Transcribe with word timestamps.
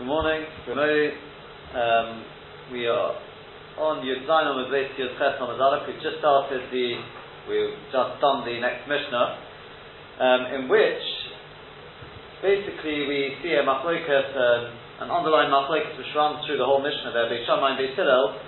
Good 0.00 0.08
morning. 0.08 0.48
Good 0.64 0.80
morning. 0.80 1.12
Um, 1.76 2.08
we 2.72 2.88
are 2.88 3.20
on 3.76 4.00
Yud 4.00 4.24
Zayin 4.24 4.56
with 4.56 4.72
Beis 4.72 4.96
Yud 4.96 5.12
Ches 5.20 5.36
on 5.36 5.52
Aleph. 5.60 5.84
We've 5.84 6.00
just 6.00 6.24
started 6.24 6.72
the, 6.72 6.88
we've 7.44 7.76
just 7.92 8.16
done 8.16 8.40
the 8.48 8.56
next 8.64 8.88
Mishnah, 8.88 9.28
um, 10.24 10.40
in 10.56 10.72
which 10.72 11.04
basically 12.40 13.12
we 13.12 13.36
see 13.44 13.52
a 13.52 13.60
machlokas, 13.60 14.32
um, 14.32 15.04
an 15.04 15.12
underlying 15.12 15.52
machlokas 15.52 15.92
which 16.00 16.08
runs 16.16 16.48
through 16.48 16.56
the 16.56 16.64
whole 16.64 16.80
Mishnah 16.80 17.12
there, 17.12 17.28
Beis 17.28 17.44
Shammai 17.44 17.76
and 17.76 17.84
Beis 17.84 17.92
Hillel, 17.92 18.40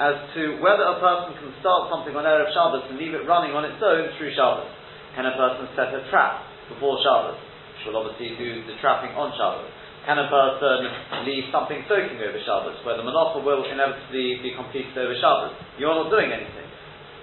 as 0.00 0.16
to 0.32 0.56
whether 0.64 0.80
a 0.80 0.96
person 0.96 1.36
can 1.36 1.52
start 1.60 1.92
something 1.92 2.16
on 2.16 2.24
Erev 2.24 2.48
Shabbos 2.56 2.88
and 2.88 2.96
leave 2.96 3.12
it 3.12 3.28
running 3.28 3.52
on 3.52 3.68
its 3.68 3.84
own 3.84 4.16
through 4.16 4.32
Shabbos. 4.32 4.72
Can 5.12 5.28
a 5.28 5.36
person 5.36 5.68
set 5.76 5.92
a 5.92 6.08
trap 6.08 6.40
before 6.72 6.96
Shabbos? 7.04 7.36
Will 7.84 8.02
obviously 8.02 8.34
do 8.34 8.66
the 8.66 8.74
trapping 8.82 9.14
on 9.14 9.30
Shabbos. 9.36 9.70
Can 10.06 10.22
a 10.22 10.30
person 10.30 10.86
leave 11.26 11.50
something 11.50 11.82
soaking 11.90 12.22
over 12.22 12.38
Shabbos, 12.46 12.78
where 12.86 12.94
the 12.94 13.02
malacha 13.02 13.42
will 13.42 13.66
inevitably 13.66 14.38
be 14.38 14.54
completed 14.54 14.94
over 14.94 15.18
Shabbos? 15.18 15.58
You're 15.82 15.98
not 15.98 16.14
doing 16.14 16.30
anything. 16.30 16.62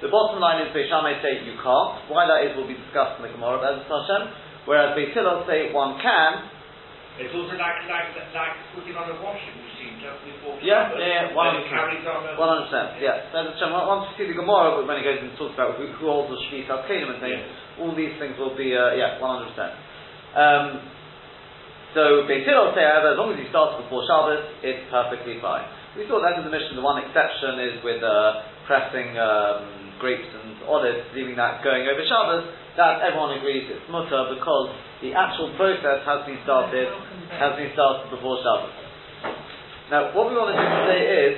The 0.04 0.12
bottom 0.12 0.44
line 0.44 0.60
is 0.68 0.76
Beis 0.76 0.92
Shammai 0.92 1.24
say 1.24 1.48
you 1.48 1.56
can't. 1.64 2.12
Why 2.12 2.28
that 2.28 2.44
is 2.44 2.60
will 2.60 2.68
be 2.68 2.76
discussed 2.76 3.24
in 3.24 3.24
the 3.24 3.32
Gemara, 3.32 3.64
Bez 3.64 3.88
Hashem. 3.88 4.68
Whereas 4.68 5.00
Beis 5.00 5.16
Hillel 5.16 5.48
say 5.48 5.72
one 5.72 5.96
can. 6.04 6.52
It's 7.24 7.32
also 7.32 7.56
like, 7.56 7.88
like, 7.88 8.12
like 8.36 8.56
putting 8.76 9.00
on 9.00 9.08
a 9.08 9.16
washing 9.24 9.56
machine 9.64 10.04
just 10.04 10.20
before 10.28 10.60
Yeah, 10.60 10.92
Shabbos, 10.92 11.00
yeah, 11.00 11.32
yeah, 11.32 11.40
one 11.40 11.56
carries 11.72 12.04
on 12.04 12.36
One 12.36 12.50
hundred 12.52 12.68
percent. 12.68 13.00
Yeah. 13.00 13.32
Bez 13.32 13.48
Hashem. 13.56 13.72
Once 13.72 14.12
we 14.12 14.14
see 14.20 14.28
the 14.28 14.36
Gemara, 14.36 14.76
when 14.84 15.00
it 15.00 15.08
goes 15.08 15.24
and 15.24 15.32
talks 15.40 15.56
about 15.56 15.80
who, 15.80 15.88
who 15.88 16.12
holds 16.12 16.36
the 16.36 16.40
Shvit 16.52 16.68
al 16.68 16.84
and 16.84 17.24
things, 17.24 17.48
all 17.80 17.96
these 17.96 18.20
things 18.20 18.36
will 18.36 18.60
be 18.60 18.76
uh, 18.76 18.92
yeah, 19.00 19.24
one 19.24 19.40
hundred 19.40 19.56
percent. 19.56 19.72
So 21.94 22.26
Beis 22.26 22.42
Hillel 22.42 22.74
say, 22.74 22.82
however, 22.82 23.14
as 23.14 23.18
long 23.22 23.30
as 23.34 23.38
you 23.38 23.46
start 23.54 23.78
before 23.78 24.02
Shabbos, 24.10 24.42
it's 24.66 24.90
perfectly 24.90 25.38
fine. 25.38 25.62
We 25.94 26.10
saw 26.10 26.18
that 26.26 26.42
in 26.42 26.44
the 26.44 26.50
mission. 26.50 26.74
The 26.74 26.82
one 26.82 26.98
exception 26.98 27.62
is 27.62 27.78
with 27.86 28.02
uh, 28.02 28.42
pressing 28.66 29.14
um, 29.14 29.94
grapes 30.02 30.26
and 30.26 30.58
olives, 30.66 31.06
leaving 31.14 31.38
that 31.38 31.62
going 31.62 31.86
over 31.86 32.02
Shabbos. 32.02 32.50
That 32.82 33.06
everyone 33.06 33.38
agrees 33.38 33.70
it's 33.70 33.86
mutter 33.94 34.34
because 34.34 34.74
the 35.06 35.14
actual 35.14 35.54
process 35.54 36.02
has 36.02 36.26
been 36.26 36.42
started 36.42 36.90
has 37.38 37.54
been 37.62 37.70
started 37.78 38.10
before 38.10 38.42
Shabbos. 38.42 38.74
Now, 39.94 40.10
what 40.18 40.34
we 40.34 40.34
want 40.34 40.50
to 40.50 40.58
do 40.58 40.66
today 40.66 41.06
is 41.30 41.36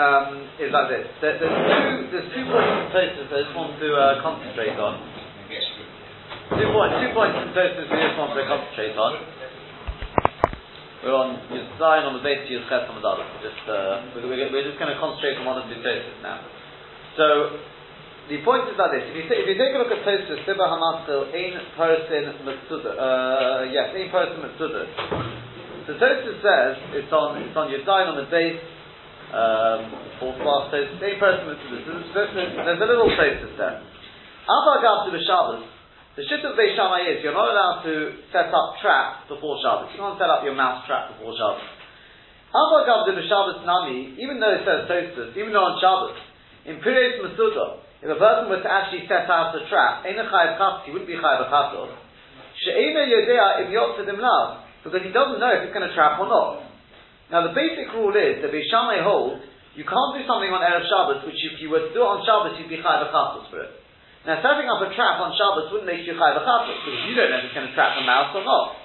um, 0.00 0.48
is 0.64 0.72
like 0.72 0.88
this. 0.88 1.04
There, 1.20 1.36
there's 1.36 1.52
two 1.52 2.08
there's 2.08 2.28
two 2.32 2.44
points 2.48 2.72
in 2.80 2.88
Tosfos 2.88 3.28
I 3.28 3.38
just 3.44 3.52
want 3.52 3.76
to 3.76 3.88
uh, 3.92 4.24
concentrate 4.24 4.80
on. 4.80 4.96
Two 6.56 6.72
points, 6.72 6.94
two 7.04 7.12
points 7.12 7.36
in 7.36 7.52
Tosfos 7.52 7.84
we 7.84 7.96
just 8.00 8.16
want 8.16 8.32
to 8.32 8.48
concentrate 8.48 8.96
on. 8.96 9.43
We're 11.04 11.12
on 11.12 11.36
Zion 11.76 12.08
on 12.08 12.16
the 12.16 12.24
base 12.24 12.48
Yud 12.48 12.64
Ches 12.64 12.88
on 12.88 12.96
the 12.96 13.04
Just 13.44 13.60
uh, 13.68 14.08
we're, 14.16 14.24
we're, 14.48 14.64
just 14.64 14.80
going 14.80 14.88
to 14.88 14.96
concentrate 14.96 15.36
on 15.36 15.44
one 15.44 15.60
of 15.60 15.68
the 15.68 15.76
Tosfos 15.84 16.16
now. 16.24 16.40
So 17.20 17.60
the 18.32 18.40
point 18.40 18.72
is 18.72 18.80
like 18.80 18.96
this: 18.96 19.12
if 19.12 19.14
you, 19.20 19.24
if 19.28 19.44
you 19.52 19.56
take 19.60 19.76
a 19.76 19.84
look 19.84 19.92
at 19.92 20.00
Tosfos, 20.00 20.40
Sibah 20.48 20.64
Hamaskil, 20.64 21.28
Ein 21.28 21.60
Person 21.76 22.40
Mitzuda, 22.48 22.96
uh, 22.96 23.68
yes, 23.68 23.92
Ein 23.92 24.08
Person 24.08 24.48
Mitzuda. 24.48 24.80
So 25.84 25.92
Tosfos 26.00 26.40
says 26.40 26.72
it's 26.96 27.12
on 27.12 27.36
it's 27.36 27.52
on 27.52 27.68
Zion 27.84 28.08
on 28.08 28.16
the 28.24 28.28
base. 28.32 28.64
Um, 29.28 29.92
fourth 30.24 30.40
last 30.40 30.72
Tosfos, 30.72 31.04
Ein 31.04 31.20
Person 31.20 31.52
Mitzuda. 31.52 31.84
So 31.84 32.32
there's 32.32 32.80
a 32.80 32.88
little 32.88 33.12
Tosfos 33.12 33.52
there. 33.60 33.76
To 33.84 35.10
the 35.12 35.20
Shabbos. 35.20 35.73
The 36.14 36.22
shit 36.30 36.46
of 36.46 36.54
Beis 36.54 36.78
Shammai 36.78 37.10
is 37.10 37.26
you're 37.26 37.34
not 37.34 37.50
allowed 37.50 37.82
to 37.90 38.22
set 38.30 38.46
up 38.54 38.78
traps 38.78 39.26
before 39.26 39.58
Shabbos. 39.58 39.90
You 39.90 39.98
can't 39.98 40.14
set 40.14 40.30
up 40.30 40.46
your 40.46 40.54
mouse 40.54 40.86
trap 40.86 41.10
before 41.10 41.34
Shabbos. 41.34 41.66
Alpha 42.54 42.86
Gav 42.86 43.10
to 43.10 43.18
the 43.18 43.26
Shabbos 43.26 43.66
Nami, 43.66 44.14
even 44.22 44.38
though 44.38 44.54
it 44.54 44.62
says 44.62 44.86
Tosfos, 44.86 45.34
even 45.34 45.50
though 45.50 45.74
on 45.74 45.82
Shabbos, 45.82 46.14
in 46.70 46.78
Pires 46.78 47.18
Masuda, 47.18 47.82
if 47.98 48.06
a 48.06 48.14
person 48.14 48.46
were 48.46 48.62
to 48.62 48.70
actually 48.70 49.10
set 49.10 49.26
out 49.26 49.58
a 49.58 49.66
trap, 49.66 50.06
Ein 50.06 50.14
Chayav 50.14 50.54
Chas, 50.54 50.86
he 50.86 50.94
wouldn't 50.94 51.10
be 51.10 51.18
Chayav 51.18 51.50
Chasov. 51.50 51.90
She'ena 52.62 53.10
Yodea 53.10 53.66
Im 53.66 53.74
Yotzedim 53.74 54.22
Lav, 54.22 54.70
because 54.86 55.02
he 55.02 55.10
doesn't 55.10 55.42
know 55.42 55.50
if 55.50 55.66
it's 55.66 55.74
going 55.74 55.82
to 55.82 55.94
trap 55.98 56.22
or 56.22 56.30
not. 56.30 56.62
Now 57.34 57.42
the 57.42 57.58
basic 57.58 57.90
rule 57.90 58.14
is 58.14 58.38
that 58.38 58.54
Beis 58.54 58.70
Shammai 58.70 59.02
holds 59.02 59.42
you 59.74 59.82
can't 59.82 60.14
do 60.14 60.22
something 60.22 60.54
on 60.54 60.62
Erev 60.62 60.86
Shabbos 60.86 61.26
which 61.26 61.42
if 61.42 61.58
you 61.58 61.74
were 61.74 61.82
to 61.82 61.90
do 61.90 61.98
it 61.98 62.06
on 62.06 62.22
Shabbos 62.22 62.54
you'd 62.62 62.70
be 62.70 62.78
Chayav 62.78 63.10
Chasov 63.10 63.50
for 63.50 63.66
it. 63.66 63.82
Now, 64.24 64.40
setting 64.40 64.64
up 64.72 64.80
a 64.80 64.88
trap 64.96 65.20
on 65.20 65.36
Shabbos 65.36 65.68
wouldn't 65.68 65.84
make 65.84 66.00
you 66.08 66.16
chayav 66.16 66.40
because 66.40 66.96
you 67.04 67.12
don't 67.12 67.28
know 67.28 67.44
if 67.44 67.52
it's 67.52 67.56
going 67.56 67.68
to 67.68 67.76
trap 67.76 68.00
a 68.00 68.02
mouse 68.08 68.32
or 68.32 68.40
not. 68.40 68.80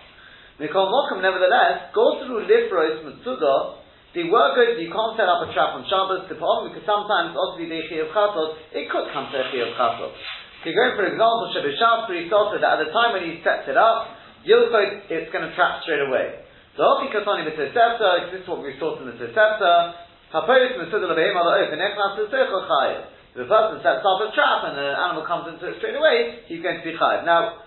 Mikol 0.60 0.92
Mokum, 0.92 1.24
nevertheless, 1.24 1.96
go 1.96 2.20
through 2.20 2.44
Lifros 2.44 3.08
Mitzuda, 3.08 3.80
the 4.12 4.28
word 4.28 4.60
goes, 4.60 4.76
you 4.76 4.92
can't 4.92 5.16
set 5.16 5.32
up 5.32 5.48
a 5.48 5.48
trap 5.56 5.80
on 5.80 5.88
Shabbos, 5.88 6.28
the 6.28 6.36
problem, 6.36 6.76
because 6.76 6.84
sometimes, 6.84 7.40
obviously, 7.40 7.72
the 7.72 7.88
Chiyav 7.88 8.12
Chatos, 8.12 8.60
it 8.76 8.92
could 8.92 9.08
come 9.16 9.32
to 9.32 9.40
a 9.40 9.48
Chiyav 9.48 9.80
Chatos. 9.80 10.12
So 10.60 10.64
you 10.68 10.76
go, 10.76 10.92
for 11.00 11.08
example, 11.08 11.56
Shabbat 11.56 11.76
Shabbos, 11.80 12.28
also 12.36 12.60
that 12.60 12.76
at 12.76 12.80
the 12.84 12.92
time 12.92 13.16
when 13.16 13.24
he 13.24 13.40
sets 13.40 13.64
it 13.72 13.80
up, 13.80 14.12
Yilchot, 14.44 15.08
it's 15.08 15.32
going 15.32 15.48
to 15.48 15.56
trap 15.56 15.88
straight 15.88 16.04
away. 16.04 16.44
So, 16.76 16.84
Hoki 16.84 17.16
Katoni 17.16 17.48
B'Tosefta, 17.48 18.36
this 18.36 18.44
is 18.44 18.48
what 18.50 18.60
we 18.60 18.76
saw 18.76 19.00
in 19.00 19.08
the 19.08 19.16
Tosefta, 19.16 20.04
Hapoyos 20.36 20.76
Mitzuda 20.84 21.08
L'Behem 21.08 21.40
Ala 21.40 21.64
Ofen, 21.64 21.80
Echnas 21.80 22.20
L'Seichel 22.20 22.68
Chayav. 22.68 23.19
A 23.40 23.48
person 23.48 23.80
sets 23.80 24.04
up 24.04 24.20
a 24.20 24.36
trap 24.36 24.68
and 24.68 24.76
the 24.76 24.90
animal 25.00 25.24
comes 25.24 25.48
into 25.48 25.72
it 25.72 25.80
straight 25.80 25.96
away, 25.96 26.44
he's 26.52 26.60
going 26.60 26.76
to 26.76 26.84
be 26.84 26.92
chayiv. 26.92 27.24
Now, 27.24 27.64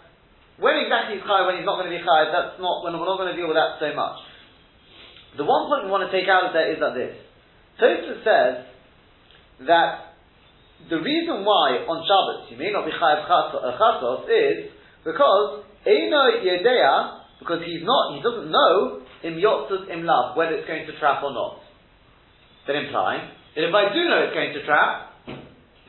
when 0.61 0.77
exactly 0.77 1.17
he's 1.17 1.25
chayiv, 1.25 1.49
when 1.49 1.57
he's 1.57 1.65
not 1.65 1.81
going 1.81 1.89
to 1.89 1.97
be 1.97 2.05
chayiv, 2.05 2.29
that's 2.29 2.61
not, 2.61 2.85
when 2.85 2.93
we're 2.93 3.09
not 3.09 3.17
going 3.17 3.33
to 3.33 3.39
deal 3.41 3.49
with 3.49 3.57
that 3.57 3.81
so 3.81 3.89
much. 3.97 4.21
The 5.41 5.49
one 5.49 5.73
point 5.73 5.89
we 5.89 5.91
want 5.91 6.05
to 6.05 6.13
take 6.13 6.29
out 6.29 6.45
of 6.45 6.53
there 6.53 6.69
is 6.69 6.77
that 6.77 6.93
this. 6.93 7.17
Tosfos 7.81 8.21
says 8.21 8.55
that 9.65 10.13
the 10.93 11.01
reason 11.01 11.41
why 11.41 11.89
on 11.89 12.05
Shabbos 12.05 12.53
you 12.53 12.61
may 12.61 12.69
not 12.69 12.85
be 12.85 12.93
chayiv 12.93 13.25
uh, 13.25 13.73
chasos 13.81 14.29
is 14.29 14.77
because 15.09 15.65
Eino 15.89 16.37
Yedea, 16.45 17.41
because 17.41 17.65
he's 17.65 17.81
not, 17.81 18.13
he 18.13 18.21
doesn't 18.21 18.53
know 18.53 19.01
im 19.25 19.41
yotzut 19.41 19.89
im 19.89 20.05
lav, 20.05 20.37
whether 20.37 20.53
it's 20.53 20.69
going 20.69 20.85
to 20.85 20.93
trap 21.01 21.25
or 21.25 21.33
not. 21.33 21.65
Then 22.67 22.77
implying 22.77 23.25
that 23.57 23.65
if 23.65 23.73
I 23.73 23.89
do 23.89 24.05
know 24.05 24.21
it's 24.29 24.37
going 24.37 24.53
to 24.53 24.63
trap, 24.69 25.12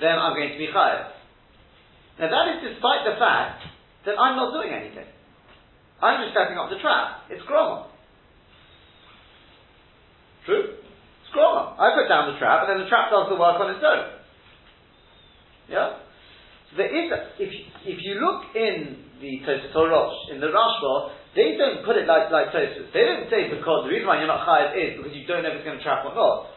then 0.03 0.19
I'm 0.19 0.36
going 0.36 0.52
to 0.52 0.59
be 0.59 0.68
chayav. 0.68 1.16
Now 2.19 2.28
that 2.28 2.46
is 2.53 2.75
despite 2.75 3.08
the 3.08 3.16
fact 3.16 3.64
that 4.06 4.19
I'm 4.19 4.36
not 4.36 4.52
doing 4.52 4.75
anything. 4.75 5.08
I'm 6.03 6.19
just 6.28 6.36
setting 6.36 6.59
up 6.59 6.68
the 6.68 6.78
trap. 6.84 7.31
It's 7.31 7.41
groma. 7.47 7.88
True? 10.44 10.75
It's 10.75 11.31
groma. 11.31 11.80
I 11.80 11.96
put 11.96 12.12
down 12.12 12.36
the 12.36 12.38
trap, 12.38 12.68
and 12.68 12.75
then 12.75 12.80
the 12.84 12.92
trap 12.92 13.08
does 13.08 13.31
the 13.31 13.40
work 13.40 13.56
on 13.63 13.72
its 13.72 13.80
own. 13.80 14.19
Yeah? 15.72 16.03
So 16.69 16.84
there 16.84 16.92
is, 16.92 17.08
a, 17.08 17.19
if, 17.40 17.52
if 17.88 17.97
you 18.03 18.19
look 18.19 18.52
in 18.52 19.00
the 19.24 19.40
Tosfos 19.47 20.36
in 20.36 20.44
the 20.44 20.52
Rashba, 20.52 21.16
they 21.40 21.56
don't 21.56 21.88
put 21.88 21.96
it 21.96 22.03
like, 22.03 22.28
like 22.28 22.52
Tosfos. 22.52 22.92
They 22.92 23.08
don't 23.08 23.31
say 23.31 23.47
because 23.47 23.88
the 23.88 23.90
reason 23.96 24.03
why 24.03 24.19
you're 24.19 24.28
not 24.28 24.44
chayav 24.44 24.75
is 24.75 25.00
because 25.00 25.16
you 25.16 25.24
don't 25.24 25.47
know 25.47 25.56
if 25.56 25.63
it's 25.63 25.66
going 25.66 25.80
to 25.80 25.84
trap 25.84 26.03
or 26.03 26.12
not. 26.12 26.53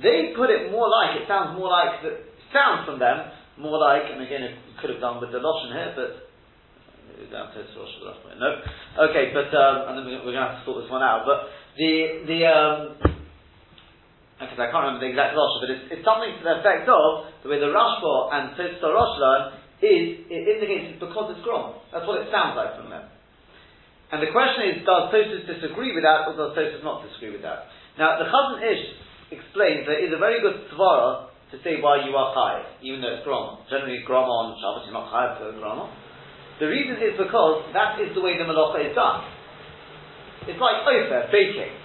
They 0.00 0.32
put 0.32 0.48
it 0.48 0.72
more 0.72 0.88
like, 0.88 1.20
it 1.20 1.28
sounds 1.28 1.58
more 1.58 1.68
like, 1.68 2.00
the, 2.00 2.24
sounds 2.48 2.88
from 2.88 2.96
them, 2.96 3.28
more 3.60 3.76
like, 3.76 4.08
and 4.08 4.24
again, 4.24 4.42
it 4.42 4.56
could 4.80 4.88
have 4.88 5.00
done 5.00 5.20
with 5.20 5.32
the 5.32 5.38
Loshen 5.42 5.76
here, 5.76 5.92
but 5.92 6.32
no. 7.30 8.48
Okay, 9.08 9.30
but 9.32 9.48
um, 9.54 9.88
and 9.88 9.98
then 9.98 10.04
we're, 10.06 10.34
going 10.34 10.42
to 10.42 10.48
have 10.52 10.58
to 10.58 10.64
sort 10.64 10.82
this 10.82 10.90
one 10.90 11.02
out. 11.02 11.22
But 11.24 11.48
the 11.78 12.26
the 12.26 12.38
um, 12.48 12.76
because 14.42 14.58
I 14.58 14.68
can't 14.74 14.82
remember 14.90 15.06
the 15.06 15.12
exact 15.14 15.38
Rosh, 15.38 15.62
but 15.62 15.70
it's, 15.70 15.84
it's, 15.94 16.04
something 16.04 16.34
to 16.34 16.42
the 16.42 16.58
effect 16.58 16.90
of 16.90 17.30
the 17.46 17.48
way 17.48 17.62
the 17.62 17.70
Rashba 17.70 18.34
and 18.34 18.58
Tosfos 18.58 18.90
Rosh 18.90 19.14
learn 19.22 19.42
is 19.78 20.26
it 20.26 20.42
indicates 20.58 20.94
it's 20.94 21.02
because 21.02 21.30
it's 21.30 21.42
Grom. 21.46 21.78
That's 21.94 22.06
what 22.06 22.18
it 22.18 22.28
sounds 22.34 22.58
like 22.58 22.74
from 22.74 22.90
them. 22.90 23.06
And 24.10 24.18
the 24.20 24.34
question 24.34 24.66
is, 24.68 24.74
does 24.82 25.14
Tosfos 25.14 25.46
disagree 25.46 25.94
with 25.94 26.02
that, 26.02 26.26
or 26.26 26.34
does 26.34 26.58
Tosfos 26.58 26.82
not 26.82 27.06
disagree 27.06 27.30
with 27.30 27.46
that? 27.46 27.70
Now, 27.96 28.18
the 28.18 28.26
Chazon 28.26 28.58
Ish 28.66 28.84
explains 29.32 29.88
that 29.88 29.98
it's 29.98 30.12
a 30.12 30.20
very 30.20 30.40
good 30.44 30.68
svara 30.72 31.32
to 31.52 31.56
say 31.60 31.80
why 31.80 32.00
you 32.04 32.16
are 32.16 32.32
chayiv, 32.32 32.64
even 32.80 33.04
though 33.04 33.12
it's 33.12 33.24
grama. 33.24 33.60
Generally, 33.68 34.04
grama 34.08 34.28
on 34.28 34.56
Shabbos, 34.56 34.88
you're 34.88 34.96
not 34.96 35.12
chayiv 35.12 35.40
to 35.40 35.56
grama. 35.60 35.88
The 36.60 36.68
reason 36.68 36.96
is 37.00 37.16
because 37.16 37.68
that 37.76 38.00
is 38.00 38.12
the 38.16 38.22
way 38.24 38.40
the 38.40 38.48
malacha 38.48 38.80
is 38.84 38.96
done. 38.96 39.24
It's 40.48 40.60
like 40.60 40.84
ofer, 40.84 41.28
baking. 41.28 41.76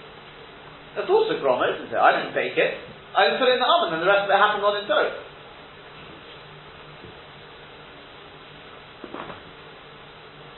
That's 0.96 1.08
also 1.08 1.36
grama, 1.40 1.68
isn't 1.76 1.92
it? 1.92 2.00
I 2.00 2.16
didn't 2.16 2.34
bake 2.34 2.56
it. 2.56 2.72
I 3.12 3.32
just 3.32 3.40
put 3.40 3.48
it 3.48 3.56
in 3.56 3.62
the 3.62 3.68
oven 3.68 3.96
and 3.96 4.02
the 4.02 4.10
rest 4.10 4.24
of 4.24 4.30
it 4.32 4.38
happened 4.40 4.64
on 4.64 4.74
its 4.80 4.90
own. 4.90 5.12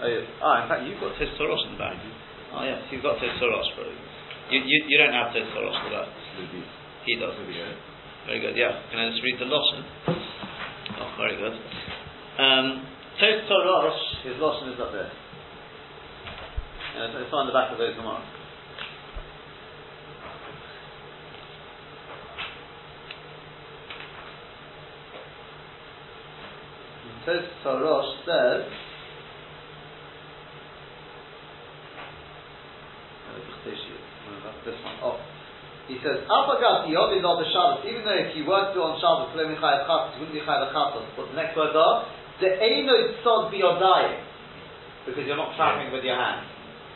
Oh, 0.01 0.09
oh, 0.09 0.55
in 0.65 0.67
fact, 0.71 0.81
you've 0.89 0.97
got 0.97 1.13
Toros 1.19 1.61
in 1.69 1.77
the 1.77 1.81
bag. 1.81 2.01
Oh, 2.57 2.65
yes, 2.65 2.81
you've 2.89 3.05
got 3.05 3.21
Toros, 3.21 3.69
bro. 3.77 3.85
You, 4.49 4.65
you, 4.65 4.79
you 4.89 4.97
don't 4.97 5.13
have 5.13 5.35
Toros 5.35 5.77
for 5.85 5.91
that. 5.93 6.09
He 7.07 7.17
doesn't. 7.17 7.47
Very 8.27 8.41
good, 8.41 8.57
yeah. 8.57 8.83
Can 8.91 8.99
I 9.01 9.11
just 9.11 9.23
read 9.23 9.41
the 9.41 9.47
Lawson? 9.47 9.85
Oh, 11.01 11.15
very 11.17 11.37
good. 11.37 11.53
Um, 12.39 12.87
Tof 13.21 13.49
Rosh, 13.49 14.01
his 14.25 14.35
Lawson 14.39 14.69
is 14.69 14.81
up 14.81 14.93
there. 14.93 15.11
And 16.97 17.17
it's 17.17 17.33
on 17.33 17.47
the 17.47 17.53
back 17.53 17.73
of 17.73 17.79
those 17.79 17.97
tomorrow. 17.97 18.23
Tof 27.27 27.83
Rosh 27.83 28.07
says, 28.27 28.65
uh, 33.27 34.65
this 34.65 34.75
one 34.85 34.95
off. 35.03 35.40
He 35.91 35.99
says, 36.07 36.23
Apagat 36.31 36.87
Yod 36.87 37.19
is 37.19 37.27
the 37.27 37.47
Shabbos, 37.51 37.83
even 37.83 38.07
though 38.07 38.15
if 38.15 38.31
you 38.39 38.47
were 38.47 38.71
to 38.71 38.71
do 38.71 38.79
on 38.87 38.95
Shabbos, 39.03 39.35
you 39.35 39.43
wouldn't 39.43 39.59
be 39.59 40.39
Chayav 40.47 40.71
Chatos. 40.71 41.03
But 41.19 41.35
the 41.35 41.37
next 41.37 41.59
words 41.59 41.75
are, 41.75 42.07
uh, 42.07 42.39
the 42.39 42.47
Eino 42.63 43.19
Tzod 43.19 43.51
Biyodayim, 43.51 44.23
because 45.11 45.27
you're 45.27 45.35
not 45.35 45.59
trapping 45.59 45.91
with 45.91 46.07
your 46.07 46.15
hands. 46.15 46.47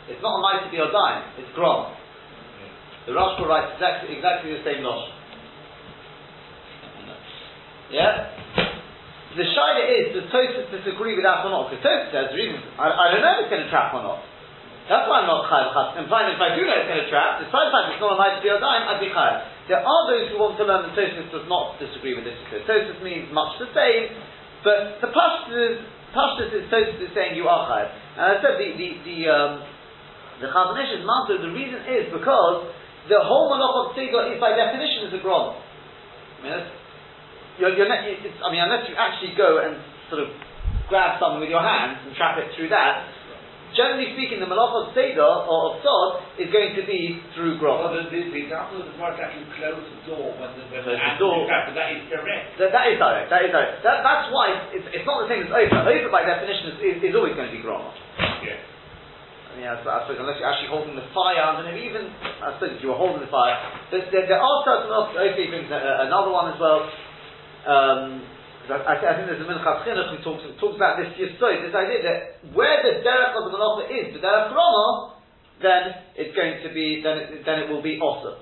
It's 0.07 0.23
not 0.23 0.39
a 0.39 0.41
mighty 0.41 0.71
Biyodayim, 0.71 1.43
it's 1.43 1.51
Grom. 1.51 1.91
The 3.03 3.11
Rashba 3.11 3.43
writes 3.43 3.75
exactly, 3.75 4.15
exactly 4.15 4.55
the 4.55 4.63
same 4.63 4.79
Losh. 4.79 5.11
Yeah? 7.91 8.31
The 9.35 9.43
Shaila 9.43 9.83
is, 9.91 10.15
does 10.15 10.31
Tosis 10.31 10.71
disagree 10.71 11.19
with 11.19 11.27
that 11.27 11.43
or 11.43 11.51
not? 11.51 11.67
Because 11.67 11.83
Tosis 11.83 12.15
says, 12.15 12.31
the 12.31 12.39
reason, 12.39 12.63
I, 12.79 12.87
I 12.87 13.05
don't 13.11 13.19
know 13.19 13.43
if 13.43 13.43
it's 13.43 13.51
going 13.51 13.67
to 13.67 13.69
trap 13.69 13.91
or 13.91 14.07
not. 14.07 14.23
That's 14.85 15.09
why 15.09 15.25
I'm 15.25 15.29
not 15.29 15.49
chayav 15.49 15.73
chas. 15.73 15.97
Implying 15.97 16.29
if 16.29 16.41
I 16.41 16.53
do 16.53 16.61
know 16.61 16.77
it's 16.77 16.85
going 16.85 17.01
to 17.01 17.09
trap, 17.09 17.41
despite 17.41 17.69
the 17.69 17.73
fact 17.73 17.97
it's 17.97 18.01
not 18.01 18.13
a 18.13 18.19
nice 18.21 18.37
deal 18.45 18.61
dime, 18.61 18.85
I'd 18.85 19.01
be 19.01 19.09
chayav. 19.09 19.65
There 19.65 19.81
are 19.81 20.03
those 20.05 20.29
who 20.29 20.37
want 20.37 20.61
to 20.61 20.65
learn 20.69 20.85
that 20.85 20.93
Tosis 20.93 21.25
does 21.33 21.49
not 21.49 21.81
disagree 21.81 22.13
with 22.13 22.21
this. 22.21 22.37
Tosis 22.69 23.01
means 23.01 23.33
much 23.33 23.57
the 23.57 23.65
same, 23.73 24.13
but 24.61 25.01
the 25.01 25.09
Pashtus, 25.09 25.81
is 26.53 26.69
Tosis 26.69 27.01
is 27.01 27.09
saying 27.17 27.33
you 27.33 27.49
are 27.49 27.65
chayav. 27.65 27.89
And 28.13 28.25
I 28.29 28.35
said 28.45 28.61
the 28.61 28.77
the 28.77 28.89
the 29.01 29.17
um, 29.25 29.51
the 30.37 30.53
Chazon 30.53 30.77
Ish's 30.77 31.01
answer. 31.01 31.41
The 31.41 31.49
reason 31.49 31.81
is 31.89 32.13
because 32.13 32.69
the 33.09 33.25
whole 33.25 33.49
malach 33.49 33.89
of 33.89 33.97
Tzedor 33.97 34.33
is 34.33 34.37
by 34.37 34.53
definition 34.53 35.09
is 35.09 35.17
a 35.17 35.21
gron. 35.25 35.57
I 35.57 36.39
mean, 36.45 36.61
you're, 37.57 37.73
you're 37.73 37.89
I 37.89 38.47
mean, 38.53 38.61
unless 38.61 38.85
you 38.85 38.93
actually 38.93 39.33
go 39.33 39.65
and 39.65 39.81
sort 40.13 40.21
of 40.21 40.29
grab 40.89 41.17
something 41.17 41.41
with 41.41 41.49
your 41.49 41.65
hands 41.65 42.05
and 42.05 42.13
trap 42.13 42.37
it 42.37 42.53
through 42.53 42.69
that, 42.69 43.09
generally 43.73 44.13
speaking, 44.13 44.37
the 44.37 44.45
malach 44.45 44.75
of 44.75 44.93
Seder 44.93 45.25
or 45.25 45.73
of 45.73 45.81
Sod 45.81 46.37
is 46.37 46.53
going 46.53 46.77
to 46.77 46.83
be 46.85 47.17
through 47.33 47.57
Grom. 47.57 47.81
Well, 47.81 47.97
the, 47.97 48.05
the, 48.11 48.29
the 48.29 48.41
example 48.45 48.83
of 48.83 48.85
the 48.85 48.95
part 49.01 49.17
that 49.17 49.33
you 49.33 49.41
close 49.57 49.81
the 49.81 49.99
door 50.05 50.35
when 50.37 50.51
the, 50.53 50.63
when 50.69 50.83
the, 50.85 50.93
the 50.93 51.15
door. 51.17 51.49
Trapped, 51.49 51.73
that 51.73 51.89
is 51.97 52.05
direct. 52.11 52.59
That, 52.61 52.69
that 52.75 52.85
is 52.93 52.97
direct. 53.01 53.27
That 53.33 53.41
is 53.47 53.51
direct. 53.51 53.81
That, 53.81 54.05
that's 54.05 54.27
why 54.29 54.45
it's, 54.75 54.87
it's 54.93 55.07
not 55.07 55.25
the 55.25 55.29
same 55.31 55.47
as 55.47 55.49
Ofer. 55.49 55.81
Ofer, 55.81 56.11
by 56.13 56.21
definition, 56.27 56.75
is, 56.75 56.77
is, 56.83 56.97
is 57.09 57.13
always 57.17 57.33
going 57.33 57.49
to 57.49 57.55
be 57.55 57.63
Grom. 57.63 57.81
Yeah. 58.45 58.59
I 58.59 59.51
mean, 59.57 59.67
I, 59.71 59.79
I 59.79 60.03
suppose 60.03 60.19
unless 60.19 60.35
you're 60.37 60.51
actually 60.51 60.69
holding 60.69 60.99
the 60.99 61.07
fire 61.15 61.39
underneath, 61.39 61.89
even 61.89 62.11
I 62.43 62.59
suppose 62.59 62.75
if 62.75 62.83
you 62.83 62.91
were 62.91 62.99
holding 62.99 63.23
the 63.23 63.31
fire, 63.31 63.55
there, 63.89 64.03
there, 64.11 64.27
there 64.27 64.41
are 64.43 64.57
certain. 64.67 64.91
Ofer 64.91 65.15
brings 65.47 65.71
another 65.71 66.29
one 66.29 66.51
as 66.51 66.59
well. 66.59 66.85
Um, 67.65 68.34
I, 68.69 68.97
I, 68.97 69.13
think 69.13 69.29
there's 69.29 69.41
a 69.41 69.49
Minchas 69.49 69.85
Chinuch 69.85 70.17
who 70.17 70.19
talks, 70.23 70.43
talks 70.59 70.75
about 70.75 70.97
this 70.97 71.13
Yisod, 71.13 71.65
this 71.65 71.75
idea 71.75 72.01
that 72.01 72.17
where 72.53 72.81
the 72.81 73.05
derech 73.05 73.37
of 73.37 73.49
the 73.49 73.53
Malacha 73.53 73.85
is, 73.89 74.13
the 74.13 74.21
derech 74.21 74.49
Groma, 74.49 75.15
then 75.61 75.83
it's 76.15 76.35
going 76.35 76.59
to 76.65 76.69
be, 76.73 77.01
then 77.03 77.17
it, 77.17 77.45
then 77.45 77.59
it 77.59 77.69
will 77.69 77.81
be 77.81 77.99
Osa. 78.01 78.41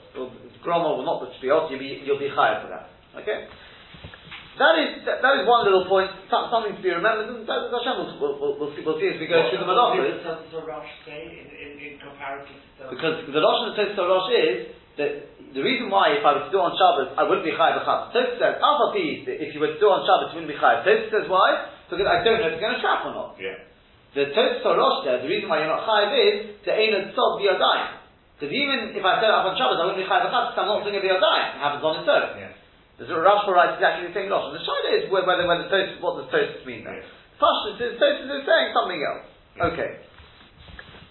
Groma 0.64 0.96
will 0.96 1.06
not 1.06 1.28
be 1.42 1.52
Osa, 1.52 1.72
you'll 1.72 1.80
be, 1.80 2.02
you'll 2.06 2.20
be 2.20 2.31
higher 2.31 2.64
for 2.64 2.70
that. 2.72 2.90
Okay? 3.22 3.48
That 4.53 4.77
is, 4.77 5.01
that, 5.09 5.25
that 5.25 5.33
is 5.41 5.50
one 5.50 5.65
little 5.65 5.89
point, 5.89 6.13
something 6.29 6.77
to 6.77 6.81
be 6.85 6.94
remembered, 6.94 7.25
and 7.25 7.41
that, 7.50 7.73
Hashem 7.73 8.21
will, 8.21 8.38
will, 8.38 8.53
we'll, 8.61 8.71
see, 8.77 8.85
we'll 8.85 9.01
see 9.01 9.09
as 9.09 9.17
we 9.17 9.25
go 9.25 9.41
What 9.41 9.50
through 9.50 9.65
the 9.65 9.69
what 9.69 9.97
Malachas. 9.97 10.21
does 10.21 10.45
the 10.53 10.61
Rosh 10.61 10.94
say 11.09 11.25
in, 11.25 11.50
in, 11.50 11.69
in 11.81 11.91
comparative 11.97 12.53
to 12.77 12.94
Because 12.94 13.25
the 13.25 13.41
Rosh 13.41 13.73
and 13.73 13.97
the 13.97 14.05
Rosh 14.05 14.29
is 14.29 14.57
that 15.01 15.11
the 15.57 15.61
reason 15.65 15.89
why 15.89 16.13
if 16.13 16.21
I 16.21 16.38
were 16.38 16.45
to 16.45 16.53
do 16.53 16.61
on 16.61 16.73
Shabbos 16.77 17.17
I 17.17 17.25
wouldn't 17.25 17.45
be 17.45 17.53
chayav 17.53 17.81
b'chaz. 17.81 18.13
Tosfos 18.13 18.38
says 18.38 18.61
alpha 18.61 18.94
p 18.94 19.25
if 19.25 19.57
you 19.57 19.59
were 19.61 19.73
to 19.73 19.81
do 19.81 19.89
on 19.89 20.05
Shabbos 20.05 20.33
you 20.33 20.41
wouldn't 20.41 20.53
be 20.53 20.57
chayav. 20.61 20.85
Tosfos 20.85 21.09
says 21.09 21.25
why? 21.25 21.73
Because 21.89 22.05
I 22.05 22.21
don't 22.21 22.38
know 22.41 22.53
if 22.53 22.57
it's 22.57 22.61
going 22.61 22.77
to 22.77 22.81
trap 22.81 23.09
or 23.09 23.13
not. 23.17 23.38
Yeah. 23.41 23.57
The 24.13 24.29
Tosfos 24.38 24.77
Rosh 24.77 25.05
says 25.05 25.25
the 25.25 25.29
reason 25.33 25.50
why 25.50 25.65
you're 25.65 25.73
not 25.73 25.81
chayav 25.89 26.13
is 26.13 26.61
the 26.61 26.73
ain't 26.77 27.09
tzod 27.13 27.41
b'yadayim. 27.41 28.05
Because 28.38 28.53
even 28.53 28.94
if 28.94 29.01
I 29.01 29.17
set 29.17 29.33
up 29.33 29.50
on 29.50 29.57
Shabbos 29.57 29.81
I 29.81 29.89
wouldn't 29.89 30.01
be 30.01 30.05
chayav 30.05 30.29
b'chaz 30.29 30.53
because 30.53 30.61
I'm 30.61 30.69
not 30.69 30.85
doing 30.85 30.97
it 30.97 31.05
b'yadayim. 31.05 31.57
It 31.57 31.61
happens 31.61 31.81
on 31.81 31.94
its 32.01 32.09
own. 32.09 32.25
Yeah. 32.38 32.53
The 33.07 33.19
Rashba 33.19 33.51
writes 33.51 33.75
exactly 33.79 34.09
the 34.09 34.15
same. 34.15 34.31
And 34.31 34.55
the 34.55 34.61
Shaila 34.63 34.91
is 35.00 35.11
whether 35.11 35.44
whether 35.44 35.67
Tosfos 35.67 36.00
what 36.00 36.21
does 36.21 36.29
Tosfos 36.31 36.63
mean 36.67 36.83
there. 36.83 37.03
Pashtus 37.41 37.81
is 37.81 38.00
is 38.00 38.44
saying 38.47 38.69
something 38.71 39.01
else. 39.01 39.25
Okay. 39.73 40.03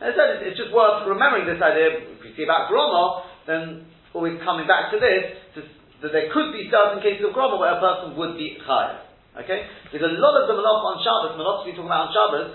As 0.03 0.19
I 0.19 0.43
said, 0.43 0.43
it's, 0.43 0.59
just 0.59 0.75
worth 0.75 1.07
remembering 1.07 1.47
this 1.47 1.63
idea. 1.63 2.03
If 2.19 2.27
you 2.27 2.35
see 2.35 2.43
about 2.43 2.67
Groma, 2.67 3.23
then 3.47 3.87
always 4.11 4.35
coming 4.43 4.67
back 4.67 4.91
to 4.91 4.99
this, 4.99 5.39
to, 5.55 5.59
that 6.03 6.11
there 6.11 6.27
could 6.35 6.51
be 6.51 6.67
certain 6.67 6.99
cases 6.99 7.23
of 7.23 7.31
Groma 7.39 7.55
where 7.55 7.71
a 7.71 7.79
person 7.79 8.19
would 8.19 8.35
be 8.35 8.59
chayav. 8.67 9.07
Okay? 9.47 9.63
Because 9.95 10.11
a 10.11 10.19
lot 10.19 10.43
of 10.43 10.51
the 10.51 10.59
malach 10.59 10.83
on 10.83 10.99
Shabbos, 11.07 11.39
malachs 11.39 11.65
we 11.65 11.79
talk 11.79 11.87
about 11.87 12.11
on 12.11 12.13
Shabbos, 12.13 12.49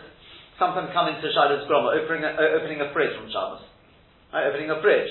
sometimes 0.60 0.92
come 0.92 1.08
into 1.08 1.24
Shabbos 1.32 1.64
Groma, 1.72 1.96
opening 1.96 2.28
a, 2.28 2.36
uh, 2.36 2.58
opening 2.60 2.84
a 2.84 2.92
fridge 2.92 3.16
from 3.16 3.32
Shabbos. 3.32 3.64
Right? 4.36 4.52
Opening 4.52 4.68
a 4.68 4.84
fridge. 4.84 5.08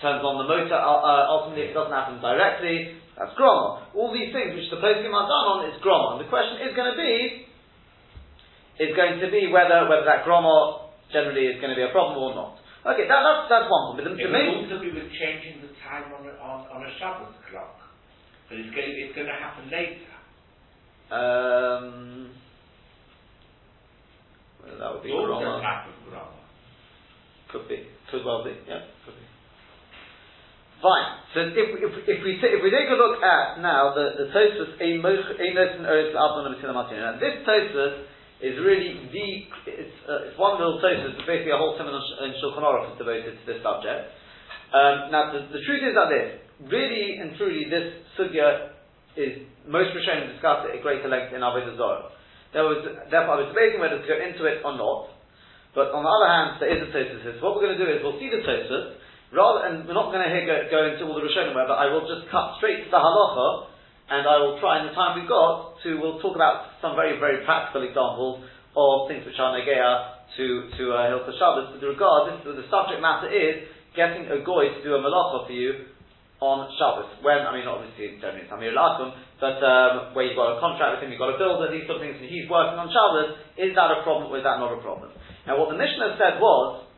Turns 0.00 0.24
on 0.24 0.40
the 0.40 0.48
motor, 0.48 0.72
uh, 0.72 1.04
uh, 1.04 1.28
ultimately 1.28 1.68
it 1.68 1.76
doesn't 1.76 1.92
happen 1.92 2.24
directly, 2.24 2.96
that's 3.20 3.36
Groma. 3.36 3.92
All 3.92 4.08
these 4.16 4.32
things 4.32 4.56
which 4.56 4.72
the 4.72 4.80
poskim 4.80 5.12
are 5.12 5.28
done 5.28 5.46
on 5.52 5.68
is 5.68 5.76
Groma. 5.84 6.16
And 6.16 6.24
the 6.24 6.30
question 6.32 6.56
is 6.64 6.72
going 6.72 6.88
to 6.88 6.96
be, 6.96 7.44
is 8.80 8.96
going 8.96 9.20
to 9.20 9.28
be 9.28 9.52
whether, 9.52 9.84
whether 9.92 10.08
that 10.08 10.24
Groma 10.24 10.88
generally 11.12 11.52
is 11.52 11.60
going 11.60 11.68
to 11.68 11.76
be 11.76 11.84
a 11.84 11.92
problem 11.92 12.16
or 12.16 12.32
not. 12.32 12.56
Okay, 12.80 13.04
that, 13.04 13.20
that's, 13.20 13.44
that's 13.52 13.68
one 13.68 13.92
problem. 13.92 14.00
But 14.00 14.04
the, 14.08 14.16
It 14.16 14.24
would 14.24 14.32
main, 14.32 14.64
also 14.64 14.80
be 14.80 14.88
with 14.88 15.12
changing 15.12 15.60
the 15.60 15.68
time 15.84 16.08
on 16.16 16.24
a, 16.24 16.32
on, 16.40 16.64
on 16.72 16.80
a 16.80 16.90
Shabbos 16.96 17.36
clock. 17.52 17.76
But 18.48 18.56
it's 18.56 18.72
going, 18.72 18.88
it's 18.88 19.12
going 19.12 19.28
to 19.28 19.36
happen 19.36 19.68
later. 19.68 20.08
um, 21.12 22.32
well, 24.64 24.80
that 24.80 24.88
would 24.96 25.04
be 25.04 25.12
Groma. 25.12 26.40
Could 27.52 27.68
be. 27.68 27.84
Could 28.10 28.24
well 28.24 28.44
be. 28.44 28.56
Yeah. 28.64 28.80
Fine. 30.80 31.08
So 31.36 31.38
if, 31.44 31.68
if, 31.76 31.92
if 32.08 32.18
we 32.24 32.40
if 32.40 32.60
we 32.64 32.70
take 32.72 32.88
a 32.88 32.96
look 32.96 33.20
at 33.20 33.60
now 33.60 33.92
the 33.92 34.16
the 34.16 34.26
Tosfos 34.32 34.80
Einos 34.80 35.28
and 35.36 36.16
Abdon 36.16 36.56
Now 36.56 37.20
this 37.20 37.44
Tosfos 37.44 38.08
is 38.40 38.56
really 38.64 38.96
the 39.12 39.28
it's, 39.68 39.96
uh, 40.08 40.32
it's 40.32 40.38
one 40.40 40.56
little 40.56 40.80
Tosfos, 40.80 41.20
but 41.20 41.28
basically 41.28 41.52
a 41.52 41.60
whole 41.60 41.76
seminar 41.76 42.00
in 42.24 42.32
Shulchan 42.40 42.64
Aruch 42.64 42.92
is 42.92 42.98
devoted 42.98 43.36
to 43.36 43.44
this 43.44 43.60
subject. 43.60 44.08
Um, 44.72 45.12
now 45.12 45.28
the, 45.36 45.52
the 45.52 45.60
truth 45.68 45.84
is 45.84 45.92
that 45.92 46.08
this 46.08 46.28
really 46.72 47.20
and 47.20 47.36
truly 47.36 47.68
this 47.68 48.00
sugya 48.16 48.72
is 49.20 49.44
most 49.68 49.92
Rishonim 49.92 50.32
discussed 50.32 50.64
at 50.64 50.80
greater 50.80 51.12
length 51.12 51.36
in 51.36 51.44
Avodah 51.44 51.76
Zorah. 51.76 52.08
There 52.56 52.64
was 52.64 52.80
therefore 53.12 53.36
I 53.36 53.38
was 53.44 53.52
debating 53.52 53.84
whether 53.84 54.00
to 54.00 54.08
go 54.08 54.16
into 54.16 54.48
it 54.48 54.64
or 54.64 54.80
not. 54.80 55.12
But 55.70 55.94
on 55.94 56.02
the 56.02 56.10
other 56.10 56.26
hand, 56.26 56.48
there 56.58 56.72
is 56.72 56.82
a 56.82 56.90
Tosfos. 56.90 57.38
So 57.38 57.44
what 57.44 57.60
we're 57.60 57.70
going 57.70 57.78
to 57.78 57.84
do 57.84 57.90
is 57.92 58.02
we'll 58.02 58.18
see 58.18 58.26
the 58.32 58.42
Tosfos, 58.42 58.98
rather, 59.32 59.66
and 59.66 59.86
we're 59.86 59.98
not 59.98 60.10
going 60.10 60.26
to 60.26 60.30
go, 60.46 60.56
go 60.70 60.80
into 60.90 61.02
all 61.06 61.16
the 61.18 61.26
Rishonim, 61.26 61.54
but 61.54 61.70
I 61.70 61.86
will 61.90 62.06
just 62.06 62.30
cut 62.30 62.58
straight 62.58 62.86
to 62.86 62.90
the 62.90 62.98
halacha, 62.98 63.70
and 64.10 64.26
I 64.26 64.36
will 64.42 64.58
try 64.58 64.82
in 64.82 64.90
the 64.90 64.94
time 64.94 65.18
we've 65.18 65.30
got 65.30 65.78
to, 65.86 65.88
we'll 66.02 66.18
talk 66.18 66.34
about 66.34 66.82
some 66.82 66.98
very, 66.98 67.18
very 67.22 67.46
practical 67.46 67.86
examples 67.86 68.42
of 68.74 69.06
things 69.06 69.22
which 69.22 69.38
are 69.38 69.54
negea 69.54 70.18
to, 70.34 70.46
to 70.78 70.82
uh, 70.94 71.30
Shabbos. 71.38 71.74
With 71.74 71.82
regard, 71.82 72.34
this, 72.34 72.42
the 72.42 72.66
subject 72.70 72.98
matter 72.98 73.30
is 73.30 73.70
getting 73.94 74.26
a 74.30 74.42
goy 74.42 74.70
to 74.74 74.80
do 74.82 74.94
a 74.94 75.00
malacha 75.02 75.46
for 75.46 75.54
you 75.54 75.94
on 76.42 76.66
Shabbos. 76.74 77.22
When, 77.22 77.38
I 77.38 77.54
mean, 77.54 77.70
obviously, 77.70 78.14
in 78.14 78.22
generally 78.22 78.46
it's 78.46 78.52
Amir 78.54 78.74
Lakum, 78.74 79.14
but 79.38 79.58
um, 79.62 80.14
where 80.14 80.26
you've 80.26 80.38
got 80.38 80.58
a 80.58 80.62
contract 80.62 80.98
with 80.98 81.06
him, 81.06 81.14
you've 81.14 81.22
got 81.22 81.34
a 81.34 81.38
builder, 81.38 81.70
these 81.70 81.86
sort 81.86 82.02
of 82.02 82.04
things, 82.06 82.18
and 82.18 82.26
he's 82.26 82.50
working 82.50 82.78
on 82.78 82.90
Shabbos, 82.90 83.38
is 83.58 83.74
that 83.78 83.94
a 83.94 84.02
problem 84.02 84.30
or 84.30 84.38
is 84.38 84.46
that 84.46 84.58
not 84.58 84.74
a 84.74 84.80
problem? 84.82 85.14
Now, 85.46 85.58
what 85.58 85.70
the 85.70 85.78
Mishnah 85.78 86.18
said 86.18 86.42
was, 86.42 86.89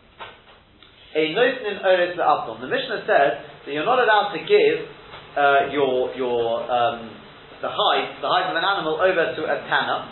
a 1.15 1.23
notion 1.37 1.65
in 1.69 1.77
Oris 1.85 2.17
Abdon. 2.17 2.61
The 2.61 2.71
Mishnah 2.73 3.05
said 3.05 3.31
that 3.67 3.73
you're 3.73 3.85
not 3.85 4.01
allowed 4.01 4.33
to 4.33 4.41
give 4.41 4.89
uh, 5.37 5.69
your 5.73 6.15
your 6.17 6.65
um, 6.65 7.13
the 7.61 7.69
hide 7.69 8.17
the 8.21 8.29
hide 8.29 8.49
of 8.49 8.57
an 8.57 8.65
animal 8.65 8.97
over 8.97 9.37
to 9.37 9.43
a 9.45 9.57
tanner. 9.69 10.09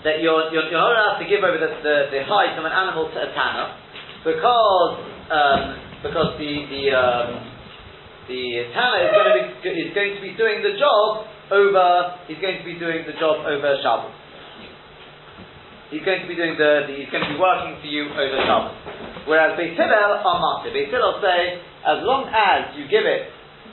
That 0.00 0.24
you're, 0.24 0.48
you're, 0.50 0.64
you're 0.72 0.80
not 0.80 0.96
allowed 0.96 1.18
to 1.20 1.28
give 1.28 1.44
over 1.44 1.60
the, 1.60 1.70
the, 1.84 1.96
the 2.08 2.20
hide 2.24 2.56
of 2.56 2.64
an 2.64 2.72
animal 2.72 3.12
to 3.12 3.18
a 3.20 3.30
tanner 3.36 3.68
because 4.24 4.92
um, 5.30 5.62
because 6.02 6.34
the 6.40 6.52
the 6.66 6.82
um, 6.92 7.28
the 8.26 8.42
tanner 8.74 9.00
is 9.06 9.12
going 9.14 9.28
to 9.28 9.60
be 9.62 9.70
is 9.70 9.92
going 9.94 10.12
to 10.18 10.22
be 10.24 10.32
doing 10.34 10.64
the 10.66 10.74
job 10.76 11.28
over 11.52 12.16
he's 12.26 12.40
going 12.42 12.58
to 12.58 12.66
be 12.66 12.78
doing 12.78 13.06
the 13.06 13.14
job 13.16 13.46
over 13.46 13.76
Shabbos. 13.82 14.19
He's 15.90 16.06
going 16.06 16.22
to 16.22 16.28
be 16.30 16.38
doing 16.38 16.54
the, 16.54 16.86
the 16.86 16.94
he's 16.94 17.10
going 17.10 17.26
to 17.26 17.32
be 17.34 17.40
working 17.40 17.74
for 17.82 17.90
you 17.90 18.06
over 18.14 18.38
Shabbos. 18.46 18.78
Whereas 19.26 19.58
Beit 19.58 19.74
Hillel 19.74 20.22
are 20.22 20.38
master. 20.38 20.70
Beit 20.70 20.86
Hillel 20.86 21.18
say 21.18 21.58
as 21.82 21.98
long 22.06 22.30
as 22.30 22.78
you 22.78 22.86
give 22.86 23.02
it 23.02 23.26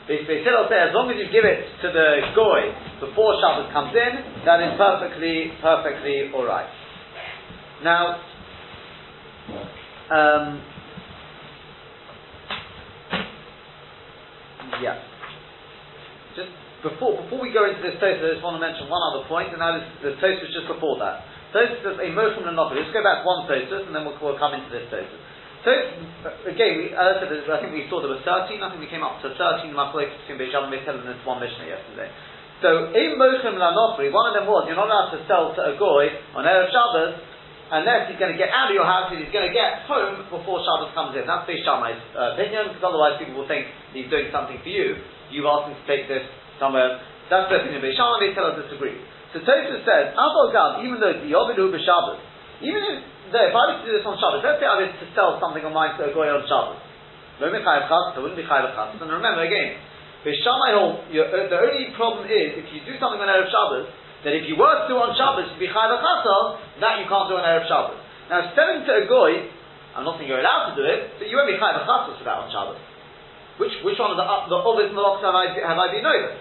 Beit 0.09 0.25
Beit 0.25 0.41
Hillel 0.41 0.65
say 0.65 0.81
as 0.81 0.95
long 0.95 1.12
as 1.12 1.19
you 1.19 1.29
give 1.29 1.43
it 1.43 1.67
to 1.83 1.91
the 1.91 2.33
goy 2.33 2.74
before 3.03 3.38
Shabbos 3.38 3.69
comes 3.75 3.93
in, 3.93 4.13
that 4.50 4.63
is 4.63 4.74
perfectly 4.79 5.51
perfectly 5.62 6.31
all 6.33 6.47
right. 6.47 6.65
Now, 7.83 8.17
um, 10.09 10.63
yeah, 14.81 14.97
just 16.39 16.50
before 16.81 17.21
before 17.21 17.43
we 17.43 17.51
go 17.51 17.67
into 17.69 17.83
this 17.83 18.00
Tosa, 18.00 18.25
I 18.25 18.33
just 18.33 18.41
want 18.41 18.55
to 18.55 18.63
mention 18.63 18.89
one 18.89 19.03
other 19.13 19.27
point, 19.27 19.51
and 19.51 19.62
that 19.62 19.75
is 19.75 19.86
the 20.01 20.12
Tosa 20.24 20.47
just 20.50 20.71
before 20.71 20.97
that. 21.03 21.37
Tosa 21.57 21.81
says 21.81 21.97
a 21.97 22.07
Mochum 22.13 22.45
Monopoly. 22.45 22.85
Let's 22.85 22.93
go 22.93 23.01
back 23.01 23.25
to 23.25 23.25
one 23.25 23.49
Tosa, 23.49 23.89
and 23.89 23.93
then 23.97 24.05
we'll, 24.05 24.13
we'll 24.21 24.37
come 24.37 24.53
into 24.53 24.69
this 24.69 24.85
Tosa. 24.93 25.17
So 25.65 25.73
again, 26.45 26.77
we, 26.77 26.93
as 26.93 27.17
I 27.17 27.25
I 27.25 27.57
think 27.65 27.73
we 27.73 27.89
saw 27.89 27.97
there 27.97 28.13
were 28.13 28.21
13. 28.21 28.61
I 28.61 28.69
think 28.69 28.77
we 28.77 28.87
came 28.93 29.01
up 29.01 29.17
to 29.25 29.33
13 29.33 29.73
Machlokes 29.73 30.13
between 30.23 30.37
Beis 30.37 30.53
Shammai 30.53 30.77
and 30.77 31.01
this 31.03 31.17
one 31.25 31.41
Mishnah 31.41 31.65
yesterday. 31.65 32.13
So 32.61 32.93
in 32.93 33.17
Mochem 33.17 33.57
Lanofri, 33.57 34.13
one 34.13 34.29
of 34.29 34.33
them 34.37 34.45
was 34.45 34.69
you're 34.69 34.77
not 34.77 34.89
allowed 34.89 35.11
to 35.17 35.19
sell 35.25 35.57
to 35.57 35.61
a 35.61 35.73
goy 35.77 36.09
on 36.37 36.45
erev 36.45 36.69
Shabbos 36.69 37.19
unless 37.73 38.07
he's 38.07 38.21
going 38.21 38.31
to 38.31 38.39
get 38.39 38.53
out 38.53 38.71
of 38.71 38.75
your 38.77 38.87
house 38.87 39.11
and 39.11 39.19
he's 39.19 39.33
going 39.33 39.49
to 39.49 39.53
get 39.53 39.83
home 39.89 40.29
before 40.29 40.61
Shabbos 40.61 40.93
comes 40.93 41.17
in. 41.17 41.25
That's 41.25 41.49
Beis 41.49 41.65
Shammai's 41.65 41.99
uh, 42.13 42.37
opinion 42.37 42.71
because 42.71 42.85
otherwise 42.85 43.17
people 43.17 43.41
will 43.41 43.49
think 43.49 43.65
he's 43.97 44.09
doing 44.13 44.29
something 44.29 44.61
for 44.61 44.71
you. 44.71 44.97
You've 45.33 45.49
asked 45.49 45.73
him 45.73 45.77
to 45.77 45.85
take 45.89 46.05
this 46.05 46.23
somewhere. 46.61 47.01
That's 47.27 47.49
the 47.49 47.65
opinion 47.65 47.81
of 47.81 47.85
Beis 47.85 47.97
Shammai. 47.97 48.23
They 48.23 48.31
tell 48.37 48.49
us 48.53 48.61
disagree. 48.61 48.97
So 49.38 49.46
Tosfos 49.46 49.86
says, 49.86 50.17
Gad, 50.17 50.82
even 50.82 50.98
though 50.98 51.13
the 51.13 51.29
Yovidu 51.29 51.70
B'Shabbos, 51.70 52.17
even 52.65 52.82
if, 52.82 52.98
though 53.29 53.46
if 53.46 53.53
I 53.53 53.63
was 53.70 53.75
to 53.82 53.86
do 53.86 53.94
this 53.94 54.01
on 54.01 54.17
Shabbos, 54.17 54.41
let's 54.41 54.58
say 54.58 54.65
I 54.65 54.82
was 54.82 54.89
to 54.98 55.06
sell 55.13 55.38
something 55.38 55.62
on 55.62 55.77
mine 55.77 55.94
to 56.01 56.10
a 56.10 56.12
goy 56.15 56.25
on 56.25 56.41
Shabbos. 56.50 56.82
No 57.38 57.53
Michayev 57.53 57.86
Chas, 57.86 58.17
I 58.17 58.20
wouldn't 58.24 58.39
be 58.39 58.48
Chayev 58.50 58.74
Chas. 58.74 58.98
And 58.98 59.13
remember 59.13 59.46
again, 59.46 59.77
Bishamai 60.25 60.74
hold, 60.74 61.06
uh, 61.13 61.53
the 61.53 61.60
only 61.62 61.94
problem 61.94 62.25
is 62.25 62.58
if 62.58 62.65
you 62.74 62.82
do 62.82 62.98
something 62.98 63.22
on 63.22 63.29
Erev 63.29 63.46
Shabbos, 63.53 63.86
that 64.25 64.34
if 64.34 64.50
you 64.50 64.58
were 64.58 64.74
to 64.74 64.89
do 64.89 64.98
on 64.98 65.13
Shabbos 65.13 65.46
to 65.53 65.58
be 65.62 65.70
Chai 65.70 65.86
that 65.86 66.94
you 66.98 67.06
can't 67.06 67.27
do 67.29 67.38
on 67.38 67.46
Erev 67.46 67.70
Shabbos. 67.70 68.01
Now, 68.34 68.41
selling 68.58 68.82
to 68.89 68.91
a 68.91 69.03
goy, 69.06 69.53
I'm 69.94 70.01
not 70.01 70.17
saying 70.17 70.25
you're 70.25 70.41
allowed 70.41 70.74
to 70.74 70.82
do 70.82 70.84
it, 70.84 71.22
but 71.22 71.29
you 71.29 71.38
won't 71.38 71.53
be 71.53 71.62
Chai 71.62 71.77
for 71.77 71.86
that 71.86 72.38
on 72.41 72.50
Shabbos. 72.50 72.82
Which, 73.62 73.74
which 73.86 74.01
one 74.01 74.13
of 74.13 74.17
the, 74.17 74.25
uh, 74.25 74.50
the 74.50 74.58
obvious 74.58 74.94
malachs 74.94 75.22
have 75.22 75.34
I, 75.34 75.53
have 75.62 75.77
I 75.77 75.94
been 75.94 76.06
over? 76.06 76.34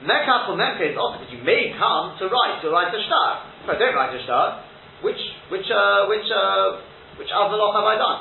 Mekach 0.00 0.48
or 0.48 0.56
Memke 0.56 0.80
is 0.92 0.96
also 0.96 1.20
because 1.20 1.32
you 1.32 1.44
may 1.44 1.76
come 1.76 2.16
to 2.16 2.24
write, 2.32 2.64
to 2.64 2.72
write 2.72 2.88
a 2.88 3.00
star. 3.04 3.44
If 3.64 3.68
I 3.68 3.76
don't 3.76 3.92
write 3.92 4.16
a 4.16 4.22
star, 4.24 4.64
which, 5.04 5.20
which, 5.52 5.68
uh, 5.68 6.08
which, 6.08 6.24
uh, 6.32 6.80
which 7.20 7.28
other 7.28 7.52
malach 7.52 7.76
have 7.76 7.84
I 7.84 7.96
done? 8.00 8.18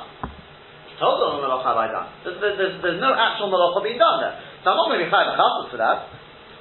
Told 0.99 1.23
on 1.23 1.39
the 1.39 1.47
malach 1.47 1.63
have 1.63 1.79
I 1.79 1.87
done. 1.87 2.07
There's, 2.27 2.39
there's, 2.59 2.75
there's 2.83 2.99
no 2.99 3.15
actual 3.15 3.47
malach 3.47 3.79
being 3.79 3.95
done 3.95 4.19
there. 4.19 4.35
So 4.63 4.75
I'm 4.75 4.77
not 4.79 4.91
going 4.91 4.99
to 4.99 5.07
be 5.07 5.11
chayav 5.11 5.39
for 5.71 5.79
that. 5.79 6.11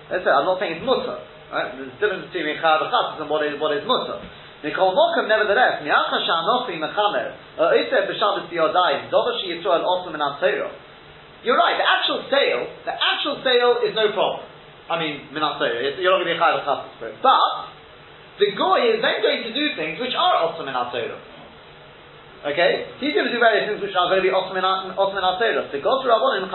Let's 0.07 0.23
say, 0.23 0.31
I'm 0.31 0.47
not 0.47 0.63
saying 0.63 0.79
it's 0.79 0.87
mutter. 0.87 1.19
Right? 1.51 1.75
There's 1.75 1.91
a 1.91 1.99
difference 1.99 2.31
between 2.31 2.55
being 2.55 2.63
chayav 2.63 2.87
and 2.87 3.27
what 3.27 3.43
is 3.43 3.59
what 3.59 3.75
is 3.75 3.83
mutter. 3.83 4.23
Nikol 4.59 4.91
Mokum, 4.91 5.31
nevertheless, 5.31 5.87
mi'acha 5.87 6.19
sha'anochi 6.19 6.83
mechamer, 6.83 7.35
oiseh 7.63 8.11
b'shabbos 8.11 8.51
b'yodayim, 8.51 9.07
dovashi 9.07 9.55
yisrael 9.55 9.87
osum 9.87 10.15
in 10.15 10.23
You're 11.47 11.55
right, 11.55 11.79
the 11.79 11.87
actual 11.87 12.27
sale, 12.27 12.67
the 12.83 12.95
actual 12.95 13.39
sale 13.47 13.87
is 13.87 13.95
no 13.95 14.11
problem. 14.11 14.48
I 14.89 14.97
mean, 14.97 15.29
minasayra, 15.31 16.01
you're 16.01 16.13
not 16.17 16.25
going 16.25 16.33
to 16.33 16.35
be 16.35 16.41
chayav 16.41 16.65
for 16.97 17.13
it. 17.13 17.17
But, 17.21 17.77
the 18.41 18.57
goy 18.57 18.97
is 18.97 19.05
then 19.05 19.21
going 19.21 19.45
to 19.45 19.53
do 19.53 19.65
things 19.77 20.01
which 20.01 20.17
are 20.17 20.49
osum 20.49 20.69
in 20.69 20.77
Okay? 22.39 22.73
He's 23.03 23.13
going 23.13 23.29
to 23.29 23.35
do 23.35 23.43
various 23.43 23.69
things 23.69 23.83
which 23.83 23.93
are 23.99 24.09
going 24.09 24.23
to 24.23 24.27
be 24.27 24.33
osum 24.33 24.57
in 24.57 24.65
Asera. 24.65 25.69
The 25.75 25.83
God 25.83 26.07
Rabban 26.07 26.41
in 26.41 26.49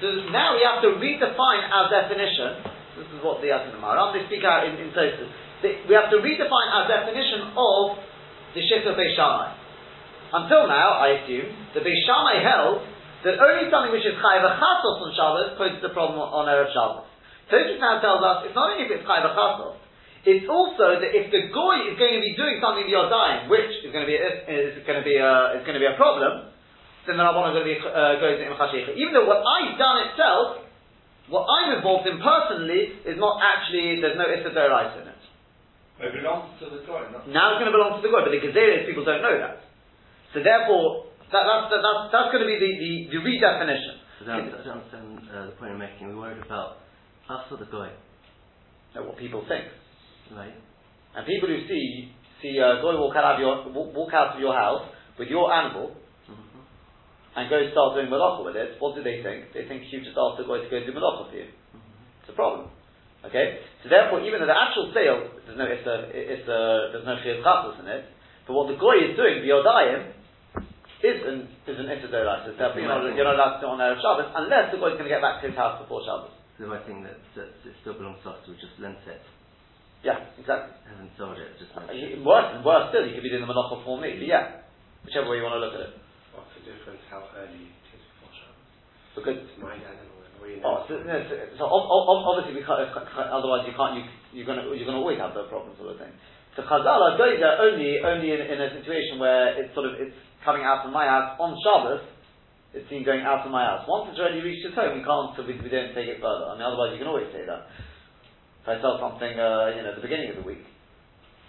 so 0.00 0.10
now 0.34 0.58
we 0.58 0.62
have 0.66 0.82
to 0.82 0.98
redefine 0.98 1.64
our 1.70 1.86
definition. 1.86 2.66
This 2.98 3.08
is 3.14 3.22
what 3.22 3.40
the 3.40 3.50
Yasin 3.54 3.78
Maharam, 3.78 4.12
they 4.12 4.26
speak 4.26 4.42
out 4.42 4.66
in, 4.66 4.74
in 4.76 4.90
places. 4.90 5.30
We 5.62 5.94
have 5.94 6.10
to 6.10 6.18
redefine 6.18 6.68
our 6.74 6.84
definition 6.90 7.54
of 7.54 7.82
the 8.52 8.60
Shita 8.60 8.92
Beis 8.98 9.14
Shammai. 9.14 9.54
Until 10.34 10.66
now, 10.66 10.98
I 10.98 11.22
assume, 11.22 11.56
the 11.72 11.80
Beis 11.80 12.04
Shammai 12.04 12.42
held 12.42 12.82
that 13.24 13.38
only 13.38 13.70
something 13.70 13.94
which 13.94 14.04
is 14.04 14.18
Chayav 14.18 14.44
Chasos 14.58 14.98
on 14.98 15.10
Shabbos 15.14 15.56
poses 15.56 15.80
the 15.80 15.94
problem 15.94 16.20
on 16.20 16.50
Erev 16.50 16.74
Shabbos. 16.74 17.13
Tosfos 17.50 17.80
now 17.80 18.00
tells 18.00 18.22
us 18.24 18.48
it's 18.48 18.56
not 18.56 18.72
only 18.72 18.86
if 18.86 18.90
it's 18.90 19.04
Chayav 19.04 19.32
Chasos, 19.36 19.76
it's 20.24 20.48
also 20.48 21.04
that 21.04 21.12
if 21.12 21.28
the 21.28 21.52
goy 21.52 21.84
is 21.84 22.00
going 22.00 22.16
to 22.16 22.22
be 22.24 22.32
doing 22.32 22.56
something 22.56 22.88
you're 22.88 23.12
dying, 23.12 23.52
which 23.52 23.84
is 23.84 23.92
going 23.92 24.08
to 24.08 24.10
be 24.10 24.16
is 24.16 24.80
going 24.88 24.96
to 24.96 25.04
be 25.04 25.20
a, 25.20 25.60
is 25.60 25.62
going 25.68 25.76
to 25.76 25.84
be 25.84 25.88
a 25.88 25.96
problem, 26.00 26.48
then 27.04 27.20
the 27.20 27.24
Rabbanah 27.24 27.52
going 27.52 27.68
to 27.68 27.72
be 27.76 27.76
uh, 27.76 28.16
goes 28.16 28.40
in 28.40 28.48
Chashicha. 28.56 28.96
Even 28.96 29.12
though 29.12 29.28
what 29.28 29.44
I've 29.44 29.76
done 29.76 30.08
itself, 30.08 30.64
what 31.28 31.44
I'm 31.44 31.76
involved 31.76 32.08
in 32.08 32.16
personally, 32.24 32.96
is 33.04 33.20
not 33.20 33.40
actually, 33.44 34.00
there's 34.00 34.16
no 34.16 34.24
Issa 34.24 34.48
in 34.48 35.12
it. 35.12 35.22
It 36.00 36.10
belongs 36.10 36.56
to 36.58 36.72
the 36.72 36.80
Goy. 36.88 37.04
Now 37.28 37.54
it's 37.54 37.60
going 37.60 37.70
to 37.70 37.76
belong 37.76 38.00
to 38.00 38.02
the 38.02 38.08
Goy, 38.08 38.24
but 38.24 38.32
the 38.32 38.40
Gezeres 38.40 38.88
people 38.88 39.04
don't 39.04 39.20
know 39.20 39.36
that. 39.36 39.60
So 40.32 40.40
therefore, 40.40 41.12
that, 41.30 41.44
that's, 41.44 41.68
that, 41.70 41.80
that's, 41.84 42.02
that's 42.10 42.28
going 42.32 42.42
to 42.42 42.50
be 42.50 42.58
the, 42.58 42.70
the, 42.80 42.92
the 43.14 43.20
redefinition. 43.20 44.00
I 44.24 44.40
don't, 44.40 44.48
I 44.48 44.64
don't 44.64 44.80
understand 44.80 45.20
uh, 45.28 45.52
the 45.52 45.54
point 45.60 45.76
you're 45.76 45.84
making. 45.84 46.08
We're 46.08 46.32
worried 46.32 46.42
about 46.42 46.83
us 47.28 47.44
or 47.50 47.58
the 47.58 47.70
Goy. 47.70 47.88
No, 48.94 49.04
what 49.04 49.18
people 49.18 49.44
think. 49.48 49.64
Right. 50.32 50.54
And 51.16 51.26
people 51.26 51.48
who 51.48 51.66
see 51.68 52.12
see 52.42 52.60
uh, 52.60 52.80
Goy 52.82 52.98
walk 52.98 53.16
out 53.16 53.34
of 53.34 53.40
your 53.40 53.68
walk 53.72 54.12
out 54.14 54.34
of 54.36 54.40
your 54.40 54.54
house 54.54 54.88
with 55.18 55.28
your 55.28 55.52
animal, 55.52 55.94
and 57.34 57.50
go 57.50 57.58
start 57.74 57.98
doing 57.98 58.06
malacha 58.06 58.46
with 58.46 58.54
it, 58.54 58.78
what 58.78 58.94
do 58.94 59.02
they 59.02 59.18
think? 59.22 59.50
They 59.50 59.66
think 59.66 59.82
you 59.90 60.02
just 60.06 60.14
asked 60.14 60.38
the 60.38 60.46
guy 60.46 60.62
to 60.62 60.70
go 60.70 60.78
do 60.78 60.94
malacha 60.94 61.30
for 61.30 61.36
you. 61.36 61.50
It's 62.22 62.30
a 62.30 62.36
problem. 62.38 62.70
Okay? 63.26 63.58
So 63.82 63.90
therefore, 63.90 64.22
even 64.22 64.38
though 64.38 64.50
the 64.50 64.54
actual 64.54 64.94
sale, 64.94 65.34
there's 65.42 65.58
no, 65.58 65.66
it's 65.66 65.86
a, 65.86 65.96
it's 66.14 66.46
a, 66.46 66.60
there's 66.94 67.08
no 67.08 67.18
chiyuv 67.18 67.42
in 67.82 67.86
it, 67.90 68.02
but 68.46 68.54
what 68.54 68.70
the 68.70 68.78
goy 68.78 69.02
is 69.02 69.18
doing, 69.18 69.42
the 69.42 69.50
biyodayim, 69.50 70.14
is 71.04 71.20
an, 71.26 71.50
is 71.68 71.76
an 71.76 71.90
issa 71.90 72.08
So 72.08 72.54
therefore, 72.56 72.80
you're 72.80 72.88
not, 72.88 73.02
you're 73.12 73.28
not 73.28 73.36
allowed 73.36 73.54
to 73.58 73.60
do 73.60 73.68
it 73.68 73.74
on 73.76 73.82
Erev 73.82 74.00
Shabbos, 74.00 74.30
unless 74.30 74.72
the 74.72 74.78
guy 74.78 74.94
is 74.94 74.96
going 74.96 75.10
to 75.10 75.14
get 75.14 75.20
back 75.20 75.42
to 75.42 75.50
his 75.50 75.58
house 75.58 75.82
before 75.82 76.06
Shabbos. 76.06 76.32
So 76.58 76.70
I 76.70 76.80
think 76.86 77.02
that, 77.02 77.18
that 77.34 77.50
it 77.66 77.74
still 77.82 77.98
belongs 77.98 78.22
to 78.22 78.38
us, 78.38 78.46
we 78.46 78.54
just 78.54 78.78
lent 78.78 79.02
it. 79.10 79.22
Yeah, 80.06 80.30
exactly. 80.38 80.76
Haven't 80.86 81.10
sold 81.18 81.40
it, 81.40 81.58
just 81.58 81.72
uh, 81.74 81.88
worse, 82.22 82.60
worse 82.62 82.92
still, 82.92 83.08
you 83.08 83.16
could 83.16 83.26
be 83.26 83.32
doing 83.32 83.42
the 83.42 83.50
malacha 83.50 83.82
for 83.82 83.98
me, 83.98 84.20
but 84.20 84.28
yeah, 84.28 84.62
whichever 85.02 85.32
way 85.32 85.40
you 85.40 85.44
want 85.48 85.58
to 85.58 85.64
look 85.64 85.74
at 85.74 85.90
it 85.90 85.94
What's 86.30 86.50
the 86.58 86.62
difference 86.66 87.02
how 87.10 87.24
early 87.34 87.72
it 87.72 87.88
is 87.94 88.02
before 88.14 88.30
Shabbos. 88.34 88.70
Because 89.16 89.36
it's 89.48 89.58
my 89.58 89.74
animal. 89.80 90.14
Oh, 90.44 90.84
so, 90.84 91.00
no, 91.00 91.16
so, 91.24 91.34
so 91.56 91.64
obviously 91.64 92.60
we 92.60 92.64
can't, 92.68 92.84
otherwise 92.84 93.64
you 93.64 93.72
can't, 93.72 93.96
you, 93.96 94.04
you're 94.36 94.48
going 94.48 94.60
to 94.60 94.68
you're 94.76 94.84
going 94.84 94.98
to 94.98 95.00
always 95.00 95.16
have 95.16 95.32
that 95.32 95.48
problem 95.48 95.72
sort 95.80 95.96
of 95.96 95.98
thing. 96.00 96.12
So 96.52 96.68
Chazal 96.68 96.84
are 96.84 97.16
going 97.16 97.40
there 97.40 97.56
only 97.56 97.96
only 98.04 98.28
in, 98.28 98.40
in, 98.44 98.60
a 98.60 98.68
situation 98.76 99.16
where 99.16 99.56
it's 99.56 99.72
sort 99.72 99.88
of 99.88 99.96
it's 99.96 100.14
coming 100.44 100.62
out 100.62 100.84
from 100.84 100.92
my 100.92 101.08
house 101.08 101.40
on 101.40 101.56
Shabbos. 101.64 102.04
It's 102.74 102.90
seen 102.90 103.06
going 103.06 103.22
out 103.22 103.46
from 103.46 103.54
my 103.54 103.62
house. 103.62 103.86
Once 103.86 104.10
it's 104.10 104.18
already 104.18 104.42
reached 104.42 104.66
its 104.66 104.74
home, 104.74 104.98
we 104.98 105.06
can't. 105.06 105.30
So 105.38 105.46
we, 105.46 105.54
we 105.62 105.70
don't 105.70 105.94
take 105.94 106.10
it 106.10 106.18
further. 106.18 106.50
I 106.50 106.58
mean, 106.58 106.66
otherwise 106.66 106.90
you 106.90 106.98
can 106.98 107.06
always 107.06 107.30
say 107.30 107.46
that. 107.46 107.70
If 107.70 108.66
I 108.66 108.82
sell 108.82 108.98
something, 108.98 109.30
uh, 109.38 109.78
you 109.78 109.86
know, 109.86 109.94
at 109.94 109.98
the 110.00 110.02
beginning 110.02 110.34
of 110.34 110.42
the 110.42 110.46
week, 110.46 110.66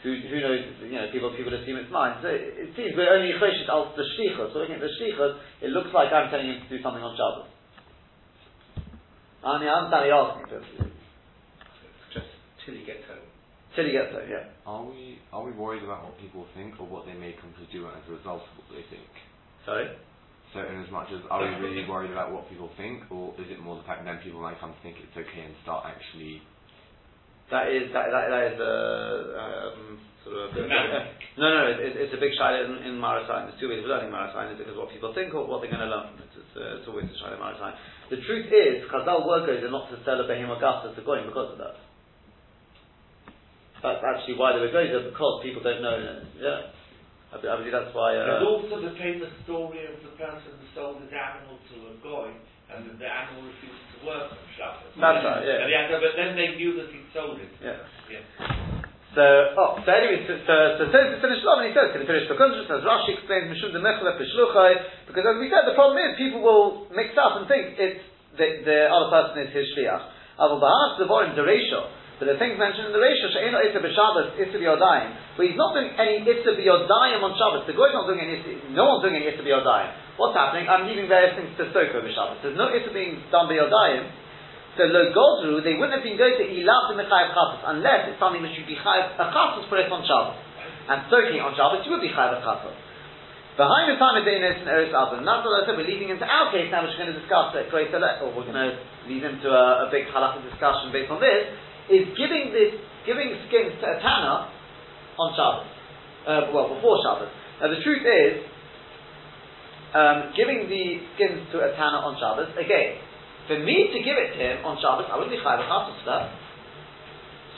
who, 0.06 0.14
who 0.14 0.38
knows, 0.38 0.62
you 0.86 0.94
know, 0.94 1.10
people, 1.10 1.34
people 1.34 1.50
assume 1.50 1.82
it's 1.82 1.90
mine. 1.90 2.22
So 2.22 2.30
it, 2.30 2.70
it 2.70 2.70
seems 2.78 2.94
we're 2.94 3.10
only 3.10 3.34
choshet 3.42 3.66
al 3.66 3.90
the 3.98 4.06
shlichus. 4.06 4.54
So 4.54 4.62
looking 4.62 4.78
at 4.78 4.86
the 4.86 4.94
shlichus, 5.02 5.42
it 5.66 5.74
looks 5.74 5.90
like 5.98 6.14
I'm 6.14 6.30
telling 6.30 6.46
him 6.46 6.62
to 6.62 6.70
do 6.70 6.78
something 6.86 7.02
on 7.02 7.18
Shabbos. 7.18 7.50
I 9.42 9.58
mean, 9.58 9.70
I 9.70 9.82
understand 9.82 10.06
he 10.06 10.14
asked 10.14 10.38
me 10.38 10.46
to. 10.54 10.58
Just 12.14 12.30
till 12.62 12.78
he 12.78 12.86
gets 12.86 13.02
home. 13.10 13.26
Till 13.74 13.90
he 13.90 13.98
gets 13.98 14.14
home, 14.14 14.30
yeah. 14.30 14.54
Are 14.70 14.86
we, 14.86 15.18
are 15.34 15.42
we 15.42 15.58
worried 15.58 15.82
about 15.82 16.06
what 16.06 16.22
people 16.22 16.46
think 16.54 16.78
or 16.78 16.86
what 16.86 17.10
they 17.10 17.18
may 17.18 17.34
come 17.34 17.50
to 17.58 17.66
do 17.74 17.90
as 17.90 18.06
a 18.06 18.14
result 18.14 18.46
of 18.46 18.54
what 18.62 18.70
they 18.78 18.86
think? 18.94 19.10
Sorry? 19.66 19.90
So 20.56 20.64
in 20.64 20.80
as 20.80 20.88
much 20.88 21.12
as, 21.12 21.20
are 21.28 21.44
we 21.44 21.52
really 21.60 21.84
worried 21.84 22.16
about 22.16 22.32
what 22.32 22.48
people 22.48 22.72
think 22.80 23.04
or 23.12 23.36
is 23.36 23.52
it 23.52 23.60
more 23.60 23.76
the 23.76 23.84
fact 23.84 24.08
that 24.08 24.08
then 24.08 24.24
people 24.24 24.40
might 24.40 24.56
come 24.64 24.72
to 24.72 24.80
think 24.80 24.96
it's 25.04 25.12
okay 25.12 25.44
and 25.44 25.52
start 25.68 25.84
actually 25.84 26.40
that 27.52 27.70
is 27.70 27.94
that, 27.94 28.10
that, 28.10 28.26
that 28.34 28.44
is 28.56 28.58
a 28.58 28.74
um, 29.38 30.00
sort 30.26 30.34
of 30.34 30.58
a, 30.58 30.64
no 31.38 31.46
no 31.46 31.62
it, 31.70 31.94
it's 31.94 32.16
a 32.16 32.18
big 32.18 32.34
shayla 32.34 32.66
in, 32.66 32.90
in 32.90 32.94
Marasayan. 32.98 33.52
There's 33.52 33.60
two 33.62 33.70
ways 33.70 33.86
of 33.86 33.92
learning 33.92 34.10
Marasayan. 34.10 34.58
It's 34.58 34.66
because 34.66 34.74
what 34.74 34.90
people 34.90 35.14
think 35.14 35.30
or 35.38 35.46
what 35.46 35.62
they're 35.62 35.70
going 35.70 35.86
to 35.86 35.92
learn. 35.92 36.10
from 36.10 36.26
It's, 36.26 36.34
it's, 36.34 36.54
uh, 36.58 36.82
it's 36.82 36.88
always 36.90 37.06
a 37.06 37.16
shayla 37.22 37.38
in 37.38 37.44
Marasayan. 37.46 37.78
The 38.10 38.18
truth 38.26 38.50
is, 38.50 38.90
Chazal 38.90 39.30
workers 39.30 39.62
are 39.62 39.70
not 39.70 39.94
to 39.94 40.02
sell 40.02 40.18
a 40.18 40.26
behemoth 40.26 40.58
to 40.64 41.02
going 41.06 41.30
because 41.30 41.54
of 41.54 41.62
that. 41.62 41.78
That's 43.86 44.02
actually 44.02 44.42
why 44.42 44.58
they 44.58 44.66
were 44.66 44.74
going 44.74 44.90
there 44.90 45.06
because 45.06 45.46
people 45.46 45.62
don't 45.62 45.86
know. 45.86 45.94
Yeah. 46.42 46.74
I, 47.36 47.44
I 47.44 47.56
believe 47.60 47.76
that's 47.76 47.92
why. 47.92 48.16
Uh, 48.16 48.40
There's 48.40 48.48
also 48.48 48.76
the 48.80 48.96
famous 48.96 49.32
story 49.44 49.84
of 49.92 50.00
the 50.00 50.16
person 50.16 50.56
who 50.56 50.66
sold 50.72 51.04
his 51.04 51.12
animal 51.12 51.60
to 51.60 51.76
a 51.92 51.94
goy 52.00 52.32
and 52.72 52.98
the 52.98 53.06
animal 53.06 53.46
refused 53.46 53.86
to 53.94 53.98
work 54.08 54.32
on 54.32 54.42
Shabbos. 54.58 54.96
That's 54.96 55.22
right, 55.22 55.44
yeah. 55.44 55.68
And 55.68 55.92
had, 55.92 56.02
but 56.02 56.16
then 56.18 56.34
they 56.34 56.58
knew 56.58 56.80
that 56.82 56.90
he 56.90 57.04
sold 57.14 57.38
it. 57.38 57.52
Yeah. 57.62 57.84
yeah. 58.10 58.24
So, 59.14 59.24
oh, 59.56 59.80
so 59.80 59.90
anyway, 59.96 60.28
so, 60.28 60.36
so, 60.44 60.56
so 60.76 60.84
says 60.92 61.16
to 61.16 61.20
finish 61.24 61.40
off, 61.48 61.64
and 61.64 61.72
he 61.72 61.74
says, 61.78 61.94
can 61.96 62.04
he 62.04 62.08
finish 62.10 62.28
the 62.28 62.36
contrast, 62.36 62.68
as 62.68 62.84
Rashi 62.84 63.16
explains, 63.16 63.48
Mishum 63.48 63.72
de 63.72 63.80
Mechla 63.80 64.20
Peshluchai, 64.20 65.08
because 65.08 65.24
as 65.24 65.40
we 65.40 65.48
said, 65.48 65.64
the 65.64 65.78
problem 65.78 65.96
is, 66.04 66.20
people 66.20 66.44
will 66.44 66.92
mix 66.92 67.16
up 67.16 67.40
and 67.40 67.48
think 67.48 67.80
it's, 67.80 68.04
the, 68.36 68.68
the 68.68 68.92
other 68.92 69.08
person 69.08 69.48
is 69.48 69.56
his 69.56 69.72
Shliach. 69.72 70.12
Aval 70.36 70.60
Bahas, 70.60 71.00
the 71.00 71.08
Vorim, 71.08 71.32
but 72.16 72.32
the 72.32 72.40
things 72.40 72.56
mentioned 72.56 72.88
in 72.90 72.94
the 72.96 73.04
ratio, 73.04 73.28
She'eno 73.28 73.60
Issa 73.60 73.80
B'Shabbos, 73.84 74.40
Issa 74.40 74.56
B'Yodayim, 74.56 75.36
but 75.36 75.44
he's 75.44 75.60
not 75.60 75.76
doing 75.76 75.92
any 76.00 76.24
Issa 76.24 76.56
B'Yodayim 76.56 77.20
on 77.20 77.36
Shabbos. 77.36 77.68
The 77.68 77.76
Goy's 77.76 77.92
not 77.92 78.08
doing 78.08 78.24
any 78.24 78.40
Issa, 78.40 78.72
no 78.72 78.88
one's 78.88 79.04
doing 79.04 79.20
any 79.20 79.28
Issa 79.28 79.44
B'Yodayim. 79.44 80.16
What's 80.16 80.32
happening? 80.32 80.64
I'm 80.72 80.88
leaving 80.88 81.12
various 81.12 81.36
things 81.36 81.52
to 81.60 81.68
Soko 81.76 82.00
B'Shabbos. 82.00 82.40
There's 82.40 82.56
no 82.56 82.72
Issa 82.72 82.96
being 82.96 83.20
done 83.36 83.52
B'Yodayim. 83.52 84.26
So 84.76 84.88
lo 84.92 85.12
godru, 85.16 85.64
they 85.64 85.76
wouldn't 85.80 85.96
have 85.96 86.04
been 86.04 86.20
going 86.20 86.36
to 86.36 86.44
ilav 86.44 86.92
the 86.92 87.00
mechayev 87.00 87.32
chatos 87.32 87.64
unless 87.64 88.12
it's 88.12 88.20
something 88.20 88.44
which 88.44 88.60
would 88.60 88.68
be 88.68 88.76
chayev 88.76 89.16
a 89.16 89.26
chatos 89.32 89.68
for 89.72 89.80
it 89.80 89.88
on 89.88 90.04
Shabbos. 90.04 90.40
And 90.92 91.08
soaking 91.08 91.40
on 91.40 91.56
Shabbos, 91.56 91.88
you 91.88 91.96
would 91.96 92.04
be 92.04 92.12
chayev 92.12 92.40
a 92.40 92.44
chatos. 92.44 92.76
Behind 93.56 93.88
the 93.88 93.96
time 93.96 94.20
of 94.20 94.28
Dainis 94.28 94.60
and 94.60 94.68
Eretz 94.68 94.92
Adam, 94.92 95.24
that's 95.24 95.48
what 95.48 95.56
I 95.56 95.64
said, 95.64 95.80
we're 95.80 95.88
leading 95.88 96.12
into 96.12 96.28
our 96.28 96.52
case 96.52 96.68
now, 96.68 96.84
which 96.84 96.92
we're 97.00 97.08
going 97.08 97.16
to 97.16 97.20
discuss 97.24 97.56
at 97.56 97.72
length, 97.72 98.20
or 98.20 98.36
we're 98.36 98.44
going 98.44 98.60
to 98.60 98.76
lead 99.08 99.24
into 99.24 99.48
a, 99.48 99.88
a 99.88 99.96
big 99.96 100.12
halakha 100.12 100.44
discussion 100.44 100.92
based 100.92 101.08
on 101.08 101.24
this, 101.24 101.56
is 101.90 102.06
giving 102.18 102.50
this, 102.50 102.74
giving 103.06 103.30
skins 103.48 103.78
to 103.82 103.86
a 103.86 103.98
tanner 104.02 104.50
on 105.18 105.28
Shabbos. 105.38 105.70
Uh, 106.26 106.50
well, 106.52 106.74
before 106.74 106.98
Shabbos. 107.06 107.30
Now 107.62 107.70
the 107.70 107.82
truth 107.86 108.02
is, 108.02 108.34
um, 109.94 110.34
giving 110.36 110.68
the 110.68 111.06
skins 111.16 111.48
to 111.54 111.62
a 111.62 111.72
tanner 111.78 112.02
on 112.02 112.18
Shabbos, 112.18 112.52
again, 112.58 113.00
for 113.48 113.62
me 113.62 113.94
to 113.94 113.98
give 114.02 114.18
it 114.18 114.34
to 114.34 114.38
him 114.42 114.66
on 114.66 114.82
Shabbos, 114.82 115.06
I 115.08 115.16
wouldn't 115.16 115.32
be 115.32 115.40
chayav 115.40 115.62
a 115.62 115.70
for 115.70 116.06
that. 116.10 116.34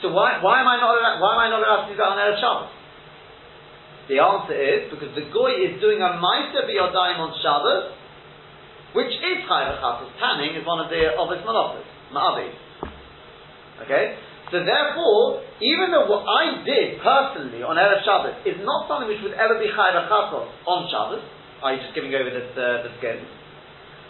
So 0.04 0.12
why, 0.12 0.38
why 0.44 0.60
am 0.60 0.68
I 0.68 0.76
not 0.78 0.94
allowed, 0.94 1.18
why 1.18 1.30
am 1.34 1.40
I 1.42 1.48
not 1.50 1.60
allowed 1.64 1.82
to 1.88 1.90
do 1.90 1.96
that 1.98 2.12
on 2.12 2.18
Erev 2.20 2.38
Shabbos? 2.38 2.70
The 4.12 4.20
answer 4.20 4.56
is 4.56 4.80
because 4.92 5.12
the 5.16 5.26
goy 5.32 5.52
is 5.56 5.80
doing 5.80 6.00
a 6.00 6.16
meiser 6.20 6.64
biyodayim 6.68 7.18
on 7.18 7.32
Shabbos, 7.40 7.96
which 8.92 9.12
is 9.16 9.36
chayav 9.48 9.80
chatos. 9.80 10.12
Tanning 10.20 10.54
is 10.54 10.64
one 10.68 10.84
of 10.84 10.92
the 10.92 11.16
obvious 11.16 11.42
malachas, 11.42 11.88
ma'avis. 12.12 12.67
Okay, 13.86 14.18
so 14.50 14.64
therefore, 14.64 15.44
even 15.62 15.94
though 15.94 16.10
what 16.10 16.26
I 16.26 16.64
did 16.66 16.98
personally 16.98 17.62
on 17.62 17.78
erev 17.78 18.02
Shabbos 18.02 18.42
is 18.42 18.58
not 18.64 18.90
something 18.90 19.06
which 19.06 19.22
would 19.22 19.38
ever 19.38 19.60
be 19.60 19.70
chatos 19.70 20.10
on 20.66 20.80
Shabbos, 20.90 21.22
i.e., 21.62 21.78
just 21.78 21.94
giving 21.94 22.10
over 22.14 22.32
this, 22.32 22.50
uh, 22.58 22.82
the 22.88 22.90
skin, 22.98 23.22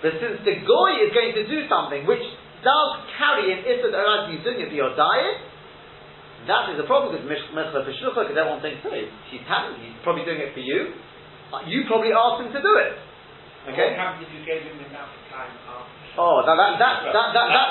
but 0.01 0.15
since 0.23 0.39
the 0.47 0.57
goy 0.63 1.03
is 1.03 1.11
going 1.11 1.35
to 1.35 1.45
do 1.45 1.67
something 1.67 2.07
which 2.07 2.23
does 2.63 2.91
carry 3.19 3.51
an 3.51 3.67
issa 3.67 3.91
doing 3.91 4.59
it 4.63 4.69
for 4.71 4.79
your 4.79 4.95
diet, 4.95 5.43
that 6.47 6.71
is 6.71 6.79
a 6.79 6.87
problem 6.87 7.19
because 7.19 7.27
Mechla 7.51 7.83
Peshlucha, 7.83 8.31
because 8.31 8.39
everyone 8.39 8.63
thinks, 8.63 8.79
hey, 8.87 9.11
he's 9.29 9.43
having, 9.45 9.75
he's 9.83 9.99
probably 10.07 10.23
doing 10.23 10.39
it 10.39 10.55
for 10.55 10.63
you. 10.63 10.95
Uh, 11.51 11.67
you 11.67 11.83
probably 11.91 12.15
asked 12.15 12.47
him 12.47 12.53
to 12.55 12.63
do 12.63 12.73
it. 12.79 12.95
Okay? 13.75 13.99
What 13.99 14.01
happens 14.01 14.23
if 14.23 14.31
you 14.33 14.43
gave 14.47 14.63
him 14.63 14.79
enough 14.87 15.11
time 15.35 15.51
after? 15.67 15.98
Oh, 16.19 16.43
that, 16.43 16.59
that, 16.59 16.83
that, 16.83 16.97
that, 17.15 17.29
that, 17.31 17.49
that, 17.55 17.69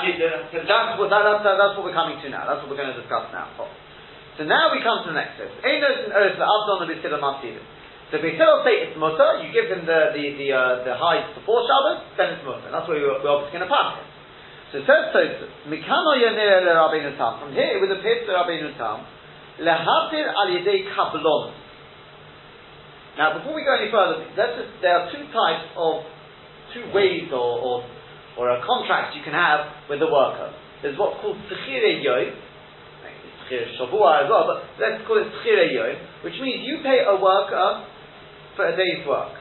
that's, 0.64 0.96
what, 0.96 1.12
that, 1.12 1.20
that, 1.20 1.44
that's 1.44 1.76
what 1.76 1.84
we're 1.84 1.92
coming 1.92 2.16
to 2.24 2.32
now. 2.32 2.48
That's 2.48 2.64
what 2.64 2.72
we're 2.72 2.80
going 2.80 2.96
to 2.96 2.96
discuss 2.96 3.28
now. 3.28 3.52
Oh. 3.60 3.68
So 4.40 4.48
now 4.48 4.72
we 4.72 4.80
come 4.80 5.04
to 5.04 5.12
the 5.12 5.18
next 5.20 5.36
verse. 5.36 5.52
Einos 5.60 6.08
and 6.08 6.16
Eretz 6.16 6.40
Abdon 6.40 6.86
and 6.86 6.88
B'Sila 6.88 7.20
Masivim. 7.20 7.60
So 8.08 8.24
B'Sila 8.24 8.64
say 8.64 8.88
it's 8.88 8.96
mutter, 8.96 9.44
you 9.44 9.52
give 9.52 9.68
him 9.68 9.84
the, 9.84 10.16
the, 10.16 10.24
the, 10.40 10.48
uh, 10.48 10.80
the 10.86 10.96
hides 10.96 11.28
before 11.36 11.60
Shabbos, 11.68 12.08
then 12.16 12.40
it's 12.40 12.44
mutter. 12.46 12.72
That's 12.72 12.88
where 12.88 12.96
we're, 12.96 13.20
we're 13.20 13.34
obviously 13.36 13.60
going 13.60 13.68
to 13.68 13.74
pass 13.74 14.00
it. 14.00 14.08
So 14.72 14.74
it 14.80 14.84
says 14.88 15.12
Tosfos, 15.12 15.52
Mikano 15.68 16.16
Yonir 16.16 16.64
le 16.64 16.72
Rabbeinu 16.72 17.20
Tam. 17.20 17.44
From 17.44 17.52
here 17.52 17.76
it 17.76 17.84
would 17.84 17.92
appear 17.92 18.24
to 18.24 18.32
Rabbeinu 18.32 18.78
Tam, 18.80 19.04
lehatir 19.60 20.24
al 20.24 20.48
yedei 20.56 20.88
kablon. 20.88 21.52
Now 23.20 23.36
before 23.36 23.52
we 23.52 23.66
go 23.66 23.76
any 23.76 23.90
further, 23.92 24.24
just, 24.32 24.56
there 24.80 25.04
are 25.04 25.12
two 25.12 25.24
types 25.28 25.68
of, 25.76 26.06
two 26.72 26.84
ways 26.96 27.28
or, 27.32 27.60
or, 27.60 27.76
or 28.38 28.54
a 28.54 28.62
contract 28.62 29.18
you 29.18 29.22
can 29.26 29.34
have 29.34 29.90
with 29.90 29.98
the 29.98 30.06
worker. 30.06 30.54
There's 30.80 30.94
what's 30.94 31.18
called 31.18 31.36
Tzechire 31.50 31.98
Yom, 31.98 32.38
Shavua 33.50 34.22
as 34.22 34.26
well, 34.30 34.46
but 34.46 34.62
let's 34.78 35.02
call 35.02 35.18
it 35.18 35.26
Tzechire 35.42 35.74
Yom, 35.74 35.98
which 36.22 36.38
means 36.38 36.62
you 36.62 36.78
pay 36.86 37.02
a 37.02 37.18
worker 37.18 37.82
for 38.54 38.70
a 38.70 38.74
day's 38.78 39.02
work. 39.02 39.34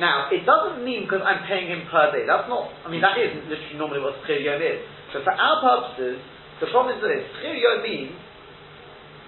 Now, 0.00 0.28
it 0.32 0.44
doesn't 0.44 0.84
mean 0.84 1.04
because 1.04 1.24
I'm 1.24 1.44
paying 1.48 1.68
him 1.68 1.88
per 1.88 2.12
day. 2.12 2.24
That's 2.24 2.48
not, 2.48 2.68
I 2.84 2.88
mean, 2.88 3.00
that 3.00 3.16
isn't 3.16 3.48
literally 3.48 3.76
normally 3.76 4.00
what 4.00 4.20
Schir 4.24 4.40
Yom 4.40 4.60
is. 4.60 4.80
But 5.12 5.24
for 5.24 5.32
our 5.32 5.56
purposes, 5.64 6.20
the 6.60 6.68
problem 6.72 6.96
is 6.96 7.00
this. 7.00 7.24
Schir 7.40 7.56
Yom 7.56 7.80
means 7.84 8.12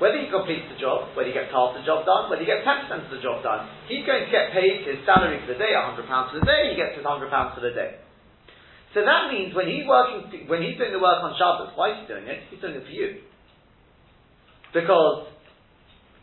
whether 0.01 0.17
he 0.17 0.29
completes 0.33 0.69
the 0.73 0.79
job, 0.81 1.13
whether 1.17 1.29
he 1.29 1.37
gets 1.37 1.53
half 1.53 1.77
the 1.77 1.85
job 1.85 2.05
done, 2.09 2.33
whether 2.33 2.41
he 2.41 2.49
gets 2.49 2.65
10% 2.65 2.89
of 2.97 3.11
the 3.13 3.21
job 3.21 3.45
done, 3.45 3.69
he's 3.89 4.05
going 4.09 4.25
to 4.25 4.31
get 4.31 4.55
paid 4.57 4.87
his 4.87 5.05
salary 5.05 5.41
for 5.45 5.53
the 5.53 5.61
day, 5.61 5.75
£100 5.75 6.01
for 6.05 6.37
the 6.39 6.47
day, 6.47 6.73
he 6.73 6.77
gets 6.77 6.95
his 6.97 7.05
£100 7.05 7.29
for 7.29 7.61
the 7.61 7.75
day. 7.77 8.08
So 8.95 9.05
that 9.05 9.29
means 9.33 9.55
when 9.55 9.69
he's 9.69 9.85
working, 9.85 10.49
when 10.49 10.65
he's 10.65 10.81
doing 10.81 10.93
the 10.93 11.03
work 11.03 11.21
on 11.21 11.37
Shabbos, 11.37 11.77
why 11.77 11.93
is 11.93 11.97
he 12.03 12.05
doing 12.09 12.25
it? 12.25 12.49
He's 12.49 12.61
doing 12.61 12.75
it 12.75 12.85
for 12.85 12.95
you. 12.95 13.21
Because, 14.73 15.29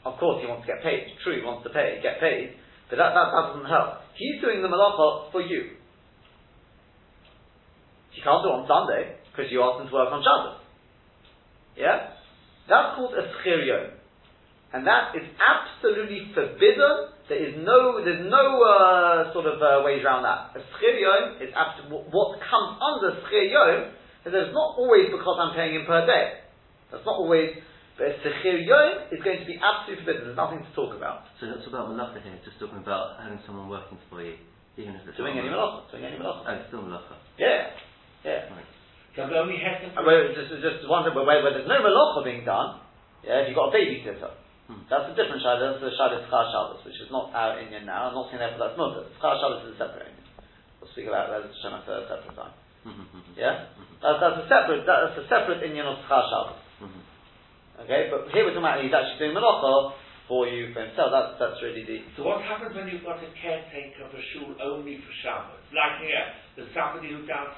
of 0.06 0.18
course, 0.18 0.42
he 0.42 0.50
wants 0.50 0.66
to 0.66 0.74
get 0.74 0.82
paid. 0.82 1.14
True, 1.24 1.38
he 1.38 1.46
wants 1.46 1.66
to 1.66 1.72
pay, 1.74 2.02
get 2.02 2.20
paid. 2.20 2.58
But 2.90 2.98
that, 2.98 3.14
that, 3.14 3.28
that 3.34 3.44
doesn't 3.54 3.70
help. 3.70 4.06
He's 4.18 4.42
doing 4.42 4.62
the 4.62 4.70
malacha 4.70 5.32
for 5.32 5.42
you. 5.42 5.78
He 8.14 8.22
can't 8.22 8.42
do 8.42 8.50
it 8.50 8.58
on 8.64 8.66
Sunday 8.70 9.18
because 9.30 9.52
you 9.52 9.62
asked 9.62 9.82
him 9.82 9.90
to 9.90 9.94
work 9.94 10.10
on 10.14 10.22
Shabbos. 10.22 10.62
Yeah? 11.76 12.16
That's 12.70 12.96
called 12.96 13.14
a 13.14 13.30
schirion. 13.42 13.95
And 14.76 14.84
that 14.84 15.16
is 15.16 15.24
absolutely 15.40 16.36
forbidden. 16.36 17.16
There 17.32 17.40
is 17.40 17.56
no, 17.64 18.04
there's 18.04 18.28
no 18.28 18.60
uh, 18.60 19.32
sort 19.32 19.48
of 19.48 19.64
uh, 19.64 19.88
ways 19.88 20.04
around 20.04 20.28
that. 20.28 20.52
A 20.52 20.62
schirion 20.76 21.40
is 21.40 21.56
absolutely, 21.56 22.12
what 22.12 22.36
comes 22.44 22.76
under 22.84 23.16
schirion 23.24 23.96
is 24.28 24.36
that 24.36 24.52
it's 24.52 24.54
not 24.54 24.76
always 24.76 25.08
because 25.08 25.38
I'm 25.40 25.56
paying 25.56 25.80
him 25.80 25.88
per 25.88 26.04
day. 26.04 26.44
That's 26.92 27.08
not 27.08 27.16
always 27.24 27.56
but 27.96 28.12
Sechir 28.20 28.60
Yom 28.60 29.08
is 29.08 29.24
going 29.24 29.40
to 29.40 29.48
be 29.48 29.56
absolutely 29.56 30.04
forbidden. 30.04 30.28
There's 30.28 30.36
nothing 30.36 30.60
to 30.68 30.72
talk 30.76 30.92
about. 30.92 31.32
So 31.40 31.48
that's 31.48 31.64
about 31.64 31.88
Malacha 31.88 32.20
here, 32.20 32.36
just 32.44 32.60
talking 32.60 32.84
about 32.84 33.24
having 33.24 33.40
someone 33.48 33.72
working 33.72 33.96
for 34.12 34.20
you, 34.20 34.36
even 34.76 35.00
if 35.00 35.08
it's 35.08 35.16
doing 35.16 35.40
any 35.40 35.48
Malacha. 35.48 35.88
Doing 35.96 36.04
any 36.04 36.20
Malacha. 36.20 36.44
Oh, 36.44 36.68
still 36.68 36.84
Malacha. 36.84 37.16
Yeah. 37.40 37.72
Yeah. 38.28 38.52
Right. 38.52 38.68
So 39.16 39.32
the 39.32 39.40
only 39.40 39.64
has. 39.64 39.96
Well, 39.96 40.28
just, 40.36 40.52
just 40.60 40.84
one 40.92 41.08
thing, 41.08 41.16
where, 41.16 41.24
where 41.24 41.56
there's 41.56 41.72
no 41.72 41.80
Malacha 41.80 42.20
being 42.28 42.44
done, 42.44 42.84
yeah, 43.24 43.48
if 43.48 43.48
you've 43.48 43.56
got 43.56 43.72
a 43.72 43.76
babysitter, 43.80 44.36
hmm. 44.68 44.84
that's 44.90 45.10
a 45.10 45.16
different 45.18 45.42
Shabbos, 45.42 45.78
that's 45.78 45.84
the 45.84 45.94
Shabbos 45.94 46.26
Char 46.30 46.46
Shabbos, 46.50 46.82
which 46.86 47.00
is 47.00 47.10
not 47.10 47.34
our 47.34 47.62
Indian 47.62 47.86
now. 47.86 48.10
I'm 48.10 48.16
not 48.18 48.30
saying 48.30 48.42
that, 48.42 48.58
but 48.58 48.74
that's 48.74 48.80
not 48.80 48.98
it. 49.00 49.10
Char 49.22 49.36
Shabbos 49.38 49.70
is 49.70 49.76
a 49.76 49.80
separate 49.82 50.14
Indian. 50.14 50.28
We'll 50.82 50.92
speak 50.92 51.08
about 51.10 51.34
that 51.34 51.46
at 51.46 51.52
a 51.52 52.06
separate 52.10 52.36
time. 52.38 52.56
Mm-hmm. 52.86 53.34
Yeah? 53.40 53.74
Mm-hmm. 53.74 53.98
That's, 54.02 54.20
that's 54.22 54.38
a 54.42 54.46
separate, 54.46 54.86
that's 54.86 55.18
a 55.18 55.26
separate 55.26 55.62
Indian 55.66 55.90
of 55.90 56.02
Char 56.06 56.24
Shabbos. 56.30 56.62
Mm-hmm. 56.82 57.04
Okay, 57.76 58.08
but 58.08 58.32
here 58.32 58.48
we're 58.48 58.56
talking 58.56 58.64
about 58.64 58.80
he's 58.80 58.96
actually 58.96 59.20
doing 59.20 59.36
malacha 59.36 59.92
for 60.32 60.48
you 60.48 60.72
for 60.72 60.80
himself. 60.80 61.12
That's 61.12 61.36
that's 61.36 61.60
really 61.60 61.84
the. 61.84 62.08
So 62.16 62.24
what 62.24 62.40
happens 62.40 62.72
when 62.72 62.88
you've 62.88 63.04
got 63.04 63.20
a 63.20 63.30
caretaker 63.36 64.08
for 64.08 64.16
a 64.16 64.26
shul 64.32 64.56
only 64.64 65.04
for 65.04 65.12
Shabbos? 65.20 65.60
Like 65.76 66.00
here, 66.00 66.24
there's 66.56 66.72
somebody 66.72 67.12
who 67.12 67.28
does 67.28 67.52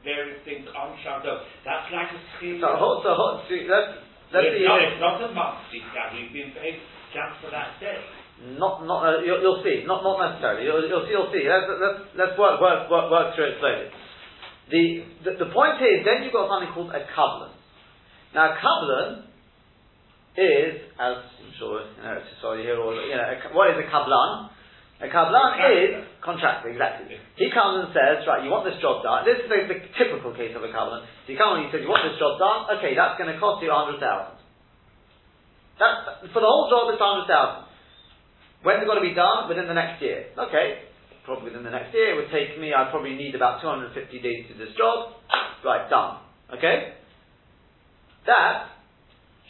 various 0.00 0.40
things 0.48 0.64
on 0.72 0.96
Shabbos. 1.04 1.44
That's 1.68 1.92
like 1.92 2.08
a 2.08 2.20
scheme. 2.36 2.56
So, 2.64 2.72
so, 2.72 2.88
so, 3.04 3.12
so 3.44 3.54
let's 3.68 4.00
let's 4.32 4.50
see. 4.54 4.64
Not, 4.66 4.78
it's 4.82 5.00
not 5.00 5.22
a 5.22 5.30
month. 5.34 5.68
We've 5.70 6.32
been 6.32 6.52
paid 6.54 6.82
just 7.14 7.42
for 7.42 7.50
that 7.50 7.78
day. 7.78 7.98
Not, 8.56 8.86
not. 8.88 9.04
Uh, 9.04 9.20
you'll, 9.20 9.40
you'll, 9.44 9.62
see. 9.62 9.84
Not, 9.84 10.00
not 10.02 10.16
necessarily. 10.16 10.64
You'll, 10.64 10.86
you'll 10.88 11.04
see. 11.04 11.12
You'll 11.12 11.32
see. 11.34 11.44
Let's, 11.44 11.68
let's, 11.76 12.00
let's 12.16 12.34
work, 12.40 12.60
work, 12.60 12.88
work, 12.88 13.10
work 13.10 13.34
through 13.36 13.52
it 13.52 13.56
slowly. 13.60 13.88
The, 14.70 14.84
the, 15.26 15.30
the 15.44 15.50
point 15.50 15.82
here 15.82 15.98
is 15.98 16.06
then 16.06 16.22
you've 16.22 16.32
got 16.32 16.48
something 16.48 16.72
called 16.72 16.94
a 16.94 17.02
kablan. 17.10 17.52
Now, 18.32 18.54
a 18.54 18.56
kablan 18.56 19.26
is, 20.38 20.86
as 20.94 21.16
I'm 21.20 21.52
sure 21.58 21.82
you 21.82 22.02
know, 22.02 22.18
sorry 22.40 22.62
here, 22.62 22.78
or 22.78 22.94
you 22.94 23.12
know, 23.12 23.26
what 23.52 23.74
is 23.74 23.82
a 23.82 23.88
kablan? 23.90 24.48
A 25.02 25.08
kablan 25.10 25.50
is 25.74 26.06
contractor, 26.20 26.68
exactly. 26.68 27.16
He 27.36 27.48
comes 27.50 27.84
and 27.84 27.90
says, 27.96 28.24
right, 28.28 28.44
you 28.44 28.52
want 28.52 28.68
this 28.68 28.76
job 28.80 29.00
done. 29.02 29.24
This 29.24 29.40
is 29.40 29.48
the, 29.48 29.58
the 29.68 29.78
typical 29.96 30.32
case 30.36 30.52
of 30.52 30.62
a 30.62 30.70
kablan. 30.70 31.04
So 31.24 31.28
he 31.32 31.36
comes 31.36 31.60
and 31.60 31.62
he 31.66 31.68
says, 31.72 31.80
you 31.84 31.90
want 31.90 32.04
this 32.04 32.20
job 32.20 32.36
done? 32.36 32.68
Okay, 32.78 32.92
that's 32.92 33.16
going 33.16 33.32
to 33.32 33.38
cost 33.40 33.64
you 33.64 33.72
hundred 33.72 33.98
thousand. 33.98 34.36
That 35.80 36.20
for 36.36 36.44
the 36.44 36.48
whole 36.48 36.68
job, 36.68 36.92
it's 36.92 37.00
hundred 37.00 37.28
thousand. 37.28 37.72
When's 38.60 38.84
it 38.84 38.86
got 38.86 39.00
to 39.00 39.04
be 39.04 39.16
done? 39.16 39.48
Within 39.48 39.64
the 39.64 39.76
next 39.76 40.04
year. 40.04 40.28
Okay, 40.36 40.84
probably 41.24 41.48
within 41.48 41.64
the 41.64 41.72
next 41.72 41.96
year. 41.96 42.12
It 42.12 42.16
would 42.20 42.28
take 42.28 42.60
me. 42.60 42.76
I 42.76 42.92
probably 42.92 43.16
need 43.16 43.32
about 43.32 43.64
250 43.64 43.96
days 44.20 44.52
to 44.52 44.54
do 44.54 44.68
this 44.68 44.76
job. 44.76 45.16
Right, 45.64 45.88
done. 45.88 46.20
Okay, 46.52 46.96
that 48.26 48.76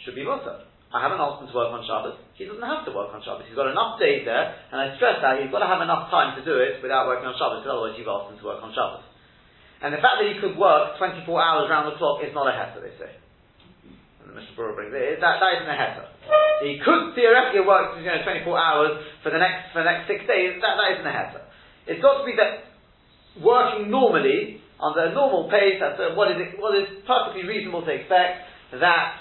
should 0.04 0.14
be 0.14 0.24
mutter. 0.24 0.69
I 0.90 0.98
haven't 0.98 1.22
asked 1.22 1.46
him 1.46 1.48
to 1.50 1.55
work 1.55 1.70
on 1.70 1.87
Shabbos. 1.87 2.18
He 2.35 2.50
doesn't 2.50 2.66
have 2.66 2.83
to 2.83 2.90
work 2.90 3.14
on 3.14 3.22
Shabbos. 3.22 3.46
He's 3.46 3.55
got 3.55 3.70
enough 3.70 4.03
days 4.03 4.26
there, 4.26 4.59
and 4.74 4.76
I 4.83 4.98
stress 4.98 5.22
that 5.22 5.38
he's 5.38 5.50
got 5.55 5.62
to 5.62 5.70
have 5.70 5.79
enough 5.79 6.11
time 6.11 6.35
to 6.35 6.42
do 6.42 6.59
it 6.59 6.83
without 6.83 7.07
working 7.07 7.31
on 7.31 7.38
Shabbos, 7.38 7.62
because 7.62 7.79
otherwise 7.79 7.94
you've 7.94 8.11
asked 8.11 8.35
him 8.35 8.42
to 8.42 8.46
work 8.50 8.59
on 8.59 8.74
Shabbos. 8.74 9.07
And 9.87 9.94
the 9.94 10.03
fact 10.03 10.18
that 10.18 10.26
he 10.26 10.37
could 10.42 10.59
work 10.59 10.98
24 10.98 11.24
hours 11.31 11.70
around 11.70 11.88
the 11.88 11.96
clock 11.96 12.20
is 12.26 12.35
not 12.35 12.50
a 12.50 12.53
heter, 12.53 12.83
they 12.83 12.92
say. 12.98 13.14
And 14.26 14.35
Mishnah 14.35 14.59
Berurah 14.59 14.76
brings 14.76 14.92
it, 14.92 15.22
that, 15.22 15.38
that 15.38 15.50
isn't 15.62 15.70
a 15.70 15.79
heter. 15.79 16.07
He 16.66 16.83
could 16.83 17.14
theoretically 17.14 17.64
work 17.64 17.96
you 17.96 18.11
know, 18.11 18.20
24 18.26 18.50
hours 18.59 18.92
for 19.22 19.31
the 19.31 19.38
next, 19.38 19.70
for 19.72 19.81
the 19.81 19.88
next 19.88 20.11
six 20.11 20.26
days, 20.26 20.59
that, 20.59 20.74
that 20.74 20.88
isn't 20.98 21.07
a 21.07 21.14
heter. 21.14 21.42
It's 21.87 22.03
got 22.03 22.20
to 22.20 22.24
be 22.26 22.35
that 22.35 22.66
working 23.38 23.88
normally, 23.88 24.59
under 24.83 25.07
a 25.07 25.14
normal 25.14 25.46
pace, 25.46 25.79
that's 25.79 26.03
uh, 26.03 26.18
what 26.18 26.35
is, 26.35 26.50
what 26.59 26.74
is 26.74 27.00
perfectly 27.07 27.46
reasonable 27.46 27.87
to 27.87 27.92
expect, 27.94 28.50
that 28.74 29.19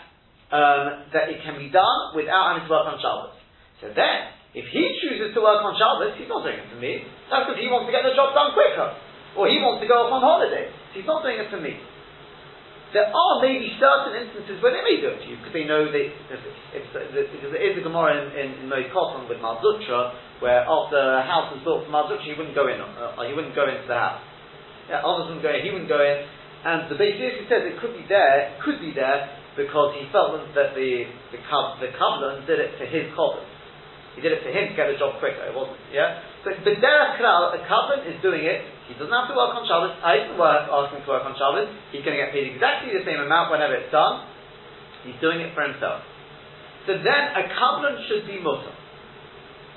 um, 0.50 1.10
that 1.14 1.30
it 1.30 1.46
can 1.46 1.62
be 1.62 1.70
done 1.70 2.18
without 2.18 2.54
having 2.54 2.66
to 2.66 2.72
work 2.72 2.90
on 2.90 2.98
Shabbos. 2.98 3.38
So 3.82 3.94
then, 3.94 4.34
if 4.58 4.66
he 4.74 4.84
chooses 4.98 5.32
to 5.38 5.40
work 5.46 5.62
on 5.62 5.78
Shabbos, 5.78 6.18
he's 6.18 6.30
not 6.30 6.42
doing 6.42 6.58
it 6.58 6.68
for 6.74 6.82
me. 6.82 7.06
That's 7.30 7.46
because 7.46 7.62
he 7.62 7.70
wants 7.70 7.86
to 7.90 7.94
get 7.94 8.02
the 8.02 8.18
job 8.18 8.34
done 8.34 8.58
quicker. 8.58 8.98
Or 9.38 9.46
he 9.46 9.62
wants 9.62 9.86
to 9.86 9.88
go 9.88 10.10
off 10.10 10.12
on 10.12 10.26
holiday. 10.26 10.74
He's 10.98 11.06
not 11.06 11.22
doing 11.22 11.38
it 11.38 11.54
for 11.54 11.62
me. 11.62 11.78
There 12.90 13.06
are 13.06 13.36
maybe 13.46 13.70
certain 13.78 14.18
instances 14.18 14.58
where 14.66 14.74
they 14.74 14.82
may 14.82 14.98
do 14.98 15.14
it 15.14 15.22
to 15.22 15.28
you 15.30 15.38
because 15.38 15.54
they 15.54 15.70
know 15.70 15.86
if, 15.86 15.94
if, 15.94 16.42
because 16.74 17.54
there 17.54 17.62
is 17.62 17.78
a 17.78 17.86
Gemara 17.86 18.18
in, 18.18 18.34
in, 18.34 18.48
in 18.58 18.66
Moed 18.66 18.90
Katan 18.90 19.30
with 19.30 19.38
Mar 19.38 19.62
Zutra 19.62 20.18
where 20.42 20.66
after 20.66 20.98
a 20.98 21.22
house 21.22 21.54
was 21.54 21.62
built 21.62 21.86
for 21.86 21.94
Mar 21.94 22.10
Zutra 22.10 22.26
he 22.26 22.34
wouldn't 22.34 22.58
go 22.58 22.66
in, 22.66 22.82
uh, 22.82 23.14
he 23.30 23.38
wouldn't 23.38 23.54
go 23.54 23.70
into 23.70 23.86
the 23.86 23.94
house. 23.94 24.26
Yeah, 24.90 25.06
others 25.06 25.30
wouldn't 25.30 25.46
go 25.46 25.54
in, 25.54 25.62
he 25.62 25.70
wouldn't 25.70 25.86
go 25.86 26.02
in. 26.02 26.26
And 26.66 26.90
the 26.90 26.98
Beis 26.98 27.22
says 27.46 27.62
it 27.62 27.78
could 27.78 27.94
be 27.94 28.10
there, 28.10 28.58
could 28.66 28.82
be 28.82 28.90
there 28.90 29.38
because 29.58 29.96
he 29.98 30.06
felt 30.12 30.38
that 30.54 30.76
the 30.76 31.08
the, 31.32 31.40
the 31.82 31.90
Kabbalah 31.96 32.44
did 32.46 32.60
it 32.60 32.78
for 32.78 32.86
his 32.86 33.10
Chobbas. 33.16 33.48
He 34.18 34.22
did 34.26 34.36
it 34.36 34.44
for 34.44 34.52
him 34.52 34.74
to 34.74 34.76
get 34.76 34.92
the 34.92 34.98
job 35.00 35.16
quicker. 35.22 35.48
It 35.48 35.56
wasn't, 35.56 35.80
yeah. 35.96 36.20
So 36.44 36.52
the 36.52 36.76
Derech 36.76 37.22
Klal, 37.22 37.56
a 37.56 37.60
Kabbalah 37.64 38.04
is 38.04 38.20
doing 38.20 38.44
it. 38.44 38.68
He 38.90 38.98
doesn't 38.98 39.14
have 39.14 39.30
to 39.32 39.36
work 39.38 39.56
on 39.56 39.64
Shabbos. 39.64 39.96
I 40.02 40.26
didn't 40.26 40.36
work, 40.36 40.66
ask 40.68 40.92
him 40.92 41.06
to 41.06 41.10
work 41.10 41.24
on 41.24 41.38
Shabbos. 41.40 41.72
He's 41.94 42.04
going 42.04 42.18
to 42.18 42.22
get 42.26 42.34
paid 42.34 42.52
exactly 42.52 42.92
the 42.92 43.06
same 43.06 43.22
amount 43.22 43.54
whenever 43.54 43.78
it's 43.78 43.94
done. 43.94 44.28
He's 45.06 45.16
doing 45.24 45.40
it 45.40 45.56
for 45.56 45.64
himself. 45.64 46.04
So 46.90 47.00
then 47.00 47.24
a 47.38 47.48
Kabbalah 47.54 48.02
should 48.10 48.26
be 48.26 48.42
mutter. 48.42 48.74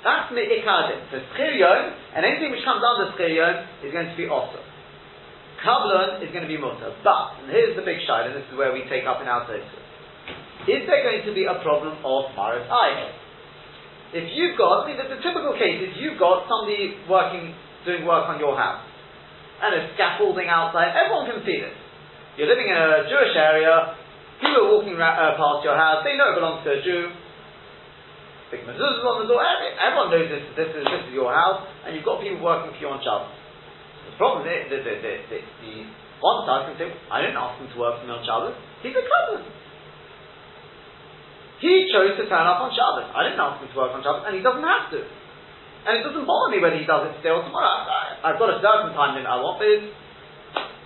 That's 0.03 0.33
me'ikadim. 0.35 0.99
So 1.13 1.23
schir 1.39 1.95
and 2.11 2.27
anything 2.27 2.51
which 2.51 2.65
comes 2.67 2.83
under 2.83 3.15
schir 3.15 3.63
is 3.79 3.95
going 3.95 4.11
to 4.11 4.17
be 4.19 4.27
also. 4.27 4.59
Kabbalah 5.63 6.19
is 6.19 6.29
going 6.35 6.43
to 6.43 6.51
be 6.51 6.59
mutter. 6.59 6.91
But, 7.07 7.39
and 7.39 7.47
here's 7.47 7.73
the 7.79 7.87
big 7.87 8.03
shine, 8.03 8.27
and 8.27 8.35
this 8.35 8.43
is 8.51 8.55
where 8.59 8.75
we 8.75 8.83
take 8.91 9.07
up 9.07 9.23
in 9.23 9.31
our 9.31 9.47
Is 9.47 10.83
there 10.83 11.01
going 11.07 11.23
to 11.23 11.31
be 11.31 11.47
a 11.47 11.55
problem 11.63 11.95
of 12.03 12.21
Maris 12.35 12.67
Ayah? 12.67 13.15
If 14.13 14.29
you've 14.35 14.59
got, 14.59 14.85
I 14.85 14.91
mean, 14.91 14.99
the, 14.99 15.07
the 15.09 15.23
typical 15.23 15.55
case 15.55 15.79
is 15.81 15.97
you've 15.97 16.19
got 16.19 16.45
somebody 16.45 16.99
working, 17.09 17.55
doing 17.87 18.03
work 18.05 18.27
on 18.29 18.37
your 18.37 18.53
house, 18.53 18.83
and 19.63 19.73
there's 19.73 19.89
scaffolding 19.95 20.51
outside, 20.51 20.93
everyone 20.93 21.31
can 21.31 21.41
see 21.47 21.63
this. 21.63 21.73
You're 22.37 22.51
living 22.51 22.67
in 22.67 22.77
a 22.77 23.07
Jewish 23.09 23.33
area, 23.33 23.97
people 24.37 24.67
are 24.67 24.69
walking 24.69 24.99
ra- 24.99 25.17
uh, 25.17 25.39
past 25.39 25.63
your 25.65 25.79
house, 25.79 26.05
they 26.05 26.19
know 26.19 26.29
it 26.29 26.37
belongs 26.37 26.61
to 26.67 26.77
a 26.77 26.79
Jew, 26.83 27.09
big 28.53 28.67
mezuzahs 28.69 29.01
on 29.01 29.25
the 29.25 29.27
door, 29.31 29.41
everyone 29.41 30.13
knows 30.13 30.29
this, 30.29 30.45
this, 30.59 30.69
is, 30.77 30.85
this 30.85 31.03
is 31.09 31.13
your 31.15 31.33
house, 31.33 31.65
and 31.87 31.97
you've 31.97 32.05
got 32.05 32.21
people 32.21 32.43
working 32.43 32.69
for 32.69 32.79
you 32.83 32.91
on 32.93 33.01
Shabbos. 33.01 33.42
The 34.09 34.15
problem 34.19 34.43
is, 34.47 34.67
the, 34.69 34.83
the, 34.83 34.93
the, 34.99 35.13
the, 35.29 35.39
the 35.63 35.73
one 36.23 36.47
side 36.47 36.71
can 36.71 36.75
say, 36.79 36.87
I 37.11 37.19
didn't 37.19 37.39
ask 37.39 37.59
him 37.59 37.67
to 37.67 37.77
work 37.79 37.99
for 37.99 38.07
me 38.07 38.15
on 38.15 38.23
Shabbos, 38.23 38.55
he's 38.79 38.95
a 38.95 39.03
cousin. 39.03 39.43
He 41.63 41.87
chose 41.91 42.19
to 42.19 42.27
turn 42.27 42.43
up 42.43 42.59
on 42.59 42.75
Shabbos. 42.75 43.07
I 43.11 43.27
didn't 43.27 43.39
ask 43.39 43.63
him 43.63 43.71
to 43.71 43.77
work 43.79 43.95
on 43.95 44.03
Shabbos, 44.03 44.27
and 44.27 44.35
he 44.35 44.41
doesn't 44.43 44.63
have 44.63 44.91
to. 44.95 45.03
And 45.83 45.99
it 45.99 46.03
doesn't 46.07 46.23
bother 46.23 46.55
me 46.55 46.63
whether 46.63 46.79
he 46.79 46.87
does 46.87 47.11
it 47.11 47.19
today 47.19 47.35
or 47.35 47.43
tomorrow. 47.43 47.67
I, 48.23 48.31
have 48.31 48.39
got 48.39 48.55
a 48.55 48.59
certain 48.63 48.95
time 48.95 49.19
limit 49.19 49.27
I 49.27 49.35
want, 49.43 49.59
but 49.59 49.67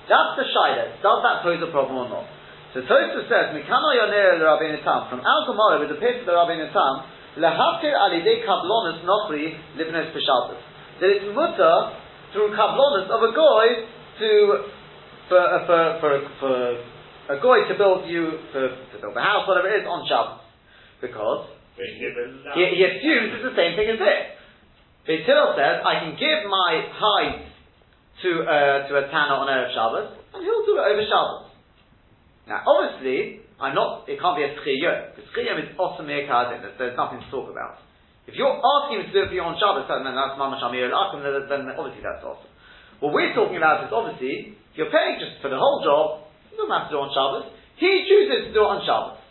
that's 0.10 0.34
the 0.42 0.46
shayla. 0.50 0.98
Does 1.06 1.20
that 1.22 1.46
pose 1.46 1.62
a 1.62 1.70
problem 1.70 2.02
or 2.02 2.10
not? 2.10 2.26
So 2.74 2.82
Tosfos 2.82 3.30
says, 3.30 3.54
Mikano 3.54 3.94
Yonir 3.94 4.42
the 4.42 4.46
Rabbi 4.50 4.74
Tam, 4.82 5.06
from 5.10 5.22
Al 5.22 5.46
Gemara 5.46 5.86
with 5.86 5.94
the 5.94 6.00
pit 6.02 6.22
of 6.22 6.26
the 6.26 6.34
Rabbi 6.34 6.58
Tam, 6.74 6.94
Lehatir 7.38 7.94
alidei 7.94 8.42
kablonis 8.42 9.06
nochri 9.06 9.54
libnes 9.78 10.10
b'Shabbos. 10.14 10.58
That 10.98 11.10
it's 11.14 11.30
mutter 11.38 11.94
through 12.34 12.56
kablonis 12.56 13.08
of 13.10 13.22
a 13.24 13.32
goy 13.36 13.68
to 14.20 14.30
for 15.30 15.40
uh, 15.40 15.66
for 15.68 15.82
for 16.00 16.12
for 16.40 16.56
a 17.36 17.40
goy 17.42 17.68
to 17.68 17.76
build 17.76 18.08
you 18.08 18.40
for 18.52 18.70
to 18.70 18.96
build 19.02 19.16
a 19.16 19.24
house, 19.24 19.48
whatever 19.48 19.68
it 19.68 19.82
is, 19.82 19.88
on 19.88 20.08
Shabbos. 20.08 20.44
Because 21.02 21.48
he, 22.58 22.74
he 22.74 22.82
assumes 22.82 23.38
it's 23.38 23.46
the 23.46 23.58
same 23.58 23.78
thing 23.78 23.90
as 23.94 24.00
this. 24.02 24.38
Hillel 25.24 25.56
says, 25.56 25.80
I 25.88 26.04
can 26.04 26.20
give 26.20 26.44
my 26.52 26.84
hide 26.92 27.48
to, 28.24 28.30
uh, 28.44 28.78
to 28.90 28.92
a 29.00 29.04
tanner 29.08 29.40
on 29.40 29.48
Erev 29.48 29.72
Shabbos, 29.72 30.20
and 30.36 30.44
he'll 30.44 30.68
do 30.68 30.76
it 30.76 30.84
over 30.84 31.04
Shabbos. 31.08 31.48
Now, 32.44 32.60
obviously, 32.68 33.40
I'm 33.56 33.72
not, 33.72 34.04
it 34.10 34.20
can't 34.20 34.36
be 34.36 34.44
a 34.44 34.52
schiyot, 34.60 35.16
because 35.16 35.32
schiyot 35.32 35.64
is 35.64 35.72
awesome 35.80 36.12
there's, 36.60 36.76
there's 36.76 36.98
nothing 36.98 37.24
to 37.24 37.30
talk 37.32 37.48
about. 37.48 37.80
If 38.28 38.36
you're 38.36 38.60
asking 38.60 39.00
him 39.00 39.04
to 39.08 39.14
do 39.16 39.20
it 39.24 39.28
for 39.32 39.38
you 39.40 39.46
on 39.48 39.56
Shabbos, 39.56 39.88
then 39.88 40.04
that's 40.04 40.36
Mama 40.36 40.60
Shamir 40.60 40.92
al 40.92 41.16
then, 41.16 41.48
then 41.48 41.72
obviously 41.80 42.04
that's 42.04 42.20
awesome. 42.28 42.52
What 43.00 43.16
we're 43.16 43.32
talking 43.32 43.56
about 43.56 43.88
is 43.88 43.92
obviously, 43.96 44.60
if 44.60 44.76
you're 44.76 44.92
paying 44.92 45.16
just 45.16 45.40
for 45.40 45.48
the 45.48 45.56
whole 45.56 45.80
job, 45.80 46.28
you 46.52 46.60
don't 46.60 46.68
have 46.68 46.92
to 46.92 46.94
do 46.94 47.00
it 47.00 47.08
on 47.08 47.12
Shabbos. 47.16 47.48
He 47.80 48.04
chooses 48.04 48.50
to 48.50 48.52
do 48.52 48.68
it 48.68 48.68
on 48.68 48.84
Shabbos. 48.84 49.24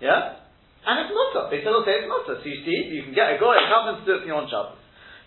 Yeah? 0.00 0.40
And 0.88 1.04
it's 1.04 1.12
mutter. 1.12 1.52
They 1.52 1.60
still 1.60 1.84
say 1.84 2.00
it's 2.00 2.08
mutter. 2.08 2.40
So 2.40 2.46
you 2.48 2.64
see, 2.64 2.96
you 2.96 3.02
can 3.04 3.12
get 3.12 3.34
a 3.34 3.36
guy, 3.36 3.60
a 3.60 3.66
covenant 3.68 4.02
to 4.02 4.04
do 4.08 4.12
it 4.16 4.20
for 4.24 4.28
you 4.30 4.38
on 4.40 4.48
Shabbos. 4.48 4.80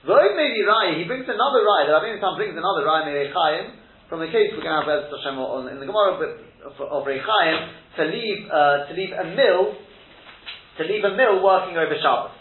Void 0.08 0.34
maybe 0.40 0.64
Rai, 0.64 0.96
he 0.96 1.04
brings 1.04 1.28
another 1.28 1.60
Rai, 1.60 1.86
the 1.86 1.92
Rabbi 1.92 2.18
Tam 2.24 2.40
brings 2.40 2.56
another 2.56 2.88
Rai, 2.88 3.04
Chaim, 3.30 3.78
from 4.08 4.24
the 4.24 4.32
case 4.32 4.56
we're 4.56 4.64
going 4.64 4.72
to 4.72 4.80
have 4.80 4.88
Bez 4.88 5.12
Hashem 5.12 5.36
in 5.76 5.84
the 5.84 5.86
Gemara 5.92 6.16
of, 6.16 6.74
of 6.80 7.02
Rechaim, 7.04 7.58
to 8.00 8.04
leave, 8.08 8.48
uh, 8.48 8.88
to 8.88 8.96
leave 8.96 9.12
a 9.12 9.28
mill, 9.36 9.76
to 10.80 10.82
leave 10.88 11.04
a 11.04 11.14
mill 11.20 11.44
working 11.44 11.76
over 11.76 11.92
Shabbos. 12.00 12.39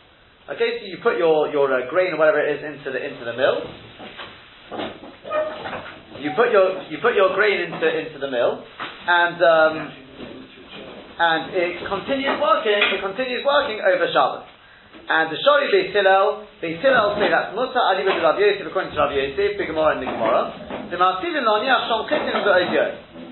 Okay, 0.48 0.80
so 0.80 0.88
you 0.88 0.96
put 1.04 1.20
your, 1.20 1.52
your 1.52 1.68
uh, 1.68 1.92
grain 1.92 2.16
or 2.16 2.24
whatever 2.24 2.40
it 2.40 2.56
is 2.56 2.64
into 2.64 2.88
the, 2.88 2.96
into 2.96 3.20
the 3.20 3.36
mill. 3.36 3.60
You 6.24 6.32
put 6.32 6.48
your, 6.48 6.88
you 6.88 7.04
put 7.04 7.12
your 7.12 7.36
grain 7.36 7.68
into, 7.68 7.84
into 7.84 8.16
the 8.16 8.32
mill, 8.32 8.64
and, 8.64 9.36
um, 9.44 9.74
and 11.20 11.42
it 11.52 11.84
continues 11.84 12.40
working, 12.40 12.80
it 12.80 12.96
continues 12.96 13.44
working 13.44 13.76
over 13.92 14.08
Shabbos. 14.08 14.48
And 15.12 15.28
the 15.28 15.36
Shori 15.36 15.68
Beis 15.68 15.92
Hillel, 15.92 16.48
Beis 16.64 16.80
Hillel 16.80 17.20
say 17.20 17.28
that's 17.28 17.52
Musa 17.52 17.80
Ali 17.84 18.08
with 18.08 18.16
Rav 18.24 18.40
Yosef 18.40 18.72
according 18.72 18.96
to 18.96 19.04
Rav 19.04 19.12
Yosef, 19.12 19.52
the 19.60 19.68
Gemara 19.68 20.00
in 20.00 20.08
the 20.08 20.08
Gemara. 20.08 20.88
The 20.88 20.96
Martivin 20.96 21.44
Loniach 21.44 21.92
Shom 21.92 22.08
Chitin 22.08 22.40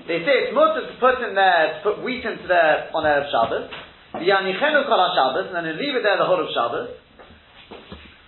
They 0.05 0.21
say 0.21 0.33
it's 0.45 0.53
Musa 0.53 0.85
to 0.85 0.93
put 1.01 1.17
in 1.25 1.33
there, 1.33 1.81
to 1.81 1.97
put 1.97 2.05
wheat 2.05 2.21
into 2.21 2.45
there 2.45 2.93
on 2.93 3.09
Erev 3.09 3.25
Shabbos. 3.33 3.73
The 4.21 4.29
Yanichenu 4.29 4.85
Kol 4.85 5.01
Shabbos, 5.17 5.49
and 5.49 5.65
then 5.65 5.81
leave 5.81 5.97
it 5.97 6.05
there 6.05 6.21
the 6.21 6.29
whole 6.29 6.45
of 6.45 6.53
Shabbos. 6.53 7.06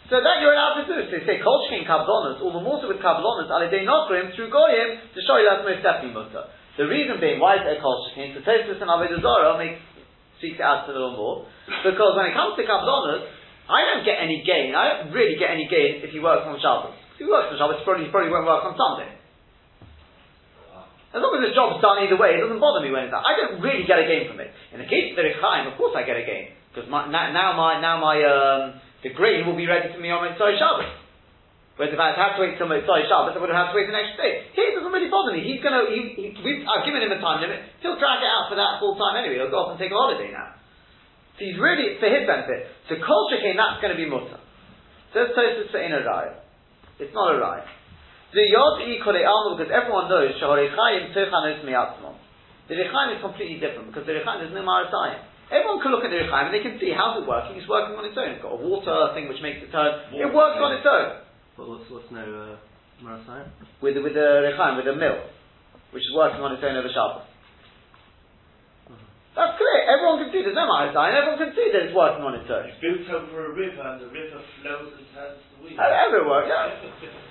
So 0.09 0.17
that 0.17 0.41
you're 0.41 0.57
allowed 0.57 0.81
to 0.81 0.85
do. 0.89 0.97
So 1.05 1.21
they 1.21 1.25
say 1.25 1.37
Kol 1.39 1.69
Shkin 1.69 1.85
Kablonas, 1.85 2.41
all 2.41 2.49
the 2.49 2.65
more 2.65 2.81
so 2.81 2.89
with 2.89 2.97
Kablonas, 2.97 3.45
Alidei 3.45 3.85
Nokrim, 3.85 4.33
through 4.33 4.49
Goyim, 4.49 5.13
to 5.13 5.19
show 5.21 5.37
you 5.37 5.45
that's 5.45 5.61
most 5.61 5.85
definitely 5.85 6.17
Musa. 6.17 6.49
The 6.79 6.87
reason 6.87 7.19
being, 7.19 7.43
why 7.43 7.59
is 7.59 7.67
it 7.67 7.75
a 7.75 7.83
kol 7.83 8.07
shekin? 8.07 8.31
So 8.31 8.39
Tosfos 8.39 8.79
and 8.79 8.87
Avodah 8.87 9.19
Zarah 9.19 9.59
make 9.59 9.83
speak 10.39 10.55
out 10.63 10.87
a 10.87 10.95
little 10.95 11.11
more 11.11 11.43
because 11.83 12.15
when 12.15 12.31
it 12.31 12.33
comes 12.33 12.55
to 12.55 12.63
kabbalah, 12.63 13.27
I 13.67 13.79
don't 13.91 14.07
get 14.07 14.23
any 14.23 14.41
gain. 14.47 14.71
I 14.71 15.03
don't 15.03 15.11
really 15.11 15.35
get 15.35 15.51
any 15.51 15.67
gain 15.67 15.99
if 15.99 16.15
he 16.15 16.23
works 16.23 16.47
on 16.47 16.55
Shabbos. 16.63 16.95
If 17.19 17.27
he 17.27 17.27
works 17.27 17.51
on 17.51 17.59
Shabbos, 17.59 17.83
probably, 17.83 18.07
he 18.07 18.11
probably 18.15 18.31
won't 18.31 18.47
work 18.47 18.63
on 18.63 18.79
Sunday. 18.79 19.11
As 21.11 21.19
long 21.19 21.35
as 21.35 21.43
the 21.43 21.51
job's 21.51 21.83
done 21.83 21.99
either 22.05 22.15
way, 22.15 22.39
it 22.39 22.41
doesn't 22.47 22.63
bother 22.63 22.79
me 22.79 22.95
when 22.95 23.09
it's 23.09 23.13
done. 23.13 23.27
I 23.27 23.35
don't 23.35 23.59
really 23.59 23.83
get 23.83 23.99
a 23.99 24.07
gain 24.07 24.31
from 24.31 24.39
it. 24.39 24.47
In 24.71 24.79
the 24.79 24.87
case 24.87 25.11
of 25.11 25.19
the 25.19 25.27
Rechaim, 25.27 25.67
of 25.67 25.75
course 25.75 25.91
I 25.99 26.07
get 26.07 26.15
a 26.15 26.23
gain 26.23 26.55
because 26.71 26.87
now 26.87 27.51
my 27.59 27.81
now 27.83 27.99
my 27.99 28.15
um, 28.23 28.79
the 29.03 29.11
grain 29.15 29.47
will 29.47 29.55
be 29.55 29.67
ready 29.67 29.93
for 29.93 29.99
me 29.99 30.11
on 30.11 30.23
my 30.23 30.35
Shabbos. 30.35 30.91
Whereas 31.79 31.95
if 31.95 32.01
I 32.01 32.11
had 32.11 32.35
to 32.35 32.43
wait 32.43 32.59
till 32.59 32.67
Motzai 32.67 33.07
Shabbos, 33.07 33.31
I 33.31 33.39
would 33.39 33.47
have 33.55 33.71
to 33.71 33.75
wait 33.79 33.87
the 33.87 33.95
next 33.95 34.19
day. 34.19 34.51
It 34.51 34.75
doesn't 34.75 34.91
really 34.91 35.07
bother 35.07 35.31
me. 35.31 35.47
He's 35.47 35.63
going 35.63 35.71
to, 35.71 35.87
he, 35.87 36.35
he, 36.35 36.51
I've 36.67 36.83
given 36.83 36.99
him 36.99 37.07
a 37.07 37.23
time 37.23 37.39
limit. 37.39 37.63
He'll 37.79 37.95
drag 37.95 38.19
it 38.19 38.27
out 38.27 38.51
for 38.51 38.59
that 38.59 38.83
full 38.83 38.99
time 38.99 39.15
anyway. 39.15 39.39
He'll 39.39 39.47
go 39.47 39.63
off 39.63 39.71
and 39.75 39.79
take 39.79 39.87
a 39.87 39.95
holiday 39.95 40.27
now. 40.35 40.59
So 41.39 41.47
he's 41.47 41.55
really, 41.55 41.95
for 42.03 42.11
his 42.11 42.27
benefit. 42.27 42.67
So 42.91 42.99
culture 42.99 43.39
came, 43.39 43.55
that's 43.55 43.79
going 43.79 43.95
to 43.95 43.99
be 43.99 44.03
mutter. 44.03 44.43
So 45.15 45.23
it's 45.23 45.33
Tosfos 45.39 45.71
for 45.71 45.79
in 45.79 45.95
a 45.95 46.03
raya. 46.03 46.43
It's 46.99 47.15
not 47.15 47.31
a 47.31 47.39
raya. 47.39 47.63
The 48.35 48.43
yod 48.43 48.83
ikole 48.83 49.23
alma 49.23 49.55
because 49.55 49.71
everyone 49.71 50.11
knows 50.11 50.35
shahorechaim 50.35 51.15
tochanos 51.15 51.63
miatzmon. 51.63 52.19
The 52.67 52.75
rechaim 52.75 53.15
is 53.15 53.23
completely 53.23 53.57
different 53.57 53.87
because 53.87 54.03
the 54.03 54.19
rechaim 54.19 54.45
is 54.45 54.51
no 54.51 54.67
marasayim. 54.67 55.23
Everyone 55.49 55.81
can 55.81 55.89
look 55.89 56.05
at 56.05 56.13
the 56.13 56.21
rechaim 56.21 56.49
and 56.49 56.53
they 56.53 56.61
can 56.61 56.77
see 56.77 56.93
how's 56.93 57.17
it 57.17 57.25
working. 57.25 57.57
It's 57.57 57.65
working 57.65 57.97
on 57.97 58.05
its 58.05 58.13
own. 58.13 58.37
It's 58.37 58.43
got 58.45 58.53
a 58.53 58.61
water 58.61 59.17
thing 59.17 59.25
which 59.25 59.41
makes 59.41 59.65
it 59.65 59.73
turn. 59.73 60.13
Water 60.13 60.29
it 60.29 60.33
works 60.33 60.61
on 60.61 60.71
its 60.77 60.85
own. 60.85 61.25
But 61.57 61.65
what's, 61.65 61.89
what's 61.89 62.09
no 62.13 62.21
uh, 62.21 62.55
Marasayim? 63.01 63.49
With, 63.81 63.97
with 63.97 64.13
the 64.13 64.45
Rechaim, 64.45 64.77
with 64.77 64.85
the 64.85 64.93
mill, 64.93 65.25
which 65.89 66.05
is 66.05 66.13
working 66.13 66.45
on 66.45 66.53
its 66.53 66.61
own 66.61 66.77
over 66.77 66.93
Shabbos. 66.93 67.25
Uh-huh. 67.25 68.93
That's 69.33 69.57
clear. 69.57 69.77
Everyone 69.89 70.21
can 70.21 70.29
see 70.29 70.45
there's 70.45 70.53
no 70.53 70.69
Marasayim. 70.69 71.17
Everyone 71.17 71.41
can 71.41 71.53
see 71.57 71.67
that 71.73 71.81
it's 71.89 71.97
working 71.97 72.21
on 72.21 72.37
its 72.37 72.45
own. 72.45 72.69
It's 72.69 72.77
built 72.77 73.09
over 73.09 73.49
a 73.49 73.51
river 73.57 73.81
and 73.81 74.05
the 74.05 74.09
river 74.13 74.37
flows 74.61 74.93
and 75.01 75.07
turns 75.17 75.41
the 75.41 75.57
wheel. 75.65 75.81
Everywhere, 75.81 76.45
yeah. 76.45 77.25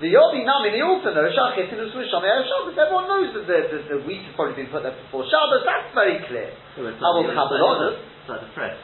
The 0.00 0.08
Yodi 0.08 0.48
Nami, 0.48 0.72
they 0.72 0.80
also 0.80 1.12
know 1.12 1.28
Shachit 1.28 1.68
in 1.68 1.76
the 1.76 1.92
Swish 1.92 2.08
on 2.16 2.24
the 2.24 2.32
Shabbos. 2.48 2.72
Everyone 2.72 3.04
knows 3.04 3.36
that 3.36 3.44
the, 3.44 3.58
the, 3.68 3.78
the, 3.84 3.98
wheat 4.08 4.24
has 4.24 4.32
probably 4.32 4.56
been 4.56 4.72
put 4.72 4.80
there 4.80 4.96
before 4.96 5.28
Shabbos. 5.28 5.60
That's 5.60 5.92
very 5.92 6.24
clear. 6.24 6.56
Will 6.80 6.96
Kabbalah? 6.96 8.00
It's 8.00 8.24
like 8.24 8.40
the 8.40 8.52
press. 8.56 8.80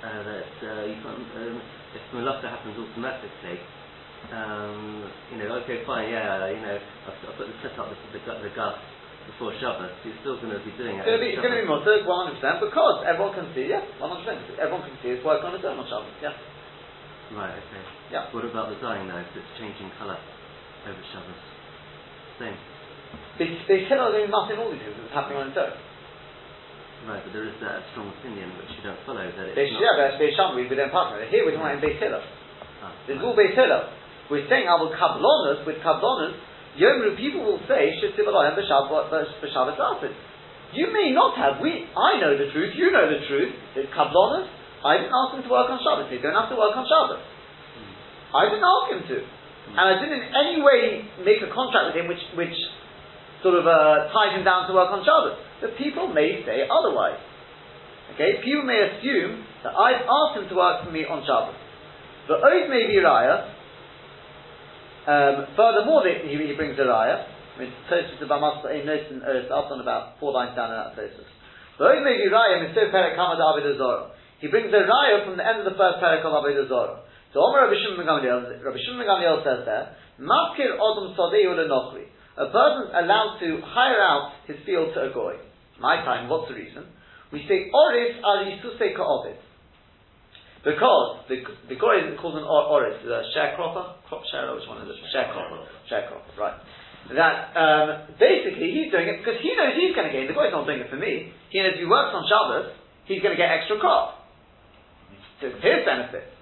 Uh, 0.00 0.24
that 0.24 0.56
uh, 0.64 0.88
you 0.88 0.96
can't, 1.04 1.20
um, 1.20 1.60
if 1.92 2.04
Malacha 2.16 2.48
happens 2.48 2.80
automatically, 2.80 3.60
um, 4.32 5.04
you 5.32 5.36
know, 5.40 5.60
okay, 5.64 5.84
fine, 5.84 6.08
yeah, 6.12 6.48
you 6.48 6.60
know, 6.60 6.76
I've, 6.80 7.20
I've 7.24 7.36
put 7.36 7.48
the 7.48 7.56
set 7.60 7.76
up 7.76 7.88
the, 7.88 7.96
the, 8.12 8.20
the 8.20 8.52
gus 8.56 8.76
before 9.28 9.52
Shabbos, 9.60 9.92
you're 10.04 10.16
still 10.24 10.40
going 10.40 10.52
to 10.52 10.60
be 10.64 10.72
doing 10.76 10.96
it. 10.96 11.04
It's 11.04 11.40
going 11.40 11.56
to 11.56 11.60
be, 11.60 11.68
more 11.68 11.80
to 11.80 12.04
100% 12.04 12.40
because 12.40 12.96
everyone 13.04 13.32
can 13.36 13.48
see, 13.52 13.68
yeah, 13.68 13.84
100%. 14.00 14.60
Everyone 14.60 14.84
can 14.84 14.96
see 15.04 15.12
it's 15.12 15.24
working 15.24 15.48
on 15.48 15.56
its 15.56 15.64
own 15.64 15.76
on 15.76 15.88
Shabbos, 15.88 16.12
yeah. 16.24 16.36
Right, 17.32 17.52
okay. 17.52 17.84
Yeah. 18.12 18.28
What 18.32 18.44
about 18.44 18.68
the 18.72 18.76
dyeing 18.84 19.08
though, 19.08 19.24
if 19.24 19.32
it's 19.32 19.52
changing 19.56 19.88
colour 19.96 20.20
over 20.88 21.04
Shabbos? 21.12 21.42
Same. 22.40 22.58
They, 23.38 23.48
they 23.66 23.78
still 23.86 24.00
are 24.02 24.12
doing 24.14 24.30
nothing 24.30 24.58
all 24.58 24.70
these 24.70 24.82
things 24.82 24.94
that's 24.98 25.14
happening 25.14 25.38
on 25.42 25.50
its 25.50 25.58
own. 25.58 25.74
Right, 27.04 27.20
but 27.20 27.32
there 27.36 27.44
is 27.44 27.52
that 27.60 27.84
strong 27.92 28.08
opinion 28.16 28.48
which 28.56 28.70
you 28.78 28.80
don't 28.80 28.96
follow 29.04 29.20
that 29.20 29.44
it's 29.52 29.58
They 29.58 29.68
not. 29.76 29.82
yeah, 29.82 29.94
that's 30.00 30.16
Beis 30.16 30.32
Shammai, 30.38 30.64
we 30.64 30.72
don't 30.72 30.88
partner. 30.88 31.20
Here 31.28 31.44
we're 31.44 31.52
talking 31.52 31.76
about 31.76 31.84
Beis 31.84 32.00
Hillel. 32.00 32.24
Ah, 32.80 32.96
There's 33.04 33.20
right. 33.20 33.28
all 33.28 33.36
Beis 33.36 33.52
Hillel. 33.52 33.84
We're 34.32 34.48
saying 34.48 34.64
our 34.70 34.88
kablonas 34.88 35.68
with 35.68 35.84
kablonas. 35.84 36.32
Yomru 36.80 37.12
people 37.14 37.44
will 37.44 37.60
say 37.68 37.92
Shetivalayim 38.00 38.56
b'Shabbat 38.56 39.12
Asid. 39.12 40.12
You 40.72 40.90
may 40.90 41.12
not 41.14 41.36
have. 41.38 41.60
We, 41.62 41.86
I 41.92 42.18
know 42.18 42.34
the 42.34 42.50
truth. 42.50 42.74
You 42.74 42.90
know 42.90 43.06
the 43.06 43.20
truth. 43.28 43.52
There's 43.76 43.86
kablonas. 43.94 44.48
I 44.82 44.96
didn't 44.98 45.12
ask 45.14 45.36
him 45.38 45.42
to 45.44 45.50
work 45.52 45.68
on 45.70 45.78
Shabbos. 45.84 46.08
They 46.10 46.18
don't 46.18 46.34
have 46.34 46.48
to 46.50 46.56
work 46.56 46.72
on 46.74 46.82
Shabbos. 46.88 47.20
I 48.34 48.48
didn't 48.50 48.64
ask 48.66 48.84
him 48.90 49.00
to, 49.12 49.16
and 49.72 49.80
I 49.80 49.96
didn't 50.00 50.20
in 50.20 50.28
any 50.28 50.56
way 50.60 51.08
make 51.24 51.40
a 51.40 51.50
contract 51.52 51.92
with 51.92 51.96
him 51.96 52.06
which 52.08 52.22
which 52.36 52.56
sort 53.42 53.60
of 53.60 53.66
uh, 53.68 54.08
ties 54.12 54.36
him 54.36 54.44
down 54.44 54.68
to 54.68 54.72
work 54.72 54.88
on 54.88 55.04
Shabbos. 55.04 55.36
But 55.60 55.76
people 55.76 56.08
may 56.08 56.44
say 56.44 56.64
otherwise. 56.68 57.20
Okay, 58.14 58.40
people 58.44 58.64
may 58.64 58.80
assume 58.88 59.44
that 59.64 59.76
I've 59.76 60.04
asked 60.04 60.40
him 60.40 60.48
to 60.48 60.56
work 60.56 60.84
for 60.84 60.92
me 60.92 61.04
on 61.04 61.24
Shabbos. 61.24 61.56
The 62.28 62.40
oath 62.40 62.68
may 62.72 62.88
be 62.88 63.00
raya. 63.04 63.52
Um, 65.04 65.52
furthermore, 65.56 66.04
they- 66.04 66.24
he, 66.24 66.40
he 66.40 66.54
brings 66.56 66.78
a 66.78 66.88
raya. 66.88 67.28
I 67.28 67.60
mean, 67.60 67.72
Tosus 67.90 68.16
Master 68.24 68.68
a 68.68 68.84
notes 68.84 69.12
and 69.12 69.22
oath 69.22 69.50
up 69.50 69.70
on 69.70 69.80
about 69.80 70.18
four 70.18 70.32
lines 70.32 70.56
down 70.56 70.72
in 70.72 70.76
that 70.80 70.96
Tosus. 70.96 71.28
The 71.78 71.84
oath 71.84 72.04
may 72.04 72.16
be 72.16 72.32
raya. 72.32 72.64
Mister 72.64 72.88
Perek 72.88 73.16
Hamad. 73.16 74.10
He 74.40 74.48
brings 74.48 74.72
a 74.72 74.88
raya 74.88 75.24
from 75.24 75.36
the 75.36 75.46
end 75.46 75.60
of 75.60 75.64
the 75.68 75.76
first 75.76 76.00
Perek 76.00 76.24
of 76.24 76.32
Azora. 76.32 77.03
So 77.34 77.42
Omer 77.42 77.66
Rabbi 77.66 77.74
Shimon 77.82 77.98
ben 77.98 78.06
Gamliel, 78.06 78.62
Rabbi 78.62 78.78
Shimon 78.78 79.02
ben 79.02 79.10
Gamliel 79.10 79.42
says 79.42 79.66
there, 79.66 79.98
Maskir 80.22 80.78
Odom 80.78 81.18
Nochri. 81.18 82.06
A 82.38 82.46
person's 82.46 82.94
allowed 82.94 83.42
to 83.42 83.58
hire 83.66 83.98
out 83.98 84.38
his 84.46 84.56
field 84.64 84.94
to 84.94 85.10
a 85.10 85.10
goy. 85.10 85.34
My 85.82 85.98
time, 86.06 86.30
what's 86.30 86.46
the 86.46 86.54
reason? 86.54 86.86
We 87.34 87.42
say 87.50 87.70
Oris 87.74 88.14
al 88.22 88.46
Yisuse 88.46 88.78
Ka'ovid. 88.94 89.38
Because 90.62 91.26
the 91.28 91.42
the 91.68 91.74
goy 91.74 92.06
is 92.06 92.14
called 92.22 92.38
an 92.38 92.46
or- 92.46 92.70
oris, 92.70 93.02
a 93.02 93.26
sharecropper, 93.34 93.98
crop 94.08 94.22
sharer, 94.30 94.54
which 94.54 94.66
one 94.70 94.80
is 94.86 94.88
it? 94.88 94.96
Sharecropper, 95.10 95.66
sharecropper, 95.90 96.38
right? 96.38 96.56
That 97.12 97.52
um, 97.52 98.16
basically 98.16 98.70
he's 98.72 98.90
doing 98.94 99.10
it 99.10 99.20
because 99.20 99.42
he 99.42 99.52
knows 99.58 99.76
he's 99.76 99.92
going 99.92 100.08
to 100.08 100.14
gain. 100.14 100.30
The 100.30 100.32
guy's 100.32 100.54
not 100.54 100.64
doing 100.64 100.80
it 100.80 100.88
for 100.88 100.96
me. 100.96 101.34
He 101.50 101.60
knows 101.60 101.74
if 101.76 101.82
he 101.82 101.86
works 101.86 102.14
on 102.14 102.24
Shabbos, 102.30 102.72
he's 103.04 103.20
going 103.20 103.36
to 103.36 103.40
get 103.40 103.50
extra 103.50 103.76
crop. 103.76 104.24
It's 105.42 105.58
his 105.60 105.84
benefit. 105.84 106.33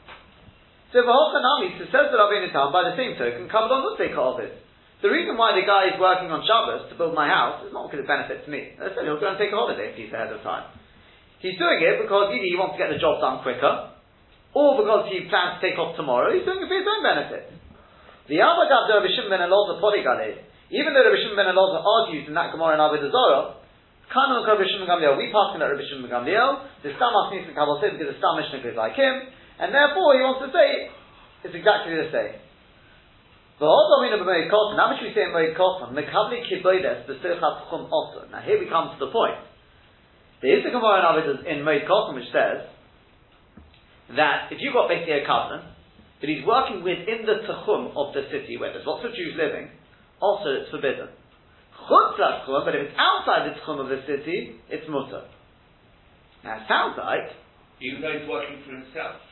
So 0.92 1.00
V'hochanami, 1.00 1.80
so 1.80 1.88
says 1.88 2.12
the 2.12 2.20
Rabbeinu 2.20 2.52
Tam, 2.52 2.68
by 2.68 2.92
the 2.92 2.96
same 3.00 3.16
token, 3.16 3.48
not 3.48 3.96
take 3.96 4.12
of 4.12 4.44
it. 4.44 4.52
The 5.00 5.10
reason 5.10 5.34
why 5.34 5.56
the 5.56 5.66
guy 5.66 5.90
is 5.90 5.98
working 5.98 6.30
on 6.30 6.46
Shabbos 6.46 6.86
to 6.86 6.94
build 6.94 7.16
my 7.16 7.26
house 7.26 7.66
is 7.66 7.74
not 7.74 7.90
because 7.90 8.04
it 8.04 8.08
benefits 8.08 8.46
me. 8.46 8.78
I 8.78 8.94
said 8.94 9.02
he'll 9.02 9.18
go 9.18 9.32
and 9.32 9.40
take 9.40 9.50
a 9.50 9.58
holiday 9.58 9.90
if 9.90 9.98
he's 9.98 10.14
ahead 10.14 10.30
of 10.30 10.44
time. 10.46 10.70
He's 11.42 11.58
doing 11.58 11.82
it 11.82 12.06
because 12.06 12.30
either 12.30 12.46
he 12.46 12.54
wants 12.54 12.78
to 12.78 12.80
get 12.86 12.94
the 12.94 13.02
job 13.02 13.18
done 13.18 13.42
quicker, 13.42 13.98
or 14.54 14.78
because 14.78 15.10
he 15.10 15.26
plans 15.26 15.58
to 15.58 15.60
take 15.64 15.74
off 15.74 15.98
tomorrow, 15.98 16.30
he's 16.30 16.46
doing 16.46 16.62
it 16.62 16.70
for 16.70 16.78
his 16.78 16.86
own 16.86 17.02
benefit. 17.02 17.50
The 18.30 18.38
Abadav 18.44 18.86
de 18.86 18.92
Rabbi 18.94 19.10
Shimon 19.10 19.32
ben 19.32 19.42
Elazar 19.42 19.82
Podigale, 19.82 20.44
even 20.70 20.94
though 20.94 21.02
Rabbi 21.02 21.18
Shimon 21.18 21.34
ben 21.34 21.50
Elazar 21.50 21.82
argues 21.82 22.30
in 22.30 22.38
that 22.38 22.54
Gemara 22.54 22.78
in 22.78 22.84
Avodah 22.84 23.10
Zorah, 23.10 23.58
Kanon 24.06 24.46
Rabbi 24.46 24.70
Shimon 24.70 24.86
Gamliel, 24.86 25.18
we 25.18 25.34
pass 25.34 25.56
in 25.56 25.58
that 25.58 25.72
Rabbi 25.72 25.82
Shimon 25.88 26.06
Gamliel, 26.06 26.84
the 26.86 26.94
Stam 26.94 27.10
Asnis 27.10 27.48
and 27.50 27.58
Kabbalah 27.58 27.82
because 27.82 28.06
the 28.06 28.18
Stam 28.22 28.38
Mishnah 28.38 28.70
is 28.70 28.78
like 28.78 28.94
him, 28.94 29.34
and 29.62 29.70
therefore 29.70 30.18
he 30.18 30.26
wants 30.26 30.42
to 30.42 30.50
say 30.50 30.90
it's 31.46 31.54
exactly 31.54 31.94
the 31.94 32.10
same. 32.10 32.34
How 33.62 34.90
much 34.90 34.98
we 34.98 35.14
say 35.14 35.22
in 35.22 35.30
Moed 35.30 35.54
Kotan, 35.54 35.94
Mekabli 35.94 36.42
Kiboides 36.50 37.06
B'Sirchat 37.06 37.70
Chum 37.70 37.86
also. 37.94 38.26
Now 38.26 38.42
here 38.42 38.58
we 38.58 38.66
come 38.66 38.90
to 38.90 38.98
the 38.98 39.14
point. 39.14 39.38
There 40.42 40.58
is 40.58 40.66
a 40.66 40.74
Gemara 40.74 41.22
in 41.46 41.62
Kotan 41.62 42.18
which 42.18 42.26
says 42.34 42.66
that 44.18 44.50
if 44.50 44.58
you've 44.58 44.74
got 44.74 44.90
basically 44.90 45.22
a 45.22 45.26
covenant, 45.26 45.70
but 46.18 46.26
he's 46.26 46.42
working 46.42 46.82
within 46.82 47.22
the 47.22 47.46
Tachum 47.46 47.94
of 47.94 48.10
the 48.18 48.26
city 48.34 48.58
where 48.58 48.74
there's 48.74 48.86
lots 48.86 49.06
of 49.06 49.14
Jews 49.14 49.38
living, 49.38 49.70
also 50.18 50.58
it's 50.58 50.70
forbidden. 50.74 51.14
But 51.86 52.74
if 52.74 52.90
it's 52.90 52.98
outside 52.98 53.46
the 53.46 53.54
Tachum 53.62 53.78
of 53.78 53.86
the 53.86 54.02
city, 54.10 54.58
it's 54.70 54.90
mutter. 54.90 55.22
Now 56.42 56.58
it 56.58 56.66
sounds 56.66 56.98
like 56.98 57.30
Even 57.78 58.02
though 58.02 58.10
he's 58.18 58.26
working 58.26 58.58
for 58.66 58.74
himself. 58.74 59.22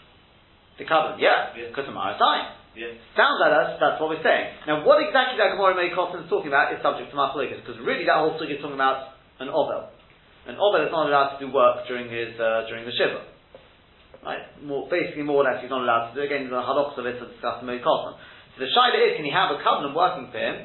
The 0.81 0.89
covenant, 0.89 1.21
yeah, 1.21 1.53
Yeah. 1.53 1.69
because 1.69 1.85
of 1.85 1.93
Maratayim. 1.93 2.57
Yes. 2.73 2.97
Sounds 3.13 3.37
like 3.43 3.53
us, 3.53 3.77
that's 3.77 4.01
what 4.01 4.09
we're 4.09 4.25
saying. 4.25 4.65
Now, 4.65 4.87
what 4.87 5.03
exactly 5.05 5.37
that 5.37 5.53
Gemara 5.53 5.77
Kosten 5.93 6.25
is 6.25 6.31
talking 6.33 6.49
about 6.49 6.73
is 6.73 6.81
subject 6.81 7.13
to 7.13 7.17
Machlokas, 7.19 7.61
because 7.61 7.77
really 7.85 8.09
that 8.09 8.17
whole 8.17 8.39
sugi 8.41 8.57
is 8.57 8.63
talking 8.63 8.79
about 8.79 9.21
an 9.43 9.53
Ovel. 9.53 9.93
An 10.49 10.57
Ovel 10.57 10.87
is 10.87 10.93
not 10.95 11.11
allowed 11.11 11.37
to 11.37 11.39
do 11.45 11.53
work 11.53 11.85
during 11.85 12.09
his, 12.09 12.33
uh, 12.41 12.65
during 12.71 12.89
the 12.89 12.95
Shiva. 12.97 13.27
Right? 14.25 14.45
More, 14.65 14.89
basically, 14.89 15.27
more 15.27 15.43
or 15.43 15.47
less, 15.51 15.61
he's 15.61 15.73
not 15.73 15.83
allowed 15.85 16.13
to 16.13 16.15
do, 16.17 16.23
again, 16.25 16.49
the 16.49 16.57
halachs 16.57 16.97
of 16.97 17.05
it 17.05 17.21
to 17.21 17.29
discuss 17.29 17.61
in 17.61 17.69
Kosten. 17.85 18.17
So 18.55 18.65
the 18.65 18.71
Shaila 18.73 18.99
is, 19.03 19.21
can 19.21 19.27
he 19.27 19.35
have 19.35 19.53
a 19.53 19.61
covenant 19.61 19.93
working 19.93 20.33
for 20.33 20.41
him? 20.41 20.57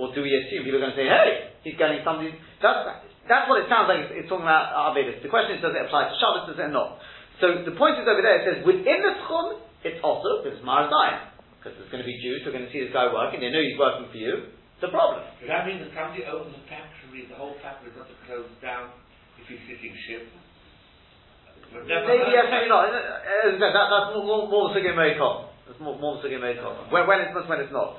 Or 0.00 0.10
do 0.16 0.24
we 0.24 0.32
assume 0.32 0.64
people 0.64 0.80
are 0.80 0.84
going 0.88 0.96
to 0.96 1.00
say, 1.00 1.06
hey, 1.06 1.52
he's 1.62 1.76
getting 1.76 2.00
somebody, 2.02 2.32
that's, 2.64 2.88
that's 3.28 3.46
what 3.52 3.60
it 3.60 3.68
sounds 3.68 3.84
like 3.84 4.08
it's, 4.08 4.24
it's 4.24 4.28
talking 4.32 4.48
about 4.48 4.72
Avedis. 4.72 5.20
The 5.20 5.28
question 5.28 5.60
is, 5.60 5.62
does 5.62 5.76
it 5.76 5.84
apply 5.84 6.08
to 6.08 6.16
Shabbos, 6.16 6.48
does 6.48 6.56
it 6.56 6.72
not? 6.72 6.96
So 7.40 7.64
the 7.64 7.72
point 7.74 7.96
is 7.96 8.04
over 8.04 8.20
there, 8.20 8.36
it 8.40 8.44
says, 8.44 8.58
within 8.62 9.00
the 9.00 9.16
Tchum, 9.24 9.64
it's 9.82 10.00
also, 10.04 10.44
because 10.44 10.60
it's 10.60 10.66
Marazayim. 10.66 11.32
Because 11.56 11.76
there's 11.76 11.92
going 11.92 12.04
to 12.04 12.08
be 12.08 12.16
Jews 12.20 12.44
who 12.44 12.52
are 12.52 12.56
going 12.56 12.68
to 12.68 12.72
see 12.72 12.84
this 12.84 12.92
guy 12.92 13.08
working, 13.08 13.40
they 13.40 13.48
know 13.48 13.60
he's 13.60 13.80
working 13.80 14.08
for 14.12 14.20
you, 14.20 14.52
it's 14.80 14.84
a 14.84 14.92
problem. 14.92 15.24
Does 15.40 15.48
that 15.48 15.64
mean 15.68 15.80
that 15.84 15.92
somebody 15.92 16.24
owns 16.24 16.52
a 16.56 16.62
factory, 16.68 17.28
the 17.28 17.36
whole 17.36 17.56
factory 17.60 17.92
is 17.92 17.96
not 18.00 18.08
to 18.08 18.16
close 18.24 18.48
down 18.64 18.92
if 19.36 19.44
he's 19.48 19.60
sitting 19.68 19.92
shift? 20.08 20.32
Maybe 21.70 22.32
yes, 22.32 22.48
maybe 22.50 22.66
not. 22.66 22.88
As 22.88 22.96
I 22.96 23.60
said, 23.60 23.72
that, 23.72 23.86
that's 23.92 24.10
more, 24.16 24.24
more, 24.26 24.44
more 24.48 24.66
Sugim 24.74 24.96
Meir 24.96 25.14
Kochen. 25.20 25.52
That's 25.68 25.78
more, 25.78 25.94
more 26.00 26.18
Sugim 26.18 26.42
When, 26.42 27.06
when 27.06 27.18
it's 27.22 27.36
not, 27.36 27.46
when 27.46 27.60
it's 27.60 27.72
not. 27.72 27.94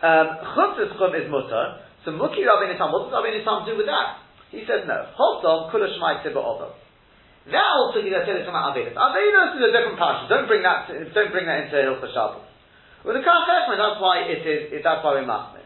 Um, 0.00 0.26
Chutzes 0.56 0.96
Chum 0.96 1.12
is 1.12 1.28
mutter. 1.28 1.84
So 2.06 2.16
Muki 2.16 2.40
Rabbeinu 2.48 2.80
Tam, 2.80 2.88
what 2.94 3.10
does 3.10 3.12
Rabbeinu 3.12 3.44
Tam 3.44 3.68
do 3.68 3.76
with 3.76 3.84
that? 3.90 4.24
He 4.48 4.64
says 4.64 4.88
no. 4.88 5.04
Hosom 5.12 5.68
Kula 5.68 5.92
Shmai 5.92 6.24
Tibba 6.24 6.40
Ovel. 6.40 6.72
That 7.48 7.68
whole 7.72 7.96
Sugi 7.96 8.12
that 8.12 8.28
said 8.28 8.44
it's 8.44 8.50
about 8.50 8.76
Avedis. 8.76 8.92
Avedis 8.92 9.56
is 9.56 9.62
a 9.64 9.72
different 9.72 9.96
passion. 9.96 10.28
Don't 10.28 10.44
bring 10.44 10.60
that, 10.60 10.92
don't 10.92 11.32
bring 11.32 11.48
that 11.48 11.64
into 11.64 11.76
Hilchah 11.80 12.12
Shabbos. 12.12 12.44
With 13.00 13.16
the 13.16 13.24
Kaf 13.24 13.48
that's 13.48 13.96
why 13.96 14.28
it 14.28 14.44
is, 14.44 14.76
it, 14.76 14.84
that's 14.84 15.00
why 15.00 15.16
we 15.16 15.24
machmir. 15.24 15.64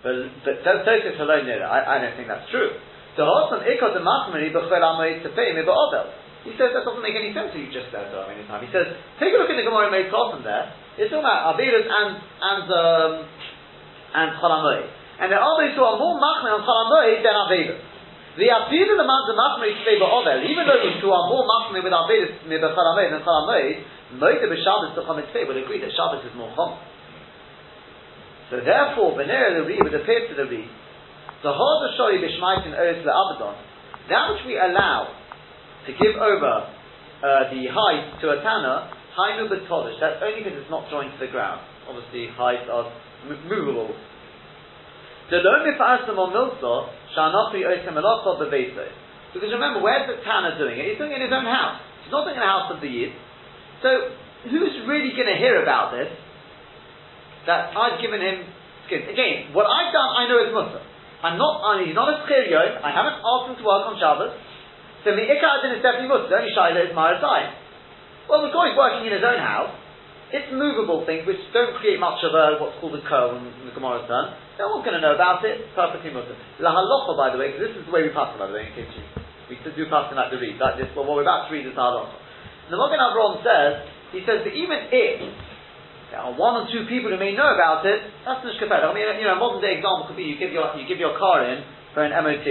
But, 0.00 0.32
but 0.48 0.64
Tosis 0.64 1.20
alone, 1.20 1.44
no, 1.44 1.60
I, 1.68 1.84
I 1.84 1.94
don't 2.00 2.16
think 2.16 2.24
that's 2.24 2.48
true. 2.48 2.72
So 3.20 3.28
Hosom 3.28 3.68
Ikot 3.68 3.92
the 3.92 4.00
Machmiri 4.00 4.48
B'chel 4.48 4.80
Amoy 4.80 5.20
Tefei 5.20 5.52
Miba 5.52 5.68
Ovel. 5.68 6.08
He 6.40 6.56
says 6.56 6.72
that 6.72 6.88
doesn't 6.88 7.04
make 7.04 7.12
any 7.12 7.36
sense 7.36 7.52
you 7.52 7.68
just 7.68 7.92
said 7.92 8.08
though, 8.08 8.24
any 8.32 8.48
time. 8.48 8.64
He 8.64 8.72
says, 8.72 8.88
take 9.20 9.36
a 9.36 9.36
look 9.36 9.52
at 9.52 9.60
the 9.60 9.66
Gemara 9.68 9.92
made 9.92 10.08
Kotten 10.08 10.40
there. 10.40 10.72
It's 10.96 11.12
talking 11.12 11.20
about 11.20 11.52
Avirus 11.52 11.84
and, 11.84 12.10
and, 12.16 12.64
um, 12.72 13.12
and 14.16 14.28
Cholamoy. 14.40 14.88
And 15.20 15.28
there 15.28 15.36
are 15.36 15.54
those 15.60 15.76
who 15.76 15.84
are 15.84 16.00
more 16.00 16.16
machmir 16.16 16.56
on 16.56 16.64
Cholamoy 16.64 17.20
than 17.20 17.36
Avirus. 17.36 17.89
The 18.38 18.46
the 18.46 19.06
man 19.06 19.22
the 19.26 19.34
machmir 19.34 19.74
Tefei 19.82 19.98
Ba'ovel, 19.98 20.46
even 20.46 20.62
though 20.62 20.78
those 20.78 21.02
who 21.02 21.10
are 21.10 21.26
more 21.26 21.42
machmir 21.42 21.82
with 21.82 21.90
Avirus 21.90 22.38
Miba 22.46 22.70
Cholamoy 22.70 23.10
than 23.10 23.22
Cholamoy, 23.26 23.82
Moed 24.22 24.42
B'Shabbos 24.46 24.94
to 24.94 25.02
Chomet 25.02 25.34
Tefei 25.34 25.48
would 25.48 25.56
agree 25.56 25.80
that 25.80 25.90
Shabbos 25.90 26.22
is 26.22 26.34
more 26.38 26.54
Chom. 26.54 26.78
So 28.50 28.62
therefore, 28.62 29.18
Benera 29.18 29.58
the 29.58 29.66
Re 29.66 29.78
would 29.82 29.94
appear 29.94 30.28
to 30.30 30.34
the 30.34 30.46
Re, 30.46 30.62
the 31.42 31.52
Hod 31.52 31.80
Shori 31.98 32.22
B'Shmaitin 32.22 32.78
Ois 32.78 33.02
Le'Abaddon, 33.02 33.54
that 34.08 34.30
which 34.30 34.46
we 34.46 34.54
allow 34.58 35.10
to 35.86 35.92
give 35.92 36.14
over 36.14 36.70
uh, 37.22 37.50
the 37.50 37.66
hide 37.66 38.20
to 38.20 38.30
a 38.30 38.42
tanner, 38.42 38.90
hainu 39.18 39.50
b'tolish. 39.50 39.98
That's 39.98 40.22
only 40.22 40.44
because 40.44 40.58
it's 40.60 40.70
not 40.70 40.88
joined 40.90 41.12
to 41.18 41.18
the 41.18 41.30
ground. 41.32 41.60
Obviously, 41.88 42.28
hides 42.30 42.68
are 42.70 42.92
movable. 43.48 43.90
The 45.30 45.38
lo 45.38 45.62
mifasam 45.62 46.18
or 46.18 46.28
milso 46.34 46.90
shanachri 47.14 47.62
oisem 47.62 47.94
eloso 47.94 48.42
bebeso. 48.42 48.86
Because 49.32 49.50
remember, 49.54 49.80
where's 49.80 50.10
the 50.10 50.18
tanner 50.26 50.58
doing 50.58 50.74
it? 50.74 50.90
He's 50.90 50.98
doing 50.98 51.14
it 51.14 51.22
in 51.22 51.30
his 51.30 51.34
own 51.34 51.46
house. 51.46 51.78
He's 52.02 52.10
not 52.10 52.26
doing 52.26 52.34
it 52.34 52.42
in 52.42 52.44
the 52.44 52.50
house 52.50 52.68
of 52.74 52.82
the 52.82 52.90
yid. 52.90 53.14
So, 53.78 54.10
who's 54.50 54.74
really 54.90 55.14
going 55.14 55.30
to 55.30 55.38
hear 55.38 55.62
about 55.62 55.94
this? 55.94 56.10
That 57.46 57.70
I've 57.70 58.02
given 58.02 58.18
him 58.18 58.42
skin. 58.90 59.06
Again, 59.06 59.54
what 59.54 59.70
I've 59.70 59.94
done, 59.94 60.10
I 60.18 60.26
know 60.26 60.38
is 60.42 60.50
mutter. 60.50 60.82
I'm 61.22 61.38
not. 61.38 61.62
I 61.62 61.86
he's 61.86 61.94
not 61.94 62.10
a 62.10 62.26
schir 62.26 62.50
yom. 62.50 62.82
I 62.82 62.90
haven't 62.90 63.22
asked 63.22 63.46
him 63.54 63.56
to 63.60 63.64
work 63.64 63.86
on 63.86 63.94
Shabbos. 64.02 64.34
So 65.06 65.14
the 65.14 65.24
Ikar 65.24 65.62
is 65.70 65.80
definitely 65.80 66.10
mutter. 66.10 66.26
The 66.26 66.36
only 66.42 66.52
Shaila 66.52 66.80
is 66.90 66.92
Marasai. 66.92 67.54
Well, 68.28 68.42
the 68.42 68.52
guy's 68.52 68.74
working 68.74 69.06
in 69.06 69.12
his 69.14 69.24
own 69.24 69.38
house. 69.38 69.72
It's 70.30 70.46
movable 70.54 71.02
things 71.06 71.26
which 71.26 71.42
don't 71.50 71.74
create 71.82 71.98
much 71.98 72.22
of 72.22 72.30
a 72.30 72.62
what's 72.62 72.78
called 72.78 72.94
a 72.94 73.02
curl 73.02 73.34
in 73.34 73.66
the 73.66 73.74
Gemara's 73.74 74.06
turn. 74.06 74.30
No 74.62 74.70
one's 74.70 74.86
going 74.86 74.94
to 74.94 75.02
know 75.02 75.18
about 75.18 75.42
it. 75.42 75.58
Perfectly 75.74 76.14
mutter. 76.14 76.38
La 76.62 76.70
halacha, 76.70 77.18
by 77.18 77.34
the 77.34 77.38
way, 77.38 77.58
this 77.58 77.74
is 77.74 77.82
the 77.82 77.90
way 77.90 78.06
we 78.06 78.14
pass 78.14 78.30
it, 78.30 78.38
by 78.38 78.46
the 78.46 78.54
way, 78.54 78.70
in 78.70 78.74
case 78.78 78.86
we 79.50 79.58
do 79.58 79.90
pass 79.90 80.06
it 80.06 80.14
like 80.14 80.30
the 80.30 80.38
read, 80.38 80.54
like 80.62 80.78
this. 80.78 80.86
But 80.94 81.02
what 81.02 81.18
we're 81.18 81.26
about 81.26 81.50
to 81.50 81.50
read 81.50 81.66
is 81.66 81.74
halacha. 81.74 82.14
The 82.70 82.78
Magen 82.78 83.02
Avraham 83.02 83.42
says 83.42 83.72
he 84.14 84.22
says 84.22 84.46
that 84.46 84.54
even 84.54 84.78
if 84.94 85.18
there 86.14 86.22
are 86.22 86.34
one 86.34 86.62
or 86.62 86.64
two 86.70 86.86
people 86.86 87.10
who 87.10 87.18
may 87.18 87.34
know 87.34 87.50
about 87.50 87.86
it, 87.86 88.02
that's 88.22 88.42
the. 88.42 88.54
I 88.54 88.94
mean, 88.94 89.06
you 89.18 89.26
know, 89.26 89.34
a 89.34 89.42
modern 89.42 89.62
day 89.62 89.78
example 89.78 90.06
could 90.06 90.18
be 90.18 90.26
you 90.26 90.38
give 90.38 90.54
your, 90.54 90.70
you 90.78 90.86
give 90.86 90.98
your 90.98 91.18
car 91.18 91.42
in 91.46 91.62
for 91.94 92.02
an 92.02 92.14
MOT. 92.14 92.46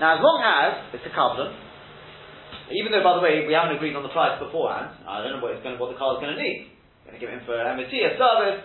Now, 0.00 0.16
as 0.16 0.20
long 0.24 0.40
as 0.40 0.96
it's 0.96 1.04
a 1.04 1.14
covenant, 1.14 1.56
even 2.74 2.92
though, 2.92 3.04
by 3.04 3.16
the 3.16 3.24
way, 3.24 3.44
we 3.44 3.54
haven't 3.54 3.76
agreed 3.76 3.94
on 3.94 4.02
the 4.02 4.12
price 4.12 4.36
beforehand, 4.40 4.96
I 5.04 5.20
don't 5.20 5.38
know 5.38 5.42
what, 5.42 5.56
it's 5.56 5.64
going 5.64 5.78
what 5.78 5.92
the 5.92 6.00
car 6.00 6.16
is 6.16 6.20
going 6.24 6.34
to 6.34 6.40
need. 6.40 6.72
I'm 7.04 7.12
going 7.12 7.16
to 7.18 7.22
give 7.22 7.32
him 7.32 7.42
for 7.44 7.56
an 7.56 7.76
MOT, 7.76 7.92
a 7.92 8.12
service, 8.16 8.60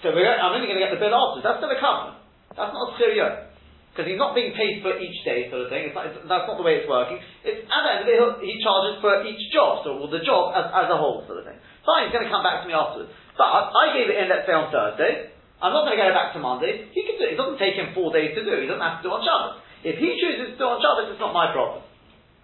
so 0.00 0.16
going, 0.16 0.24
I'm 0.24 0.56
only 0.56 0.64
going 0.64 0.80
to 0.80 0.84
get 0.84 0.92
the 0.92 1.00
bill 1.00 1.12
afterwards. 1.12 1.44
That's 1.44 1.60
still 1.60 1.72
a 1.72 1.80
covenant. 1.80 2.24
That's 2.56 2.72
not 2.72 2.92
a 2.92 2.96
serious. 2.96 3.50
Because 3.92 4.06
he's 4.06 4.22
not 4.22 4.32
being 4.38 4.54
paid 4.54 4.80
for 4.80 4.94
each 4.96 5.18
day, 5.26 5.50
sort 5.50 5.66
of 5.66 5.68
thing. 5.68 5.90
It's 5.90 5.96
not, 5.96 6.08
it's, 6.08 6.16
that's 6.24 6.46
not 6.46 6.56
the 6.56 6.64
way 6.64 6.78
it's 6.80 6.88
working. 6.88 7.18
It's 7.42 7.66
at 7.66 7.80
the 7.84 7.90
end 7.90 8.00
of 8.06 8.08
it, 8.08 8.46
he 8.46 8.56
charges 8.62 9.02
for 9.02 9.12
each 9.26 9.42
job, 9.50 9.82
so 9.82 9.98
well, 9.98 10.08
the 10.08 10.22
job 10.22 10.54
as, 10.54 10.70
as 10.72 10.86
a 10.88 10.96
whole, 10.96 11.26
sort 11.26 11.42
of 11.42 11.44
thing. 11.44 11.58
Fine, 11.82 12.08
he's 12.08 12.14
going 12.14 12.24
to 12.24 12.32
come 12.32 12.46
back 12.46 12.62
to 12.62 12.66
me 12.70 12.72
afterwards. 12.72 13.10
But 13.34 13.50
I 13.50 13.92
gave 13.92 14.08
it 14.08 14.16
in, 14.16 14.30
let's 14.30 14.46
say, 14.46 14.54
on 14.54 14.70
Thursday. 14.70 15.34
I'm 15.60 15.76
not 15.76 15.84
going 15.84 15.98
to 15.98 16.00
get 16.00 16.08
it 16.08 16.16
back 16.16 16.32
to 16.32 16.40
Monday. 16.40 16.88
He 16.96 17.04
can 17.04 17.20
do 17.20 17.28
it. 17.28 17.36
It 17.36 17.40
doesn't 17.40 17.60
take 17.60 17.76
him 17.76 17.92
four 17.92 18.08
days 18.14 18.32
to 18.32 18.40
do. 18.40 18.54
He 18.56 18.68
doesn't 18.70 18.80
have 18.80 19.02
to 19.02 19.04
do 19.04 19.12
it 19.12 19.16
on 19.20 19.24
Shabbos. 19.26 19.60
If 19.84 20.00
he 20.00 20.16
chooses 20.16 20.54
to 20.54 20.56
do 20.56 20.64
it 20.64 20.72
on 20.72 20.80
Shabbos, 20.80 21.12
it's 21.12 21.20
not 21.20 21.36
my 21.36 21.52
problem. 21.52 21.84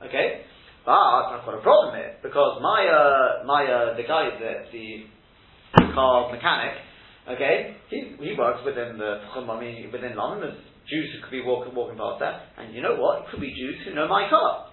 Okay? 0.05 0.45
But 0.87 0.95
I've 0.95 1.43
got 1.43 1.59
a 1.59 1.63
problem 1.67 1.99
here 1.99 2.15
because 2.23 2.63
my 2.63 2.87
uh, 2.87 3.43
my 3.43 3.67
uh, 3.67 3.97
the 3.99 4.07
guy 4.07 4.31
that 4.31 4.71
the 4.71 5.03
car 5.93 6.31
mechanic, 6.31 6.79
okay, 7.35 7.75
he 7.91 8.15
he 8.23 8.39
works 8.39 8.63
within 8.65 8.95
the 8.97 9.27
I 9.27 9.61
mean 9.61 9.91
within 9.91 10.15
London. 10.15 10.47
There's 10.47 10.63
Jews 10.87 11.11
who 11.11 11.27
could 11.27 11.35
be 11.35 11.43
walking, 11.43 11.75
walking 11.75 11.99
past 11.99 12.23
there, 12.23 12.39
and 12.63 12.71
you 12.71 12.79
know 12.87 12.95
what? 13.03 13.27
It 13.27 13.35
could 13.35 13.43
be 13.43 13.51
Jews 13.51 13.83
who 13.83 13.99
know 13.99 14.07
my 14.07 14.31
car. 14.31 14.71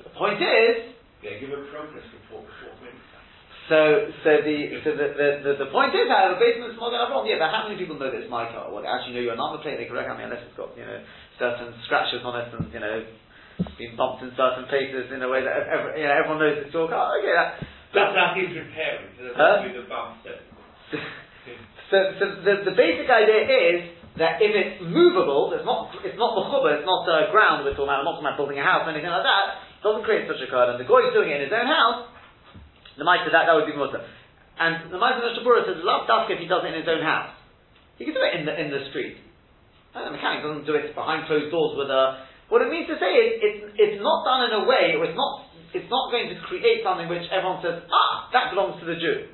But 0.00 0.08
the 0.08 0.14
point 0.16 0.40
is, 0.40 0.96
Yeah, 1.20 1.36
give 1.36 1.52
a 1.52 1.60
progress 1.68 2.08
report 2.16 2.48
before 2.48 2.72
midnight. 2.80 3.28
so 3.68 4.08
so 4.24 4.30
the 4.40 4.56
so 4.80 4.96
the 4.96 5.06
the, 5.12 5.28
the, 5.44 5.52
the 5.64 5.70
point 5.72 5.92
is, 5.92 6.08
however, 6.08 6.40
based 6.40 6.64
on 6.64 6.72
the 6.72 6.76
small 6.80 6.88
problem, 6.88 7.28
yeah, 7.28 7.36
but 7.36 7.52
how 7.52 7.68
many 7.68 7.76
people 7.76 8.00
know 8.00 8.08
that 8.08 8.16
it's 8.16 8.32
my 8.32 8.48
car? 8.48 8.72
Well, 8.72 8.80
they 8.80 8.88
actually 8.88 9.20
know 9.20 9.28
your 9.28 9.36
number 9.36 9.60
plate. 9.60 9.76
They 9.76 9.84
can 9.84 9.92
recognize 10.00 10.16
me 10.16 10.24
unless 10.32 10.48
it's 10.48 10.56
got 10.56 10.72
you 10.72 10.88
know 10.88 11.04
certain 11.38 11.72
scratches 11.84 12.20
on 12.24 12.34
it 12.40 12.48
and 12.52 12.72
you 12.72 12.80
know 12.80 13.04
been 13.80 13.96
bumped 13.96 14.20
in 14.20 14.32
certain 14.36 14.68
places 14.68 15.08
in 15.08 15.20
a 15.24 15.28
way 15.28 15.40
that 15.40 15.52
every, 15.72 16.00
you 16.00 16.04
know, 16.04 16.12
everyone 16.12 16.38
knows 16.40 16.60
it's 16.60 16.74
your 16.76 16.88
car. 16.88 17.16
Okay, 17.20 17.32
that. 17.32 17.56
That's 17.96 18.12
that 18.12 18.36
he's 18.36 18.52
repairing, 18.52 19.08
so 19.16 19.24
that's 19.24 19.36
Huh? 19.40 19.64
the 19.64 19.88
bump. 19.88 20.20
So, 21.86 22.02
so 22.18 22.42
the, 22.42 22.66
the 22.66 22.74
basic 22.74 23.06
idea 23.06 23.46
is 23.46 23.78
that 24.18 24.42
if 24.42 24.50
it's 24.50 24.82
movable, 24.82 25.54
it's 25.54 25.62
not 25.62 25.94
it's 26.02 26.18
not 26.18 26.34
mechuba, 26.34 26.82
it's 26.82 26.88
not 26.88 27.06
uh, 27.06 27.30
ground 27.30 27.62
we're 27.62 27.78
talking 27.78 27.86
about, 27.86 28.02
I'm 28.02 28.08
not 28.10 28.18
talking 28.18 28.26
about 28.26 28.38
building 28.42 28.58
a 28.58 28.66
house 28.66 28.82
or 28.82 28.90
anything 28.90 29.06
like 29.06 29.22
that, 29.22 29.62
it 29.78 29.82
doesn't 29.86 30.02
create 30.02 30.26
such 30.26 30.42
a 30.42 30.50
code. 30.50 30.74
And 30.74 30.82
the 30.82 30.88
guy 30.88 31.06
is 31.06 31.14
doing 31.14 31.30
it 31.30 31.38
in 31.38 31.46
his 31.46 31.54
own 31.54 31.70
house, 31.70 32.10
the 32.98 33.06
might 33.06 33.22
that, 33.22 33.30
that 33.30 33.54
would 33.54 33.70
be 33.70 33.76
mutter. 33.78 34.02
And 34.58 34.90
the 34.90 34.98
might 34.98 35.14
of 35.14 35.22
Mishnah 35.22 35.46
says, 35.46 35.78
love 35.86 36.10
dusk 36.10 36.26
if 36.34 36.42
he 36.42 36.50
does 36.50 36.66
it 36.66 36.74
in 36.74 36.82
his 36.82 36.90
own 36.90 37.06
house. 37.06 37.30
He 38.02 38.08
can 38.08 38.18
do 38.18 38.24
it 38.24 38.34
in 38.34 38.42
the 38.50 38.54
in 38.58 38.68
the 38.74 38.90
street. 38.90 39.22
And 39.96 40.12
the 40.12 40.12
mechanic 40.12 40.44
doesn't 40.44 40.68
do 40.68 40.76
it 40.76 40.92
behind 40.92 41.24
closed 41.24 41.48
doors 41.48 41.80
with 41.80 41.88
a. 41.88 42.28
What 42.52 42.60
it 42.60 42.68
means 42.68 42.86
to 42.92 43.00
say 43.00 43.10
is 43.16 43.28
it's 43.40 43.60
it's 43.80 43.98
not 44.04 44.28
done 44.28 44.52
in 44.52 44.52
a 44.60 44.62
way, 44.68 44.94
or 44.94 45.08
it's 45.08 45.16
not 45.16 45.48
it's 45.72 45.88
not 45.88 46.12
going 46.12 46.28
to 46.30 46.36
create 46.48 46.84
something 46.84 47.08
which 47.08 47.24
everyone 47.28 47.60
says, 47.60 47.84
ah, 47.88 48.28
that 48.32 48.52
belongs 48.52 48.80
to 48.80 48.86
the 48.86 48.96
Jew. 48.96 49.28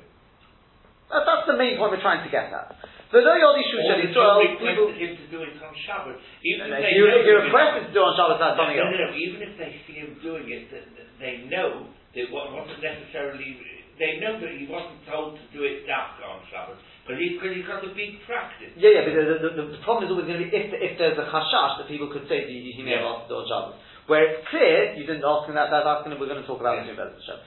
That's, 1.11 1.23
that's 1.23 1.45
the 1.47 1.55
main 1.59 1.77
point 1.79 1.93
we're 1.95 2.03
trying 2.03 2.25
to 2.25 2.31
get 2.31 2.51
at. 2.51 2.73
So 3.13 3.21
no 3.21 3.37
Yodi 3.37 3.61
Shu 3.69 3.77
Shel 3.85 4.01
the 4.01 4.09
Yisrael, 4.09 4.41
people, 4.57 4.89
requested 4.89 4.97
him 4.97 5.13
to 5.21 5.27
do 5.29 5.39
it 5.45 5.53
on 5.61 5.73
Shabbos. 5.85 6.17
Even 6.41 6.65
if 6.65 6.73
if 6.73 6.81
they 6.81 6.93
you, 6.97 7.05
if 7.05 7.23
you 7.29 7.35
request 7.45 7.71
him 7.77 7.85
to 7.85 7.93
do 7.93 8.01
it 8.01 8.07
on 8.09 8.15
Shabbos, 8.17 8.41
that's 8.41 8.57
something 8.57 8.79
no, 8.81 8.89
else. 8.89 8.97
no, 8.97 9.13
no, 9.13 9.21
even 9.21 9.39
if 9.45 9.53
they 9.61 9.71
see 9.85 10.01
him 10.01 10.17
doing 10.25 10.49
it, 10.49 10.73
that, 10.73 10.85
that 10.97 11.09
they 11.21 11.45
know 11.45 11.85
that 11.93 12.17
it 12.17 12.33
wasn't 12.33 12.81
necessarily, 12.81 13.61
they 14.01 14.17
know 14.17 14.41
that 14.41 14.51
he 14.57 14.65
wasn't 14.65 14.97
told 15.05 15.37
to 15.37 15.45
do 15.53 15.61
it 15.61 15.85
dafka 15.85 16.25
on 16.25 16.41
Shabbos, 16.49 16.81
because 17.03 17.19
he, 17.19 17.35
cause 17.35 17.51
he's 17.51 17.67
got 17.67 17.83
a 17.83 17.91
big 17.91 18.23
practice. 18.23 18.71
Yeah, 18.79 18.95
yeah, 18.95 19.03
but 19.03 19.11
the, 19.11 19.23
the, 19.43 19.49
the, 19.59 19.63
the 19.75 19.81
problem 19.83 20.07
is 20.07 20.09
always 20.15 20.23
going 20.23 20.39
to 20.39 20.47
be 20.47 20.51
if, 20.55 20.71
if 20.71 20.95
there's 20.95 21.19
a 21.19 21.27
chashash 21.27 21.83
that 21.83 21.87
people 21.91 22.07
could 22.07 22.23
say 22.31 22.47
he, 22.47 22.71
he 22.71 22.79
may 22.79 22.95
have 22.95 23.03
asked 23.03 23.27
to 23.27 23.35
do 23.35 23.43
it 23.43 23.43
on 23.43 23.47
Shabbos. 23.51 23.75
Where 24.07 24.23
it's 24.23 24.47
clear, 24.47 24.95
you 24.95 25.03
didn't 25.03 25.27
ask 25.27 25.47
him 25.47 25.55
that, 25.59 25.67
that 25.71 25.83
asking 25.83 26.15
him, 26.15 26.19
we're 26.23 26.31
going 26.31 26.39
to 26.39 26.47
talk 26.47 26.63
about 26.63 26.79
Yeah. 26.79 26.87
it 26.87 26.95
in 26.95 26.99
B'ezrat 26.99 27.19
Hashem. 27.19 27.39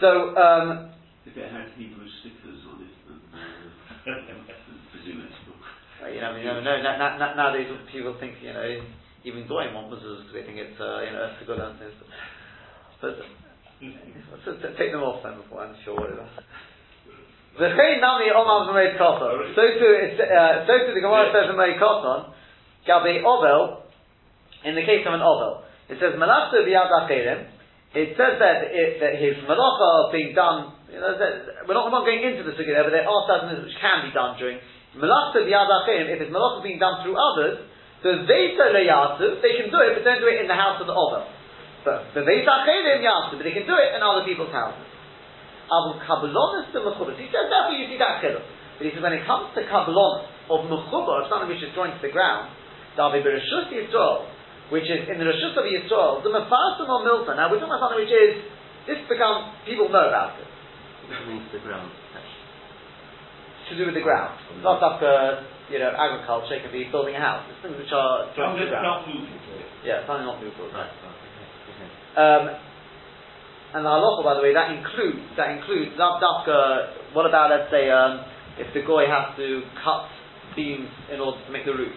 So, 0.00 0.08
um, 0.36 0.92
If 1.24 1.36
it 1.36 1.48
had 1.48 1.72
Hebrew 1.80 2.04
stickers 2.20 2.60
on 2.68 2.80
it, 2.84 2.92
then 3.08 3.20
uh, 3.32 4.12
presume 4.92 5.24
it's 5.28 5.36
book. 5.48 5.60
You 6.12 6.20
know, 6.20 6.36
you 6.36 6.44
never 6.44 6.60
know. 6.60 6.76
Na- 6.80 6.96
na- 7.00 7.16
na- 7.16 7.36
nowadays, 7.36 7.68
people 7.92 8.16
think, 8.20 8.36
you 8.44 8.52
know, 8.52 8.64
even 9.24 9.48
Goyim 9.48 9.72
want 9.72 9.88
mezuzahs 9.92 10.28
because 10.28 10.34
they 10.36 10.44
think 10.44 10.58
it's, 10.60 10.76
uh, 10.80 11.00
you 11.04 11.12
know, 11.12 11.30
it's 11.32 11.40
a 11.40 11.46
good 11.48 11.60
answer. 11.60 11.88
But 13.00 13.16
so, 14.44 14.60
so 14.60 14.68
take 14.76 14.92
them 14.92 15.04
off 15.04 15.22
then 15.22 15.36
before 15.40 15.64
I'm 15.64 15.76
sure 15.84 15.94
what 15.96 16.10
it 16.10 16.20
is. 16.20 16.32
The 17.52 17.68
Chayin 17.68 18.00
Nami 18.00 18.32
Omar 18.32 18.72
V'Moed 18.72 18.96
Koton. 18.96 19.52
So 19.52 19.62
too, 19.76 19.92
it's, 20.00 20.16
uh, 20.16 20.64
so 20.64 20.72
too 20.88 20.96
the 20.96 21.04
Gemara 21.04 21.28
says 21.36 21.52
in 21.52 21.56
Moed 21.56 21.76
Koton, 21.76 22.32
Gabi 22.88 23.20
Ovel, 23.20 23.84
in 24.64 24.72
the 24.72 24.84
case 24.88 25.04
of 25.04 25.12
an 25.12 25.20
Ovel, 25.20 25.68
it 25.92 26.00
says 26.00 26.16
Malachta 26.16 26.64
B'Yad 26.64 26.88
Achirim. 26.88 27.52
It 27.92 28.16
says 28.16 28.40
that, 28.40 28.72
it, 28.72 29.04
that 29.04 29.20
his 29.20 29.36
malacha 29.44 30.16
being 30.16 30.32
done. 30.32 30.80
You 30.88 31.00
know, 31.00 31.12
that, 31.12 31.68
we're 31.68 31.76
not, 31.76 31.92
we're 31.92 31.96
not 32.00 32.08
going 32.08 32.24
into 32.24 32.40
the 32.40 32.56
sugya 32.56 32.72
there, 32.72 32.88
but 32.88 32.96
there 32.96 33.04
are 33.04 33.22
certain 33.28 33.52
things 33.52 33.68
which 33.68 33.76
can 33.76 34.08
be 34.08 34.12
done 34.16 34.40
during 34.40 34.56
Malachta 34.96 35.44
B'Yad 35.44 35.68
Achirim. 35.68 36.08
If 36.08 36.24
his 36.24 36.32
malacha 36.32 36.64
being 36.64 36.80
done 36.80 37.04
through 37.04 37.20
others, 37.20 37.68
so 38.00 38.08
they 38.24 38.56
say 38.56 38.66
they 38.72 39.54
can 39.60 39.68
do 39.70 39.78
it, 39.84 39.90
but 39.94 40.02
don't 40.02 40.24
do 40.24 40.28
it 40.32 40.40
in 40.40 40.48
the 40.48 40.58
house 40.58 40.80
of 40.80 40.88
the 40.88 40.96
Ovel. 40.96 41.28
But 41.84 42.16
the 42.16 42.22
Beit 42.24 42.48
Achirim 42.48 43.04
Yasu, 43.04 43.38
but 43.38 43.44
they 43.44 43.54
can 43.54 43.68
do 43.68 43.76
it 43.76 43.94
in 43.94 44.00
other 44.02 44.24
people's 44.24 44.50
houses. 44.50 44.82
Abu 45.72 45.96
Kabbalonus 46.04 46.68
to 46.76 46.78
Mechubas. 46.84 47.16
He 47.16 47.32
says 47.32 47.48
therefore 47.48 47.72
you 47.80 47.88
see 47.88 47.96
that 47.96 48.20
chiluk. 48.20 48.44
But 48.76 48.84
he 48.84 48.90
says 48.92 49.00
when 49.00 49.16
it 49.16 49.24
comes 49.24 49.48
to 49.56 49.64
Kabbalonus 49.64 50.28
of 50.52 50.68
Mechubah, 50.68 51.24
of 51.24 51.32
something 51.32 51.48
which 51.48 51.64
is 51.64 51.72
joined 51.72 51.96
to 51.96 52.02
the 52.04 52.12
ground, 52.12 52.52
Davi 52.98 53.24
Bereshus 53.24 53.72
Yisrael, 53.72 54.28
which 54.68 54.84
is 54.84 55.08
in 55.08 55.16
the 55.16 55.24
Reshus 55.24 55.56
of 55.56 55.64
Yisrael, 55.64 56.20
the 56.20 56.28
Mefarsim 56.28 56.88
or 56.88 57.00
Milton. 57.04 57.36
Now 57.40 57.48
we're 57.48 57.56
talking 57.56 57.72
about 57.72 57.88
something 57.88 58.04
which 58.04 58.12
is 58.12 58.44
this 58.84 59.00
becomes 59.08 59.56
people 59.64 59.88
know 59.88 60.08
about 60.12 60.36
it 60.42 60.48
What 61.08 61.24
means 61.28 61.48
the 61.54 61.60
ground? 61.64 61.88
to 63.70 63.78
do 63.78 63.86
with 63.88 63.94
the 63.96 64.04
ground. 64.04 64.36
Not 64.60 64.82
up 64.84 65.00
uh, 65.00 65.48
you 65.72 65.78
know 65.80 65.88
agriculture. 65.96 66.60
It 66.60 66.68
can 66.68 66.72
be 66.74 66.84
building 66.92 67.16
a 67.16 67.22
house. 67.22 67.48
It's 67.48 67.56
things 67.64 67.78
which 67.80 67.88
are 67.94 68.28
joined 68.36 68.58
to 68.60 68.68
the 68.68 68.74
ground. 68.74 68.84
not 68.84 69.00
moving. 69.08 69.32
Yeah, 69.80 70.04
something 70.04 70.28
not 70.28 70.36
movable. 70.44 70.68
Right, 70.76 70.92
right, 70.92 71.16
okay, 71.24 71.46
okay. 71.72 71.88
Um, 72.20 72.42
and 73.72 73.84
the 73.84 73.88
halacha, 73.88 74.20
by 74.24 74.34
the 74.36 74.44
way, 74.44 74.52
that 74.52 74.68
includes 74.76 75.24
that 75.36 75.56
includes 75.56 75.96
dafka. 75.96 77.16
What 77.16 77.24
about 77.24 77.48
let's 77.48 77.72
say 77.72 77.88
um, 77.88 78.20
if 78.60 78.68
the 78.76 78.84
goy 78.84 79.08
has 79.08 79.32
to 79.36 79.64
cut 79.80 80.08
beams 80.56 80.92
in 81.08 81.20
order 81.20 81.40
to 81.40 81.50
make 81.52 81.64
the 81.64 81.72
roof? 81.72 81.96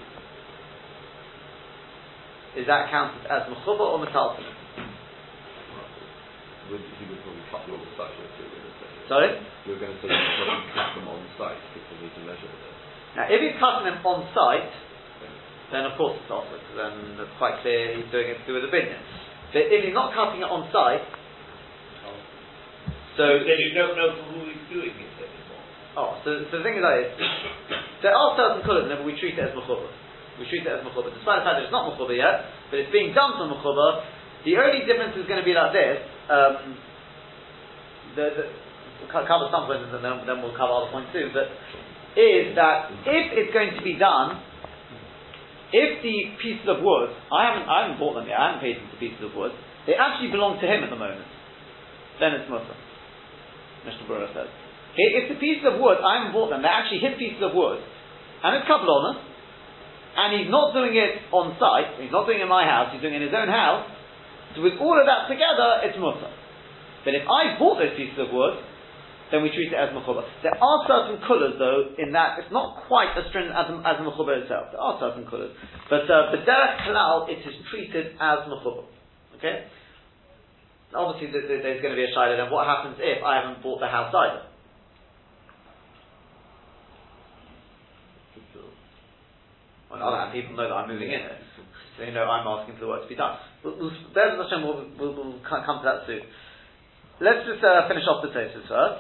Is 2.56 2.64
that 2.72 2.88
counted 2.88 3.28
as 3.28 3.52
mechuba 3.52 3.84
or 3.84 4.00
metalton? 4.00 4.48
Would, 6.72 6.80
he 6.80 7.04
would 7.12 7.20
probably 7.22 7.46
cut 7.52 7.68
them 7.68 7.78
on 7.78 7.84
you 7.84 7.92
were 7.92 8.56
going 8.56 8.66
to 8.66 8.76
say. 8.80 8.90
Sorry. 9.12 9.30
You're 9.68 9.78
going 9.78 9.92
to 9.92 10.00
say 10.00 10.08
you 10.08 10.16
probably 10.16 10.72
cut 10.72 10.90
them 10.96 11.08
on 11.12 11.22
site 11.36 11.62
because 11.76 11.96
we 12.00 12.08
need 12.08 12.16
to 12.16 12.24
measure 12.24 12.48
it. 12.48 12.62
Now, 13.20 13.28
if 13.28 13.40
he's 13.44 13.60
cutting 13.60 13.86
them 13.92 14.00
on 14.08 14.24
site, 14.32 14.72
then 15.76 15.84
of 15.86 16.00
course 16.00 16.16
it's 16.16 16.32
also 16.32 16.56
then 16.78 17.20
it's 17.20 17.36
quite 17.38 17.60
clear 17.62 17.96
he's 18.00 18.08
doing 18.14 18.32
it 18.32 18.40
to 18.40 18.46
do 18.48 18.54
with 18.56 18.66
the 18.66 18.72
binyan. 18.72 19.02
But 19.52 19.68
if 19.72 19.84
he's 19.84 19.96
not 19.96 20.16
cutting 20.16 20.42
it 20.42 20.50
on 20.50 20.68
site, 20.72 21.04
so 23.15 23.23
then 23.47 23.58
you 23.60 23.71
don't 23.71 23.95
know 23.95 24.12
who 24.32 24.47
he's 24.51 24.65
doing 24.67 24.91
it 24.91 25.12
anymore. 25.19 25.63
Oh, 25.95 26.20
so, 26.28 26.43
so 26.51 26.59
the 26.59 26.63
thing 26.63 26.80
is 26.80 26.84
this. 26.84 27.16
There 28.03 28.11
are 28.11 28.36
certain 28.36 28.61
colours, 28.68 28.91
but 28.91 29.07
we 29.07 29.16
treat 29.16 29.39
it 29.39 29.43
as 29.43 29.55
mechuba. 29.55 29.88
We 30.39 30.45
treat 30.51 30.68
it 30.68 30.72
as 30.72 30.84
mechuba. 30.84 31.16
Despite 31.16 31.41
the 31.41 31.45
fact 31.47 31.55
that 31.59 31.66
it's 31.68 31.76
not 31.76 31.88
mechuba 31.88 32.11
yet, 32.11 32.51
but 32.70 32.84
it's 32.84 32.91
being 32.91 33.16
done 33.16 33.39
for 33.39 33.47
mechuba, 33.47 34.03
the 34.43 34.59
only 34.59 34.84
difference 34.84 35.16
is 35.16 35.26
going 35.26 35.39
to 35.39 35.47
be 35.47 35.55
like 35.55 35.72
this. 35.72 35.97
Um, 36.28 36.78
the, 38.20 38.26
the, 38.36 38.43
we'll 39.01 39.11
cover 39.11 39.47
some 39.51 39.68
points 39.68 39.91
and 39.91 40.03
then, 40.03 40.28
then 40.28 40.43
we'll 40.43 40.55
cover 40.55 40.72
other 40.72 40.91
points 40.91 41.11
too, 41.11 41.32
but 41.32 41.51
is 42.16 42.55
that 42.55 42.91
if 43.03 43.26
it's 43.36 43.51
going 43.51 43.76
to 43.76 43.84
be 43.84 43.99
done, 43.99 44.39
if 45.76 45.99
the 45.99 46.18
pieces 46.39 46.63
of 46.72 46.80
wood, 46.80 47.11
I 47.28 47.51
haven't, 47.51 47.68
I 47.68 47.76
haven't 47.84 47.99
bought 47.99 48.16
them 48.16 48.28
yet, 48.28 48.39
I 48.39 48.55
haven't 48.55 48.63
paid 48.63 48.80
them 48.80 48.88
for 48.88 48.97
pieces 48.99 49.20
of 49.20 49.36
wood, 49.36 49.51
they 49.84 49.99
actually 49.99 50.32
belong 50.32 50.61
to 50.63 50.68
him 50.68 50.84
at 50.84 50.89
the 50.89 50.95
moment, 50.95 51.28
then 52.24 52.39
it's 52.39 52.47
Muslim. 52.47 52.78
Mr. 53.86 54.04
Brewer 54.10 54.28
says. 54.34 54.50
Okay, 54.98 55.10
if 55.22 55.26
the 55.30 55.40
pieces 55.40 55.64
of 55.68 55.80
wood, 55.80 56.02
I 56.02 56.20
haven't 56.20 56.34
bought 56.34 56.50
them, 56.50 56.66
they're 56.66 56.74
actually 56.74 57.04
his 57.04 57.16
pieces 57.20 57.40
of 57.44 57.54
wood, 57.54 57.80
and 57.80 58.52
it's 58.58 58.66
Kabbalona, 58.66 59.22
and 60.16 60.30
he's 60.40 60.50
not 60.50 60.74
doing 60.74 60.96
it 60.96 61.30
on 61.30 61.54
site, 61.60 62.00
he's 62.00 62.12
not 62.12 62.26
doing 62.26 62.40
it 62.40 62.48
in 62.48 62.52
my 62.52 62.64
house, 62.64 62.96
he's 62.96 63.04
doing 63.04 63.14
it 63.14 63.22
in 63.22 63.28
his 63.30 63.36
own 63.36 63.52
house, 63.52 63.86
so 64.56 64.64
with 64.64 64.80
all 64.80 64.96
of 64.96 65.06
that 65.06 65.28
together, 65.28 65.84
it's 65.84 66.00
Musa. 66.00 66.32
But 67.04 67.14
if 67.14 67.28
I 67.28 67.60
bought 67.60 67.78
those 67.78 67.94
pieces 68.00 68.18
of 68.18 68.32
wood, 68.32 68.56
then 69.32 69.44
we 69.44 69.50
treat 69.52 69.74
it 69.74 69.78
as 69.78 69.92
Mechuba. 69.92 70.24
There 70.42 70.56
are 70.56 70.80
certain 70.88 71.20
colours 71.28 71.60
though, 71.60 71.98
in 71.98 72.14
that 72.14 72.40
it's 72.40 72.52
not 72.56 72.88
quite 72.88 73.12
as 73.18 73.28
stringent 73.30 73.54
as, 73.54 73.68
as 73.84 73.98
Mechuba 74.00 74.42
itself. 74.42 74.72
There 74.72 74.82
are 74.82 74.96
certain 75.02 75.28
colours. 75.28 75.52
But 75.90 76.08
uh, 76.08 76.32
B'derech 76.34 76.88
Kalal, 76.88 77.28
it 77.30 77.44
is 77.44 77.56
treated 77.70 78.16
as 78.22 78.48
Mechuba. 78.48 78.88
Okay? 79.38 79.68
Obviously 80.96 81.32
th- 81.32 81.48
th- 81.48 81.62
there's 81.62 81.82
going 81.84 81.93
to 81.93 82.00
be 82.00 82.08
a 82.08 82.14
shiloh. 82.16 82.39
Then 82.39 82.50
what 82.50 82.66
happens 82.66 82.96
if 83.00 83.20
I 83.24 83.43
haven't 83.43 83.62
bought 83.62 83.80
the 83.84 83.91
house 83.91 84.16
either? 84.16 84.48
On 89.91 90.00
the 90.00 90.06
other 90.06 90.18
hand, 90.18 90.34
people 90.34 90.58
know 90.58 90.68
that 90.68 90.76
I'm 90.76 90.91
moving 90.91 91.08
in 91.08 91.24
so 91.96 92.04
they 92.04 92.12
know 92.12 92.28
I'm 92.28 92.43
asking 92.43 92.76
for 92.76 92.84
the 92.84 92.91
work 92.91 93.08
to 93.08 93.08
be 93.08 93.16
done. 93.16 93.39
We'll, 93.64 93.80
we'll, 93.80 93.96
there's 94.12 94.36
a 94.36 94.58
we'll, 94.60 94.84
we'll, 95.00 95.16
we'll 95.16 95.39
come 95.48 95.80
to 95.80 95.86
that 95.88 96.04
soon. 96.04 96.28
Let's 97.24 97.48
just 97.48 97.64
uh, 97.64 97.88
finish 97.88 98.04
off 98.04 98.20
the 98.20 98.36
Tosus 98.36 98.68
first. 98.68 99.00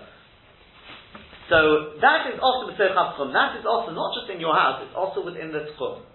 So 1.51 1.99
that 1.99 2.31
is 2.31 2.39
also 2.39 2.71
the 2.71 2.79
Tchum. 2.79 3.35
That 3.35 3.59
is 3.59 3.67
also 3.67 3.91
not 3.91 4.15
just 4.15 4.31
in 4.31 4.39
your 4.39 4.55
house; 4.55 4.87
it's 4.87 4.95
also 4.95 5.19
within 5.19 5.51
the 5.51 5.67
Tchum. 5.75 6.07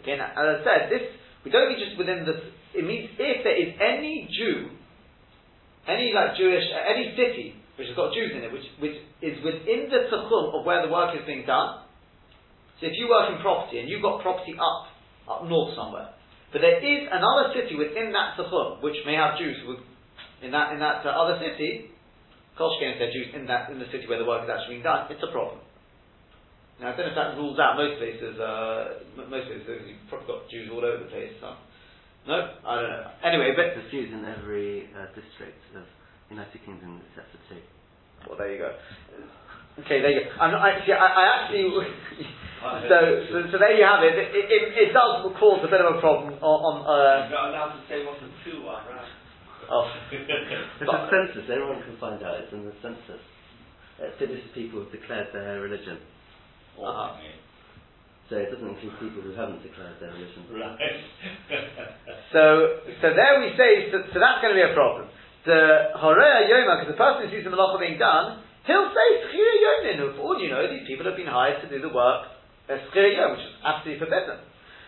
Again, 0.00 0.18
as 0.24 0.32
I 0.32 0.56
said, 0.64 0.80
this 0.88 1.04
we 1.44 1.52
don't 1.52 1.68
mean 1.68 1.78
just 1.78 2.00
within 2.00 2.24
the. 2.24 2.40
It 2.72 2.88
means 2.88 3.12
if 3.20 3.44
there 3.44 3.58
is 3.60 3.76
any 3.76 4.32
Jew, 4.32 4.72
any 5.88 6.12
like 6.14 6.38
Jewish, 6.38 6.62
uh, 6.70 6.82
any 6.86 7.14
city 7.18 7.58
which 7.76 7.88
has 7.88 7.96
got 7.96 8.14
Jews 8.14 8.30
in 8.36 8.44
it, 8.44 8.52
which 8.52 8.66
which 8.78 8.98
is 9.22 9.42
within 9.42 9.90
the 9.90 10.06
Tchum 10.06 10.54
of 10.54 10.62
where 10.66 10.86
the 10.86 10.92
work 10.92 11.16
is 11.16 11.24
being 11.26 11.46
done. 11.46 11.82
So 12.78 12.86
if 12.86 12.94
you 12.94 13.08
work 13.08 13.30
in 13.30 13.40
property 13.42 13.78
and 13.78 13.88
you've 13.88 14.02
got 14.02 14.22
property 14.22 14.54
up 14.54 14.90
up 15.26 15.48
north 15.48 15.74
somewhere, 15.74 16.14
but 16.52 16.60
there 16.60 16.78
is 16.78 17.08
another 17.10 17.54
city 17.54 17.74
within 17.74 18.12
that 18.12 18.38
Tchum 18.38 18.82
which 18.82 18.98
may 19.06 19.14
have 19.14 19.38
Jews 19.38 19.58
in 20.42 20.50
that 20.50 20.72
in 20.74 20.78
that 20.78 21.06
uh, 21.06 21.10
other 21.10 21.38
city, 21.42 21.90
if 21.90 22.98
they're 22.98 23.14
Jews 23.14 23.34
in 23.34 23.46
that 23.46 23.70
in 23.70 23.78
the 23.78 23.90
city 23.90 24.06
where 24.06 24.18
the 24.18 24.28
work 24.28 24.44
is 24.44 24.50
actually 24.50 24.78
being 24.78 24.86
done, 24.86 25.10
it's 25.10 25.22
a 25.22 25.32
problem. 25.32 25.58
Now 26.78 26.92
I 26.92 26.96
don't 26.96 27.10
know 27.10 27.14
if 27.14 27.18
that 27.18 27.34
rules 27.38 27.58
out 27.58 27.78
most 27.78 27.98
places. 27.98 28.38
Uh, 28.38 29.02
most 29.26 29.46
places 29.50 29.66
you've 29.86 30.06
probably 30.06 30.26
got 30.26 30.50
Jews 30.50 30.70
all 30.70 30.84
over 30.84 31.02
the 31.02 31.10
place. 31.10 31.34
So. 31.40 31.54
No, 32.26 32.38
I 32.64 32.74
don't 32.78 32.90
know. 32.90 33.06
Anyway, 33.24 33.50
but 33.56 33.74
There's 33.74 33.90
Jews 33.90 34.10
in 34.14 34.22
every 34.24 34.86
uh, 34.94 35.10
district 35.10 35.58
of 35.74 35.82
the 35.82 36.30
United 36.30 36.60
Kingdom 36.64 37.02
except 37.10 37.34
for 37.34 37.40
two. 37.50 37.60
well, 38.28 38.38
there 38.38 38.52
you 38.52 38.58
go. 38.62 38.70
Okay, 39.82 39.98
there 40.00 40.12
you 40.14 40.22
go. 40.24 40.30
I'm 40.38 40.52
not, 40.54 40.62
I, 40.62 40.86
see, 40.86 40.92
I, 40.92 41.02
I 41.02 41.24
actually. 41.42 41.66
so, 42.86 42.98
so, 43.26 43.36
so 43.50 43.56
there 43.58 43.74
you 43.74 43.82
have 43.82 44.06
it. 44.06 44.14
It, 44.14 44.46
it. 44.46 44.62
it 44.86 44.90
does 44.94 45.26
cause 45.34 45.66
a 45.66 45.70
bit 45.70 45.82
of 45.82 45.96
a 45.96 46.00
problem 46.00 46.38
on. 46.38 46.56
on 46.62 46.76
uh, 46.86 47.26
You're 47.26 47.34
not 47.34 47.50
allowed 47.50 47.74
to 47.74 47.82
say 47.90 48.06
what 48.06 48.20
the 48.22 48.30
two 48.46 48.68
are, 48.70 48.86
right? 48.86 49.10
oh, 49.70 49.86
It's 50.12 50.86
a 50.86 51.08
census, 51.10 51.50
everyone 51.50 51.82
can 51.82 51.96
find 51.98 52.22
out, 52.22 52.38
it's 52.44 52.52
in 52.52 52.64
the 52.64 52.74
census. 52.82 53.22
Uh, 53.98 54.10
Finnish 54.18 54.42
people 54.54 54.84
have 54.84 54.92
declared 54.92 55.28
their 55.32 55.60
religion. 55.60 55.98
Uh-huh. 56.78 57.16
So 58.32 58.40
it 58.40 58.48
doesn't 58.48 58.64
include 58.64 58.96
people 58.96 59.20
who 59.20 59.36
haven't 59.36 59.60
declared 59.60 60.00
their 60.00 60.08
religion. 60.16 60.48
Right. 60.48 60.80
So, 62.32 62.80
so 63.04 63.12
there 63.12 63.44
we 63.44 63.52
say, 63.60 63.92
so, 63.92 64.08
so 64.08 64.16
that's 64.16 64.40
going 64.40 64.56
to 64.56 64.58
be 64.58 64.64
a 64.64 64.72
problem. 64.72 65.12
The 65.44 65.92
Horea 66.00 66.48
Yoma, 66.48 66.80
because 66.80 66.96
the 66.96 66.96
person 66.96 67.28
who 67.28 67.28
sees 67.28 67.44
the 67.44 67.52
malacha 67.52 67.76
being 67.76 68.00
done, 68.00 68.40
he'll 68.64 68.88
say 68.88 69.08
Schira 69.28 69.54
Yomin, 69.60 69.96
who 70.00 70.06
for 70.16 70.32
all 70.32 70.40
you 70.40 70.48
know, 70.48 70.64
these 70.64 70.88
people 70.88 71.04
have 71.04 71.20
been 71.20 71.28
hired 71.28 71.60
to 71.60 71.68
do 71.68 71.76
the 71.84 71.92
work, 71.92 72.32
uh, 72.72 72.80
Schira 72.88 73.12
Yom, 73.12 73.36
which 73.36 73.44
is 73.44 73.52
absolutely 73.60 74.00
forbidden. 74.00 74.40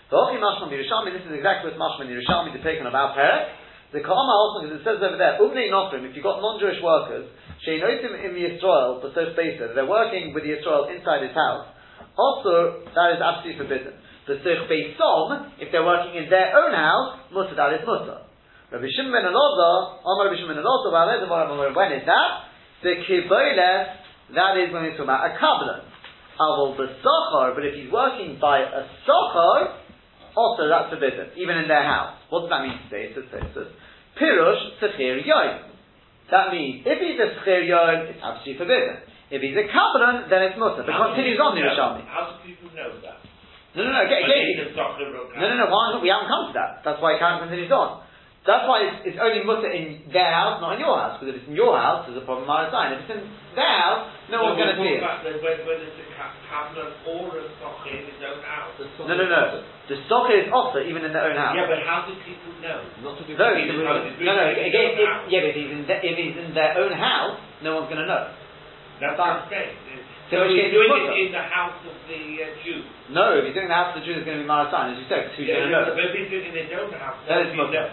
The 0.08 0.16
Ochi 0.16 0.40
Mashman 0.40 0.72
Yerushalmi, 0.72 1.12
this 1.12 1.28
is 1.28 1.36
exactly 1.36 1.68
what 1.68 1.76
Mashman 1.76 2.08
Yerushalmi 2.08 2.56
taken 2.64 2.88
about 2.88 3.12
Perek. 3.12 3.60
The 3.92 4.00
Kama 4.00 4.32
also, 4.40 4.64
because 4.64 4.80
it 4.80 4.84
says 4.88 5.04
over 5.04 5.20
there, 5.20 5.36
Umnei 5.36 5.68
Nofrim, 5.68 6.08
if 6.08 6.16
you've 6.16 6.24
got 6.24 6.40
non-Jewish 6.40 6.80
workers, 6.80 7.28
Sheinotim 7.60 8.24
in 8.24 8.32
the 8.32 8.56
Yisrael, 8.56 9.04
but 9.04 9.12
so 9.12 9.36
Spesa, 9.36 9.76
they're 9.76 9.84
working 9.84 10.32
with 10.32 10.48
the 10.48 10.56
Yisrael 10.56 10.88
inside 10.88 11.28
his 11.28 11.36
house, 11.36 11.73
also, 12.14 12.86
that 12.94 13.08
is 13.14 13.20
absolutely 13.20 13.58
forbidden. 13.58 13.94
The 14.26 14.40
Sirch 14.40 14.64
Beisom, 14.70 15.58
if 15.60 15.68
they're 15.68 15.84
working 15.84 16.16
in 16.16 16.30
their 16.30 16.54
own 16.56 16.72
house, 16.72 17.28
Mutter, 17.34 17.54
that 17.58 17.76
is 17.76 17.82
Mutter. 17.84 18.24
Rabbi 18.72 18.88
Shimon 18.88 19.12
ben 19.12 19.28
Elazar, 19.28 20.00
Amar 20.00 20.30
Rabbi 20.30 20.40
Shimon 20.40 20.56
ben 20.56 20.64
Elazar, 20.64 21.76
when 21.76 21.92
is 21.92 22.06
that? 22.06 22.30
The 22.82 23.04
Kiboiles, 23.04 23.86
that 24.34 24.56
is 24.56 24.72
when 24.72 24.88
we're 24.88 24.96
talking 24.96 25.10
about 25.10 25.28
a 25.28 25.36
Kabbalah. 25.36 25.84
Aval 26.40 26.76
the 26.76 26.88
Sochar, 26.98 27.54
but 27.54 27.64
if 27.64 27.74
he's 27.78 27.92
working 27.92 28.38
by 28.40 28.58
a 28.58 28.82
Sochar, 29.06 29.78
also 30.34 30.66
that's 30.66 30.90
forbidden, 30.90 31.30
even 31.36 31.58
in 31.58 31.68
their 31.68 31.84
house. 31.84 32.18
What 32.30 32.46
does 32.46 32.50
that 32.50 32.62
mean 32.66 32.74
to 32.74 32.86
say? 32.90 33.14
Says, 33.14 33.30
it 33.30 33.54
says, 33.54 33.70
Pirush 34.18 34.82
Sechir 34.82 35.22
Yom. 35.26 35.70
That 36.30 36.50
means, 36.50 36.82
if 36.86 36.98
he's 36.98 37.20
a 37.20 37.38
Sechir 37.38 37.68
Yom, 37.68 38.10
it's 38.10 38.18
absolutely 38.18 38.58
forbidden. 38.58 38.96
If 39.34 39.42
he's 39.42 39.58
a 39.58 39.66
Kabbalah, 39.66 40.30
then 40.30 40.40
it's 40.46 40.54
Mutter. 40.54 40.86
But 40.86 40.94
How 40.94 41.10
do 41.10 41.18
continues 41.18 41.42
people 41.42 41.50
on 41.50 41.52
the 41.58 41.66
know- 41.66 41.74
Yerushalmi. 41.74 42.02
How 42.06 42.22
do 42.30 42.32
people 42.46 42.70
know 42.70 42.90
that? 43.02 43.18
No, 43.74 43.82
no, 43.82 43.90
no, 43.90 44.00
again, 44.06 44.22
When 44.22 44.30
again, 44.30 44.46
they 44.46 44.62
just 44.70 44.78
talk 44.78 44.94
to 44.94 45.04
Rokan. 45.10 45.34
no, 45.34 45.44
no, 45.50 45.56
no, 45.58 45.66
why 45.66 45.82
not? 45.90 45.98
We 45.98 46.06
haven't 46.06 46.30
come 46.30 46.46
to 46.46 46.54
that. 46.54 46.86
That's 46.86 47.02
why 47.02 47.18
it 47.18 47.18
can't 47.18 47.42
continues 47.42 47.74
on. 47.74 48.06
That's 48.46 48.68
why 48.68 48.86
it's, 48.86 48.98
it's 49.08 49.18
only 49.18 49.40
mutter 49.42 49.72
in 49.72 50.04
their 50.14 50.28
house, 50.30 50.60
not 50.62 50.76
in 50.76 50.84
your 50.84 50.94
house. 50.94 51.16
Because 51.18 51.32
if 51.34 51.36
it's 51.42 51.48
in 51.50 51.56
your 51.58 51.74
house, 51.80 52.04
there's 52.06 52.20
a 52.20 52.26
problem 52.28 52.46
on 52.46 52.68
sign. 52.70 52.92
If 52.94 53.08
it's 53.08 53.16
in 53.18 53.24
their 53.56 53.74
house, 53.82 54.06
no 54.30 54.44
one's 54.46 54.60
going 54.60 54.70
to 54.70 54.78
see 54.78 54.94
it. 54.94 55.02
Whether 55.02 55.90
it's 55.90 55.96
a 55.96 56.06
ca- 56.12 56.36
cabinet 56.52 56.92
or 57.08 57.40
a 57.40 57.44
socket 57.58 58.04
in 58.04 58.04
his 58.14 58.20
own 58.20 58.38
house. 58.44 58.76
No, 59.00 59.16
no, 59.16 59.26
no. 59.26 59.64
The 59.88 59.96
stock 60.06 60.28
is 60.30 60.46
offer 60.52 60.84
even 60.84 61.02
in 61.08 61.16
their 61.16 61.24
own 61.24 61.40
house. 61.40 61.56
Yeah, 61.56 61.66
but 61.72 61.80
how 61.88 62.04
do 62.04 62.14
people 62.20 62.52
know? 62.62 62.84
Not 63.02 63.16
to 63.18 63.24
be 63.26 63.32
No, 63.34 63.48
He's 63.56 63.74
no, 63.74 63.80
no, 63.80 64.06
no, 64.06 64.44
again, 64.54 64.92
if, 64.92 65.08
yeah, 65.32 65.40
but 65.40 65.50
if 65.50 65.56
he's, 65.56 65.72
in 65.72 65.82
the, 65.88 65.96
if 66.04 66.14
he's 66.14 66.36
in 66.38 66.52
their 66.54 66.78
own 66.78 66.92
house, 66.94 67.40
no 67.64 67.80
one's 67.80 67.88
going 67.90 68.04
to 68.04 68.06
know. 68.06 68.28
That's 69.00 69.18
what 69.18 69.28
I'm 69.28 69.46
saying. 69.50 69.74
So 70.32 70.48
he's 70.48 70.56
case 70.56 70.72
doing 70.72 70.88
it 70.88 71.28
in 71.28 71.30
the 71.36 71.44
house 71.44 71.76
of 71.84 71.96
the 72.08 72.22
uh, 72.40 72.46
Jew. 72.64 72.80
No, 73.12 73.36
if 73.38 73.44
he's 73.44 73.54
doing 73.54 73.68
the 73.68 73.76
house 73.76 73.92
of 73.92 74.00
the 74.00 74.04
Jew, 74.08 74.16
it's 74.18 74.24
going 74.26 74.40
to 74.40 74.44
be 74.44 74.48
Marasan, 74.48 74.94
as 74.94 74.96
you 74.98 75.06
said, 75.06 75.28
'cause 75.28 75.36
who's 75.36 75.46
going 75.46 75.68
to 75.68 75.72
know? 75.72 75.84
But 75.92 76.00
if 76.00 76.12
he's 76.16 76.30
doing 76.32 76.48
it 76.48 76.56
in 76.56 76.64
his 76.64 76.72
own 76.74 76.88
house, 76.96 77.20
That 77.28 77.44
is 77.44 77.52
mutter. 77.54 77.92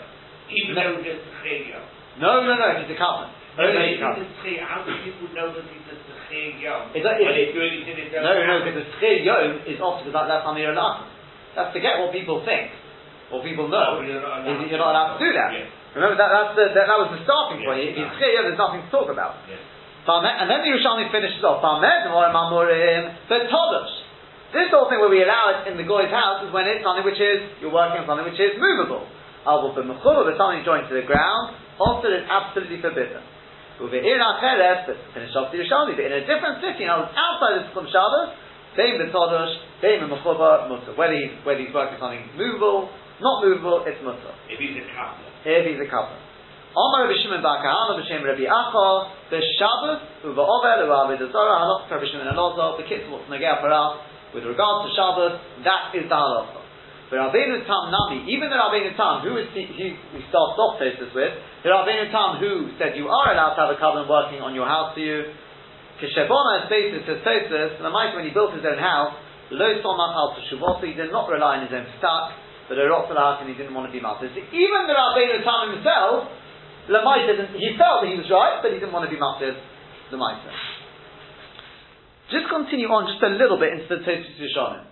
Even 0.51 0.75
No. 0.75 0.95
though 0.95 1.03
it's 1.03 1.27
a 1.27 1.33
chayim. 1.43 1.83
No, 2.19 2.43
no, 2.43 2.55
no, 2.55 2.65
if 2.75 2.87
he's 2.87 2.95
a 2.95 2.99
covenant. 2.99 3.35
Only 3.59 3.99
if 3.99 3.99
he's 3.99 4.59
a. 4.59 4.63
How 4.63 4.79
do 4.83 4.91
people 5.03 5.27
know 5.35 5.51
that 5.51 5.63
he's 5.67 5.87
a 5.91 5.95
chayim? 6.31 6.95
Is 6.95 7.03
that- 7.03 7.19
is- 7.19 7.51
doing 7.53 7.83
it 7.83 7.87
in 7.87 7.97
his 7.99 8.11
own 8.15 8.23
No, 8.23 8.31
no, 8.31 8.55
because 8.63 8.87
the 8.99 9.11
Yom 9.27 9.59
is 9.67 9.79
often 9.83 10.07
because 10.07 10.27
that, 10.31 10.47
Amir 10.47 10.71
Alakim. 10.71 11.07
That's 11.55 11.71
forget 11.75 11.99
what 11.99 12.15
people 12.15 12.39
think, 12.47 12.71
what 13.27 13.43
people 13.43 13.67
know. 13.67 13.99
Oh, 13.99 14.01
you're 14.01 14.23
not 14.23 14.47
allowed 14.47 14.71
you're 14.71 14.79
not 14.79 14.91
allowed 14.95 15.19
to 15.19 15.19
do 15.19 15.31
that. 15.35 15.51
Yes. 15.51 15.67
Remember 15.99 16.15
that, 16.15 16.31
that's 16.31 16.55
the, 16.55 16.65
that, 16.71 16.87
that 16.87 16.95
was 17.03 17.11
the 17.11 17.19
starting 17.27 17.59
Yes, 17.59 17.67
point. 17.67 17.79
If 17.83 17.91
it's 17.91 17.99
right. 17.99 18.15
Schir 18.15 18.31
Yom, 18.39 18.43
there's 18.47 18.57
nothing 18.63 18.81
to 18.87 18.89
talk 18.91 19.11
about. 19.11 19.35
Yes. 19.51 19.59
And 20.01 20.49
then 20.49 20.65
the 20.65 20.69
Yerushalmi 20.73 21.13
finishes 21.13 21.43
off. 21.45 21.61
Barmed 21.61 21.85
Morim 22.09 22.33
Amurim 22.33 23.29
Betodosh. 23.29 23.93
This 24.51 24.67
whole 24.73 24.89
thing 24.91 24.99
where 24.99 25.13
we 25.13 25.23
allow 25.23 25.61
it 25.61 25.71
in 25.71 25.77
the 25.79 25.87
Goy's 25.87 26.11
house 26.11 26.43
is 26.43 26.51
when 26.51 26.67
it's 26.67 26.83
something 26.83 27.05
which 27.07 27.21
is, 27.21 27.61
you're 27.63 27.71
working 27.71 28.03
on 28.03 28.05
something 28.09 28.27
which 28.27 28.41
is 28.41 28.59
movable. 28.59 29.07
B'mechubah, 29.47 30.27
but 30.27 30.35
something 30.35 30.61
joined 30.67 30.91
to 30.91 30.95
the 30.97 31.07
ground, 31.07 31.55
also 31.79 32.11
is 32.11 32.27
absolutely 32.27 32.81
forbidden. 32.83 33.23
Uve'ir 33.79 34.19
acheres, 34.19 34.85
but 34.85 34.97
finish 35.15 35.33
off 35.33 35.49
the 35.53 35.57
Yerushalmi, 35.61 35.95
but 35.95 36.05
in 36.05 36.13
a 36.13 36.25
different 36.27 36.59
city, 36.59 36.83
now 36.85 37.07
outside 37.09 37.63
of 37.63 37.71
Tzchum 37.71 37.87
Shabbos, 37.89 38.35
Bein 38.75 38.95
b'todosh, 38.95 39.55
bein 39.81 39.99
b'mechubah, 39.99 40.69
mutter. 40.69 40.95
Whether 40.95 41.15
he's, 41.15 41.31
whether 41.43 41.59
he's 41.59 41.73
working 41.73 41.99
something 41.99 42.23
movable, 42.37 42.87
not 43.19 43.43
movable, 43.43 43.83
it's 43.83 43.99
mutter. 44.03 44.31
If 44.47 44.59
he's 44.59 44.79
a 44.79 44.87
couple. 44.95 45.27
If 45.43 45.63
he's 45.67 45.79
a 45.79 45.89
couple. 45.91 46.15
Omar 46.71 47.03
Rabbi 47.03 47.19
Shimon 47.19 47.43
Bar 47.43 47.59
Kahana 47.59 47.99
b'Shem 47.99 48.23
Rabbi 48.23 48.47
Acha 48.47 48.87
b'Shabbos 49.27 50.23
u'va'over 50.23 50.87
l'Rabbi 50.87 51.19
Dazara 51.19 51.59
halach 51.59 51.91
Rabbi 51.91 52.07
Shimon 52.07 52.31
Elazar 52.31 52.79
b'kitzur 52.79 53.11
what's 53.11 53.27
negea 53.27 53.59
for 53.59 53.67
us 53.67 53.99
with 54.31 54.47
regards 54.47 54.87
to 54.87 54.95
Shabbos 54.95 55.35
that 55.67 55.91
is 55.91 56.07
the 56.07 56.15
halacha. 56.15 56.63
But 57.11 57.27
Rabbeinu 57.27 57.67
Tam 57.67 57.91
Nami, 57.91 58.23
even 58.31 58.47
the 58.47 58.55
Rabbeinu 58.55 58.95
Tam, 58.95 59.19
who 59.27 59.35
is 59.35 59.51
the, 59.51 59.67
who 59.67 59.99
we 60.15 60.23
start 60.31 60.55
off 60.55 60.79
Tosis 60.79 61.11
with, 61.11 61.35
the 61.59 61.67
Rabbeinu 61.67 62.07
Tam 62.07 62.39
who 62.39 62.71
said 62.79 62.95
you 62.95 63.11
are 63.11 63.35
allowed 63.35 63.59
to 63.59 63.67
have 63.67 63.71
a 63.75 63.79
covenant 63.79 64.07
working 64.07 64.39
on 64.39 64.55
your 64.55 64.63
house 64.63 64.95
for 64.95 65.03
you. 65.03 65.27
Kishebona 65.99 66.71
basis 66.71 67.03
says 67.03 67.19
Tosis, 67.19 67.75
and 67.75 67.83
the 67.83 67.91
might 67.91 68.15
when 68.15 68.23
he 68.23 68.31
built 68.31 68.55
his 68.55 68.63
own 68.63 68.79
house, 68.79 69.11
lo 69.51 69.67
somach 69.83 70.15
al 70.15 70.39
teshuvot, 70.39 70.79
he 70.87 70.95
did 70.95 71.11
not 71.11 71.27
rely 71.27 71.59
on 71.59 71.67
his 71.67 71.75
own 71.75 71.83
stock, 71.99 72.31
but 72.71 72.79
a 72.79 72.87
rotzalach 72.87 73.43
and 73.43 73.51
he 73.51 73.59
didn't 73.59 73.75
want 73.75 73.91
to 73.91 73.93
be 73.93 73.99
master. 73.99 74.31
So 74.31 74.39
even 74.39 74.87
the 74.87 74.95
Rabbeinu 74.95 75.43
Tam 75.43 75.75
himself, 75.75 76.31
Lamaita 76.89 77.37
didn't, 77.37 77.53
he 77.59 77.77
felt 77.77 78.01
that 78.01 78.09
he 78.09 78.17
was 78.17 78.29
right, 78.31 78.63
but 78.63 78.73
he 78.73 78.81
didn't 78.81 78.93
want 78.95 79.05
to 79.05 79.11
be 79.13 79.19
the 79.19 80.17
Maita. 80.17 80.51
Just 82.31 82.47
continue 82.47 82.87
on 82.87 83.11
just 83.11 83.19
a 83.21 83.31
little 83.35 83.59
bit 83.59 83.75
into 83.75 83.91
the 83.91 83.99
Tosis 84.01 84.39
Rishonim. 84.39 84.87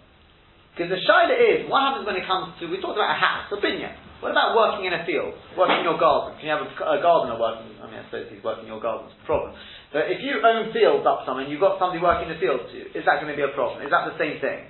Because 0.76 0.92
the 0.92 1.02
shaila 1.02 1.36
is, 1.36 1.68
what 1.72 1.82
happens 1.82 2.06
when 2.06 2.20
it 2.20 2.28
comes 2.28 2.56
to, 2.60 2.68
we 2.68 2.80
talked 2.80 3.00
about 3.00 3.16
a 3.16 3.20
house, 3.20 3.48
a 3.52 3.58
binyan. 3.60 3.96
What 4.20 4.36
about 4.36 4.52
working 4.52 4.84
in 4.84 4.92
a 4.92 5.08
field, 5.08 5.32
working 5.56 5.80
in 5.80 5.88
your 5.88 5.96
garden? 5.96 6.36
Can 6.40 6.52
you 6.52 6.54
have 6.56 6.68
a, 6.68 6.72
a 6.72 7.00
gardener 7.00 7.40
working? 7.40 7.72
I 7.80 7.88
mean, 7.88 8.00
I 8.00 8.04
suppose 8.12 8.28
he's 8.28 8.44
working 8.44 8.68
in 8.68 8.72
your 8.76 8.84
garden, 8.84 9.08
it's 9.08 9.16
a 9.16 9.28
problem. 9.28 9.56
But 9.96 10.12
if 10.12 10.20
you 10.20 10.44
own 10.44 10.76
fields 10.76 11.08
up 11.08 11.24
somewhere 11.24 11.48
and 11.48 11.52
you've 11.52 11.64
got 11.64 11.80
somebody 11.80 12.04
working 12.04 12.28
in 12.28 12.36
the 12.36 12.42
fields 12.44 12.68
to 12.72 12.76
you, 12.76 12.86
is 12.92 13.08
that 13.08 13.24
going 13.24 13.32
to 13.32 13.40
be 13.40 13.48
a 13.48 13.56
problem? 13.56 13.80
Is 13.84 13.92
that 13.92 14.12
the 14.12 14.20
same 14.20 14.44
thing? 14.44 14.68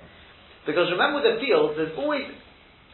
Because 0.62 0.86
remember 0.94 1.18
with 1.18 1.26
the 1.26 1.36
fields, 1.42 1.74
there's 1.74 1.94
always 1.98 2.30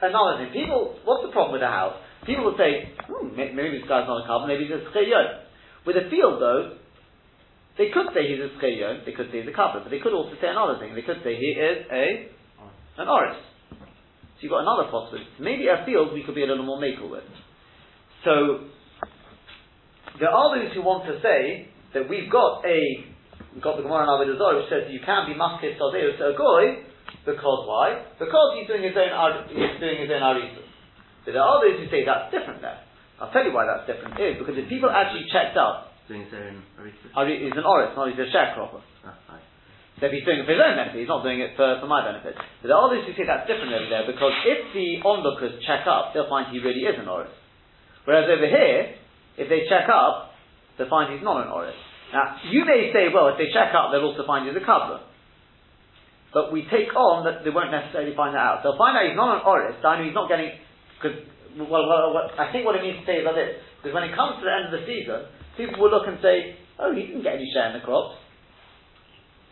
another 0.00 0.40
thing. 0.40 0.56
People, 0.56 0.96
what's 1.04 1.24
the 1.24 1.32
problem 1.32 1.52
with 1.56 1.64
a 1.64 1.68
house? 1.68 2.00
People 2.26 2.50
will 2.50 2.58
say, 2.58 2.90
hmm, 3.06 3.32
maybe 3.38 3.78
this 3.78 3.88
guy's 3.88 4.10
not 4.10 4.22
a 4.22 4.26
carbon, 4.26 4.50
maybe 4.50 4.66
he's 4.66 4.74
a 4.74 4.82
scheyon. 4.90 5.46
With 5.86 5.94
a 5.96 6.10
field 6.10 6.42
though, 6.42 6.76
they 7.78 7.94
could 7.94 8.10
say 8.10 8.26
he's 8.26 8.42
a 8.42 8.50
scheyon, 8.58 9.06
they 9.06 9.14
could 9.14 9.30
say 9.30 9.40
he's 9.40 9.48
a 9.48 9.54
carbon, 9.54 9.86
but 9.86 9.90
they 9.94 10.02
could 10.02 10.12
also 10.12 10.34
say 10.42 10.50
another 10.50 10.82
thing. 10.82 10.94
They 10.98 11.06
could 11.06 11.22
say 11.22 11.38
he 11.38 11.54
is 11.54 11.86
a 11.86 12.34
an 12.98 13.08
oris. 13.08 13.38
So 13.70 14.40
you've 14.40 14.52
got 14.52 14.66
another 14.66 14.90
possibility. 14.90 15.28
Maybe 15.40 15.68
a 15.68 15.84
field 15.86 16.12
we 16.12 16.24
could 16.24 16.34
be 16.34 16.42
a 16.42 16.48
little 16.50 16.64
more 16.64 16.80
makel 16.80 17.08
with. 17.08 17.24
So 18.24 18.68
there 20.18 20.32
are 20.32 20.48
those 20.56 20.74
who 20.74 20.82
want 20.82 21.06
to 21.06 21.20
say 21.20 21.68
that 21.94 22.08
we've 22.08 22.28
got 22.28 22.64
a 22.66 22.80
we've 23.54 23.62
got 23.62 23.76
the 23.76 23.84
Gemara 23.86 24.04
in 24.04 24.10
Avodah 24.10 24.36
Zarah 24.36 24.56
which 24.60 24.68
says 24.68 24.90
you 24.90 25.00
can 25.04 25.30
be 25.30 25.38
masked 25.38 25.64
Saldeo 25.78 26.16
to 26.18 26.24
a 26.32 26.34
goy 26.36 26.84
because 27.24 27.60
why? 27.70 28.02
Because 28.18 28.58
he's 28.58 28.66
doing 28.66 28.82
his 28.82 28.96
own 28.98 29.14
he's 29.48 29.78
doing 29.78 30.02
his 30.02 30.10
own 30.10 30.20
arisus. 30.20 30.65
But 31.26 31.34
there 31.34 31.42
are 31.42 31.58
those 31.58 31.82
who 31.82 31.90
say 31.90 32.06
that's 32.06 32.30
different 32.30 32.62
there. 32.62 32.78
I'll 33.18 33.34
tell 33.34 33.42
you 33.42 33.50
why 33.50 33.66
that's 33.66 33.90
different 33.90 34.14
is 34.16 34.38
because 34.38 34.54
if 34.54 34.70
people 34.70 34.88
actually 34.88 35.26
checked 35.34 35.58
up, 35.58 35.96
Doing 36.06 36.22
his 36.22 36.38
own. 36.38 36.62
Ari 37.18 37.50
is 37.50 37.54
an 37.58 37.66
oris, 37.66 37.90
not 37.98 38.06
he's 38.06 38.18
a 38.22 38.30
sharecropper. 38.30 38.78
Ah, 39.02 39.18
fine. 39.26 39.42
So 39.98 40.06
if 40.06 40.14
he's 40.14 40.22
doing 40.22 40.38
it 40.38 40.46
for 40.46 40.54
his 40.54 40.62
own 40.62 40.78
benefit, 40.78 41.02
he's 41.02 41.10
not 41.10 41.26
doing 41.26 41.42
it 41.42 41.58
for, 41.58 41.82
for 41.82 41.90
my 41.90 42.06
benefit. 42.06 42.38
But 42.38 42.66
there 42.70 42.78
are 42.78 42.86
others 42.86 43.02
who 43.02 43.12
say 43.18 43.26
that's 43.26 43.50
different 43.50 43.74
over 43.74 43.90
there 43.90 44.06
because 44.06 44.30
if 44.46 44.70
the 44.70 45.02
onlookers 45.02 45.58
check 45.66 45.82
up, 45.90 46.14
they'll 46.14 46.30
find 46.30 46.54
he 46.54 46.62
really 46.62 46.86
is 46.86 46.94
an 46.94 47.10
oris. 47.10 47.34
Whereas 48.06 48.30
over 48.30 48.46
here, 48.46 49.02
if 49.34 49.50
they 49.50 49.66
check 49.66 49.90
up, 49.90 50.30
they'll 50.78 50.92
find 50.92 51.10
he's 51.10 51.26
not 51.26 51.42
an 51.42 51.50
oris. 51.50 51.74
Now, 52.14 52.38
you 52.46 52.62
may 52.62 52.94
say, 52.94 53.10
well, 53.10 53.34
if 53.34 53.36
they 53.42 53.50
check 53.50 53.74
up, 53.74 53.90
they'll 53.90 54.06
also 54.06 54.22
find 54.22 54.46
he's 54.46 54.54
a 54.54 54.62
cobbler. 54.62 55.02
But 56.30 56.54
we 56.54 56.70
take 56.70 56.94
on 56.94 57.26
that 57.26 57.42
they 57.42 57.50
won't 57.50 57.74
necessarily 57.74 58.14
find 58.14 58.38
that 58.38 58.46
out. 58.46 58.56
They'll 58.62 58.78
find 58.78 58.94
out 58.94 59.10
he's 59.10 59.18
not 59.18 59.40
an 59.40 59.42
oris, 59.42 59.74
I 59.82 59.98
know 59.98 60.06
he's 60.06 60.14
not 60.14 60.30
getting, 60.30 60.54
because, 60.97 61.16
well, 61.57 61.86
well, 61.88 62.32
I 62.40 62.51
think 62.53 62.64
what 62.64 62.76
it 62.76 62.82
means 62.82 63.01
to 63.01 63.07
say 63.07 63.20
is 63.20 63.24
like 63.28 63.36
this, 63.36 63.61
because 63.80 63.92
when 63.92 64.05
it 64.05 64.16
comes 64.16 64.40
to 64.40 64.44
the 64.44 64.53
end 64.53 64.72
of 64.72 64.74
the 64.76 64.84
season, 64.88 65.28
people 65.57 65.76
will 65.80 65.92
look 65.92 66.09
and 66.09 66.18
say, 66.24 66.57
oh, 66.80 66.92
he 66.92 67.07
didn't 67.09 67.22
get 67.22 67.36
any 67.36 67.49
share 67.53 67.72
in 67.72 67.76
the 67.76 67.84
crops. 67.84 68.16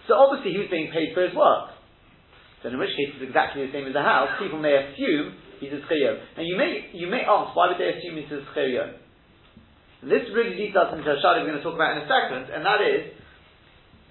So 0.09 0.17
obviously 0.17 0.53
he 0.53 0.61
was 0.61 0.69
being 0.69 0.93
paid 0.93 1.17
for 1.17 1.25
his 1.25 1.33
work. 1.33 1.73
So 2.65 2.73
in 2.73 2.81
which 2.81 2.93
case 2.97 3.13
it's 3.17 3.25
exactly 3.25 3.65
the 3.65 3.73
same 3.73 3.89
as 3.89 3.97
a 3.97 4.05
house. 4.05 4.41
People 4.41 4.61
may 4.61 4.73
assume 4.73 5.37
he's 5.61 5.73
a 5.73 5.81
schiyom. 5.85 6.17
Now 6.37 6.45
you 6.45 6.57
may 6.57 6.89
you 6.93 7.09
may 7.09 7.25
ask 7.25 7.53
why 7.57 7.69
would 7.69 7.81
they 7.81 7.93
assume 7.93 8.17
he's 8.17 8.33
a 8.33 8.41
schiyom? 8.53 9.01
This 10.05 10.29
really 10.37 10.57
leads 10.57 10.77
us 10.77 10.93
into 10.93 11.09
a 11.09 11.17
shadi 11.21 11.45
we're 11.45 11.57
going 11.57 11.61
to 11.61 11.65
talk 11.65 11.77
about 11.77 11.97
in 11.97 12.05
a 12.05 12.09
second, 12.09 12.53
and 12.53 12.61
that 12.65 12.85
is 12.85 13.17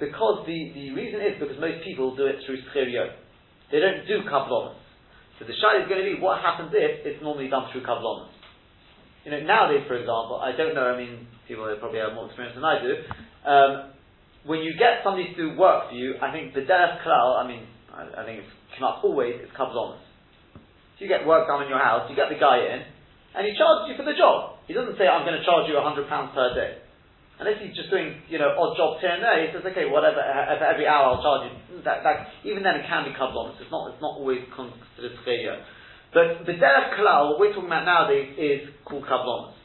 because 0.02 0.42
the, 0.50 0.74
the 0.74 0.90
reason 0.98 1.22
is 1.22 1.38
because 1.38 1.58
most 1.62 1.86
people 1.86 2.18
do 2.18 2.26
it 2.26 2.42
through 2.46 2.58
schiyom. 2.74 3.14
They 3.70 3.78
don't 3.82 4.06
do 4.10 4.26
kablonas. 4.26 4.83
So 5.40 5.46
the 5.46 5.54
shadi 5.58 5.84
is 5.84 5.90
going 5.90 6.04
to 6.04 6.08
be 6.08 6.22
what 6.22 6.42
happens 6.42 6.70
if 6.74 7.06
it's 7.06 7.22
normally 7.24 7.50
done 7.50 7.72
through 7.72 7.84
kablonas. 7.84 8.30
You 9.26 9.32
know, 9.32 9.42
nowadays, 9.42 9.88
for 9.88 9.96
example, 9.96 10.38
I 10.38 10.52
don't 10.56 10.76
know, 10.76 10.92
I 10.92 10.98
mean, 11.00 11.28
people 11.48 11.64
probably 11.80 12.00
have 12.00 12.14
more 12.14 12.28
experience 12.28 12.56
than 12.56 12.66
I 12.68 12.76
do, 12.84 12.92
um, 13.48 13.72
when 14.44 14.60
you 14.60 14.76
get 14.76 15.00
somebody 15.04 15.32
to 15.32 15.36
do 15.36 15.48
work 15.56 15.90
for 15.90 15.96
you, 15.96 16.20
I 16.20 16.32
think 16.36 16.54
the 16.54 16.68
derech 16.68 17.00
klal, 17.08 17.40
I 17.40 17.48
mean, 17.48 17.64
I, 17.88 18.22
I 18.22 18.26
think 18.28 18.44
it's 18.44 18.84
up 18.84 19.00
always, 19.04 19.40
it's 19.40 19.56
kablonas. 19.56 20.04
So 21.00 21.00
you 21.00 21.08
get 21.08 21.26
work 21.26 21.48
done 21.48 21.64
in 21.64 21.70
your 21.72 21.80
house, 21.80 22.12
you 22.12 22.16
get 22.16 22.28
the 22.28 22.40
guy 22.40 22.60
in, 22.68 22.84
and 23.34 23.48
he 23.48 23.56
charges 23.56 23.90
you 23.90 23.96
for 23.96 24.04
the 24.04 24.14
job. 24.14 24.60
He 24.68 24.76
doesn't 24.76 25.00
say, 25.00 25.08
I'm 25.08 25.26
going 25.26 25.40
to 25.40 25.46
charge 25.48 25.72
you 25.72 25.80
£100 25.80 26.04
per 26.36 26.54
day. 26.54 26.83
Unless 27.44 27.60
he's 27.60 27.76
just 27.76 27.92
doing, 27.92 28.24
you 28.32 28.40
know, 28.40 28.56
odd 28.56 28.80
jobs 28.80 29.04
here 29.04 29.12
and 29.12 29.20
there, 29.20 29.36
he 29.44 29.52
says, 29.52 29.68
okay, 29.68 29.84
whatever, 29.92 30.24
uh, 30.24 30.56
for 30.56 30.64
every 30.64 30.88
hour 30.88 31.12
I'll 31.12 31.20
charge 31.20 31.52
you. 31.52 31.84
That, 31.84 32.00
that, 32.08 32.32
even 32.48 32.64
then 32.64 32.80
it 32.80 32.88
can 32.88 33.04
be 33.04 33.12
kablonas. 33.12 33.60
It's 33.60 33.68
not, 33.68 33.92
it's 33.92 34.00
not 34.00 34.16
always 34.16 34.48
considered 34.56 35.20
schedule. 35.28 35.60
But 36.16 36.48
the 36.48 36.56
derech 36.56 36.96
klal, 36.96 37.36
what 37.36 37.44
we're 37.44 37.52
talking 37.52 37.68
about 37.68 37.84
nowadays, 37.84 38.32
is 38.40 38.72
called 38.88 39.04
kablonas. 39.04 39.60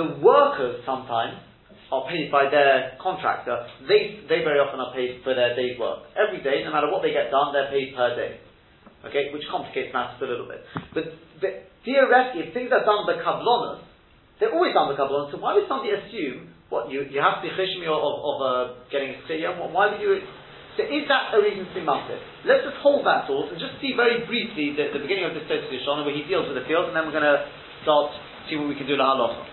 The 0.00 0.16
workers 0.16 0.80
sometimes 0.88 1.44
are 1.92 2.08
paid 2.08 2.32
by 2.32 2.48
their 2.48 2.96
contractor. 2.96 3.68
They, 3.84 4.24
they 4.24 4.40
very 4.40 4.56
often 4.56 4.80
are 4.80 4.96
paid 4.96 5.20
for 5.20 5.36
their 5.36 5.52
day's 5.52 5.76
work. 5.76 6.08
Every 6.16 6.40
day, 6.40 6.64
no 6.64 6.72
matter 6.72 6.88
what 6.88 7.04
they 7.04 7.12
get 7.12 7.28
done, 7.28 7.52
they're 7.52 7.68
paid 7.68 7.92
per 7.92 8.16
day. 8.16 8.40
Okay, 9.04 9.28
which 9.36 9.44
complicates 9.52 9.92
matters 9.92 10.16
a 10.24 10.28
little 10.30 10.48
bit. 10.48 10.64
But, 10.96 11.04
theoretically, 11.84 12.48
if 12.48 12.56
things 12.56 12.72
are 12.72 12.80
done 12.80 13.04
by 13.04 13.20
kablonas, 13.20 13.89
they're 14.40 14.56
always 14.56 14.72
by 14.72 14.96
kablonas, 14.96 15.30
so 15.30 15.36
why 15.36 15.52
would 15.52 15.68
somebody 15.68 15.92
assume, 15.92 16.48
what, 16.72 16.88
you, 16.88 17.04
you 17.12 17.20
have 17.20 17.44
to 17.44 17.46
be 17.46 17.52
chishmi 17.52 17.84
of, 17.84 18.00
of 18.00 18.36
uh, 18.40 18.50
getting 18.88 19.12
a 19.12 19.20
chiyam? 19.28 19.60
Why 19.60 19.92
would 19.92 20.00
you, 20.00 20.24
so 20.80 20.82
is 20.88 21.04
that 21.12 21.36
a 21.36 21.38
reason 21.44 21.68
to 21.68 21.74
be 21.76 21.84
massive? 21.84 22.18
Let's 22.48 22.64
just 22.64 22.80
hold 22.80 23.04
that 23.04 23.28
thought 23.28 23.52
and 23.52 23.60
just 23.60 23.76
see 23.84 23.92
very 23.92 24.24
briefly 24.24 24.72
the, 24.72 24.96
the 24.96 25.04
beginning 25.04 25.28
of 25.28 25.36
this 25.36 25.44
Tosfos 25.44 25.68
Yeshanim 25.68 26.08
where 26.08 26.16
he 26.16 26.24
deals 26.24 26.48
with 26.48 26.56
the 26.56 26.64
field, 26.64 26.88
and 26.88 26.96
then 26.96 27.04
we're 27.04 27.14
going 27.14 27.28
to 27.28 27.44
start 27.84 28.16
see 28.48 28.56
what 28.56 28.72
we 28.72 28.74
can 28.74 28.88
do 28.88 28.96
la 28.96 29.12
halacha. 29.12 29.44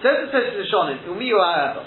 Says 0.00 0.24
the 0.24 0.28
Tosfos 0.32 0.56
Yeshanim, 0.64 1.04
umiyu 1.12 1.36
ha'ever. 1.36 1.84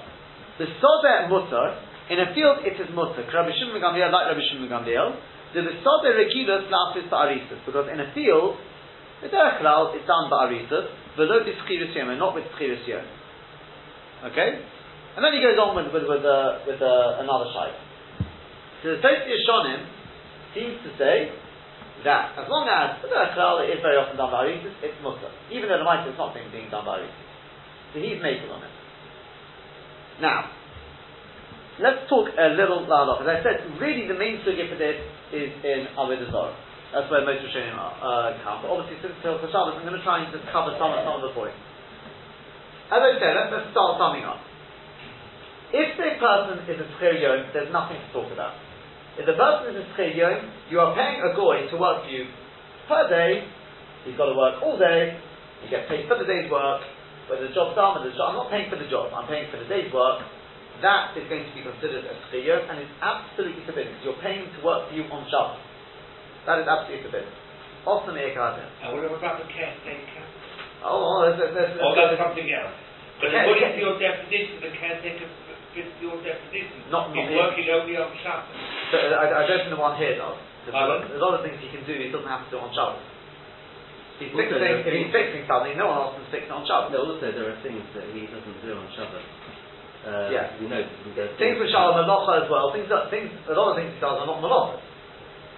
The 0.62 0.70
soder 0.78 1.26
mutter 1.26 1.82
in 2.14 2.22
a 2.22 2.30
field 2.38 2.62
it 2.64 2.78
is 2.78 2.88
mutter. 2.94 3.26
Rabbi 3.26 3.50
Shimon 3.58 3.82
Gamliel 3.82 4.14
like 4.14 4.30
Rabbi 4.30 4.46
Shimon 4.46 4.70
Gamliel. 4.70 5.18
The 5.58 5.74
soder 5.82 6.14
rekilas 6.14 6.70
lafis 6.70 7.10
Arisus 7.10 7.66
because 7.66 7.90
in 7.90 8.00
a 8.00 8.14
field 8.14 8.62
the 9.26 9.34
derech 9.34 9.58
klal 9.58 9.90
is 9.98 10.06
done 10.06 10.30
below 10.30 11.40
the 11.42 11.54
schirus 11.66 11.96
yom, 11.98 12.14
not 12.22 12.38
with 12.38 12.46
schirus 12.54 12.86
yom. 12.86 13.02
Okay, 14.30 14.62
and 15.18 15.26
then 15.26 15.34
he 15.34 15.42
goes 15.42 15.58
on 15.58 15.74
with 15.74 15.90
with 15.90 16.06
with, 16.06 16.22
uh, 16.22 16.62
with 16.70 16.82
uh, 16.82 17.26
another 17.26 17.50
shayla. 17.50 17.82
So 18.84 18.94
the 18.94 19.02
Tosfos 19.02 19.26
Yeshanim 19.26 19.82
seems 20.54 20.78
to 20.86 20.94
say 21.02 21.34
that 22.06 22.38
as 22.38 22.46
long 22.46 22.70
as 22.70 23.02
the 23.02 23.10
Klal 23.10 23.66
is 23.66 23.82
very 23.82 23.98
often 23.98 24.14
done 24.14 24.30
by 24.30 24.46
Arisis, 24.46 24.78
it's 24.86 24.94
mutter. 25.02 25.34
Even 25.50 25.70
though 25.70 25.82
the 25.82 25.90
Mitzvah 25.90 26.14
is 26.14 26.18
not 26.22 26.38
being, 26.38 26.46
being 26.54 26.70
done 26.70 26.86
by 26.86 27.02
Arisis. 27.02 27.26
So 27.94 28.00
he's 28.00 28.22
making 28.22 28.46
on 28.54 28.62
it. 28.62 28.76
Now, 30.22 30.54
let's 31.82 32.06
talk 32.08 32.30
a 32.30 32.54
little. 32.54 32.86
As 32.86 33.26
I 33.26 33.42
said, 33.42 33.82
really 33.82 34.06
the 34.06 34.14
main 34.14 34.46
sugya 34.46 34.70
for 34.70 34.78
this 34.78 35.02
is 35.34 35.50
in 35.66 35.90
Avodah 35.98 36.30
Zarah. 36.30 36.65
That's 36.96 37.12
where 37.12 37.28
most 37.28 37.44
Rishonim 37.44 37.76
uh, 37.76 38.40
come. 38.40 38.64
But 38.64 38.72
obviously, 38.72 39.04
since 39.04 39.20
till 39.20 39.36
for 39.44 39.52
Shabbos, 39.52 39.76
I'm 39.76 39.84
going 39.84 40.00
to 40.00 40.06
try 40.08 40.24
and 40.24 40.32
just 40.32 40.48
cover 40.48 40.72
some, 40.80 40.96
some 41.04 41.20
of 41.20 41.28
the 41.28 41.36
points. 41.36 41.60
As 42.88 43.04
I 43.04 43.20
said, 43.20 43.36
let's, 43.36 43.52
let's 43.52 43.68
start 43.76 44.00
summing 44.00 44.24
up. 44.24 44.40
If 45.76 46.00
the 46.00 46.16
person 46.16 46.64
is 46.72 46.80
a 46.80 46.88
Tzchir 46.96 47.20
Yom, 47.20 47.52
there's 47.52 47.68
nothing 47.76 48.00
to 48.00 48.08
talk 48.16 48.32
about. 48.32 48.56
If 49.20 49.28
the 49.28 49.36
person 49.36 49.76
is 49.76 49.84
a 49.84 49.86
Tzchir 49.92 50.16
Yom, 50.16 50.40
you 50.72 50.80
are 50.80 50.96
paying 50.96 51.20
a 51.20 51.36
goy 51.36 51.68
to 51.68 51.76
work 51.76 52.08
for 52.08 52.12
you 52.16 52.32
per 52.88 53.12
day, 53.12 53.44
he's 54.08 54.16
got 54.16 54.32
to 54.32 54.38
work 54.40 54.64
all 54.64 54.80
day, 54.80 55.20
you 55.60 55.68
get 55.68 55.92
paid 55.92 56.08
for 56.08 56.16
the 56.16 56.24
day's 56.24 56.48
work, 56.48 56.80
whether 57.28 57.44
the 57.44 57.52
job's 57.52 57.76
done, 57.76 58.00
whether 58.00 58.08
the 58.08 58.16
job, 58.16 58.38
I'm 58.38 58.40
not 58.40 58.54
paying 58.54 58.72
for 58.72 58.80
the 58.80 58.88
job, 58.88 59.12
I'm 59.12 59.28
paying 59.28 59.52
for 59.52 59.60
the 59.60 59.68
day's 59.68 59.92
work, 59.92 60.24
that 60.80 61.18
is 61.18 61.28
going 61.28 61.44
to 61.44 61.52
be 61.58 61.66
considered 61.66 62.08
a 62.08 62.14
Tzchir 62.30 62.46
Yom, 62.46 62.72
and 62.72 62.86
it's 62.86 62.96
absolutely 63.02 63.66
forbidden, 63.66 63.98
you're 64.06 64.22
paying 64.24 64.46
to 64.48 64.60
work 64.62 64.88
for 64.88 64.96
you 64.96 65.10
on 65.10 65.26
Shabbos. 65.28 65.65
That 66.46 66.62
is 66.62 66.68
absolutely 66.70 67.02
forbidden. 67.10 67.34
Often 67.86 68.18
the 68.18 68.26
And 68.26 68.90
what 68.98 69.06
about 69.06 69.38
the 69.42 69.50
caretaker? 69.50 70.26
Oh, 70.86 71.22
there's, 71.26 71.38
there's, 71.38 71.54
there's, 71.54 71.82
Or 71.82 71.94
that's 71.98 72.18
something 72.18 72.50
else? 72.50 72.74
But 73.22 73.30
Okay, 73.34 73.42
according 73.42 73.66
okay. 73.66 73.78
to 73.78 73.82
your 73.82 73.96
definition, 73.98 74.56
the 74.62 74.72
caretaker 74.78 75.28
fits 75.74 75.94
your 76.02 76.18
definition. 76.22 76.78
Not- 76.90 77.10
not 77.10 77.18
He's 77.18 77.34
working 77.34 77.66
only 77.74 77.96
on 77.98 78.10
Shabbos. 78.22 78.54
So, 78.94 78.98
I, 79.02 79.26
I 79.30 79.42
don't 79.46 79.66
think 79.66 79.74
the 79.74 79.82
one 79.82 79.98
here 79.98 80.18
does. 80.18 80.38
There's, 80.66 80.74
a 80.74 80.86
lot, 80.86 81.06
there's 81.06 81.22
a 81.22 81.26
lot 81.26 81.34
of 81.38 81.42
things 81.46 81.58
he 81.62 81.70
can 81.70 81.86
do, 81.86 81.94
he 81.94 82.10
doesn't 82.10 82.30
have 82.30 82.46
to 82.50 82.52
do 82.54 82.58
on 82.62 82.70
Shabbos. 82.74 83.02
He's 84.18 84.32
Also, 84.32 84.48
fixing, 84.58 84.88
if 84.88 84.94
he's 84.96 85.12
fixing 85.14 85.44
something, 85.46 85.76
no 85.78 85.92
one 85.92 85.98
else 86.00 86.14
can 86.18 86.26
fix 86.34 86.44
it 86.50 86.54
on 86.54 86.64
Shabbos. 86.66 86.90
No, 86.94 87.06
also 87.06 87.28
there 87.30 87.50
are 87.54 87.60
things 87.62 87.84
that 87.94 88.06
he 88.14 88.26
doesn't 88.30 88.58
do 88.66 88.72
on 88.74 88.88
Shabbat. 88.98 89.26
Uh, 90.06 90.30
Yeah. 90.30 90.54
We 90.62 90.70
know 90.70 90.82
there's 91.18 91.34
Things 91.38 91.58
which 91.60 91.74
are 91.74 91.98
malacha 91.98 92.46
as 92.46 92.48
well, 92.50 92.70
things 92.74 92.88
that, 92.90 93.10
things, 93.14 93.30
a 93.50 93.54
lot 93.58 93.74
of 93.74 93.76
things 93.78 93.92
he 93.94 94.00
does 94.00 94.16
are 94.22 94.28
not 94.30 94.40
malacha. 94.40 94.80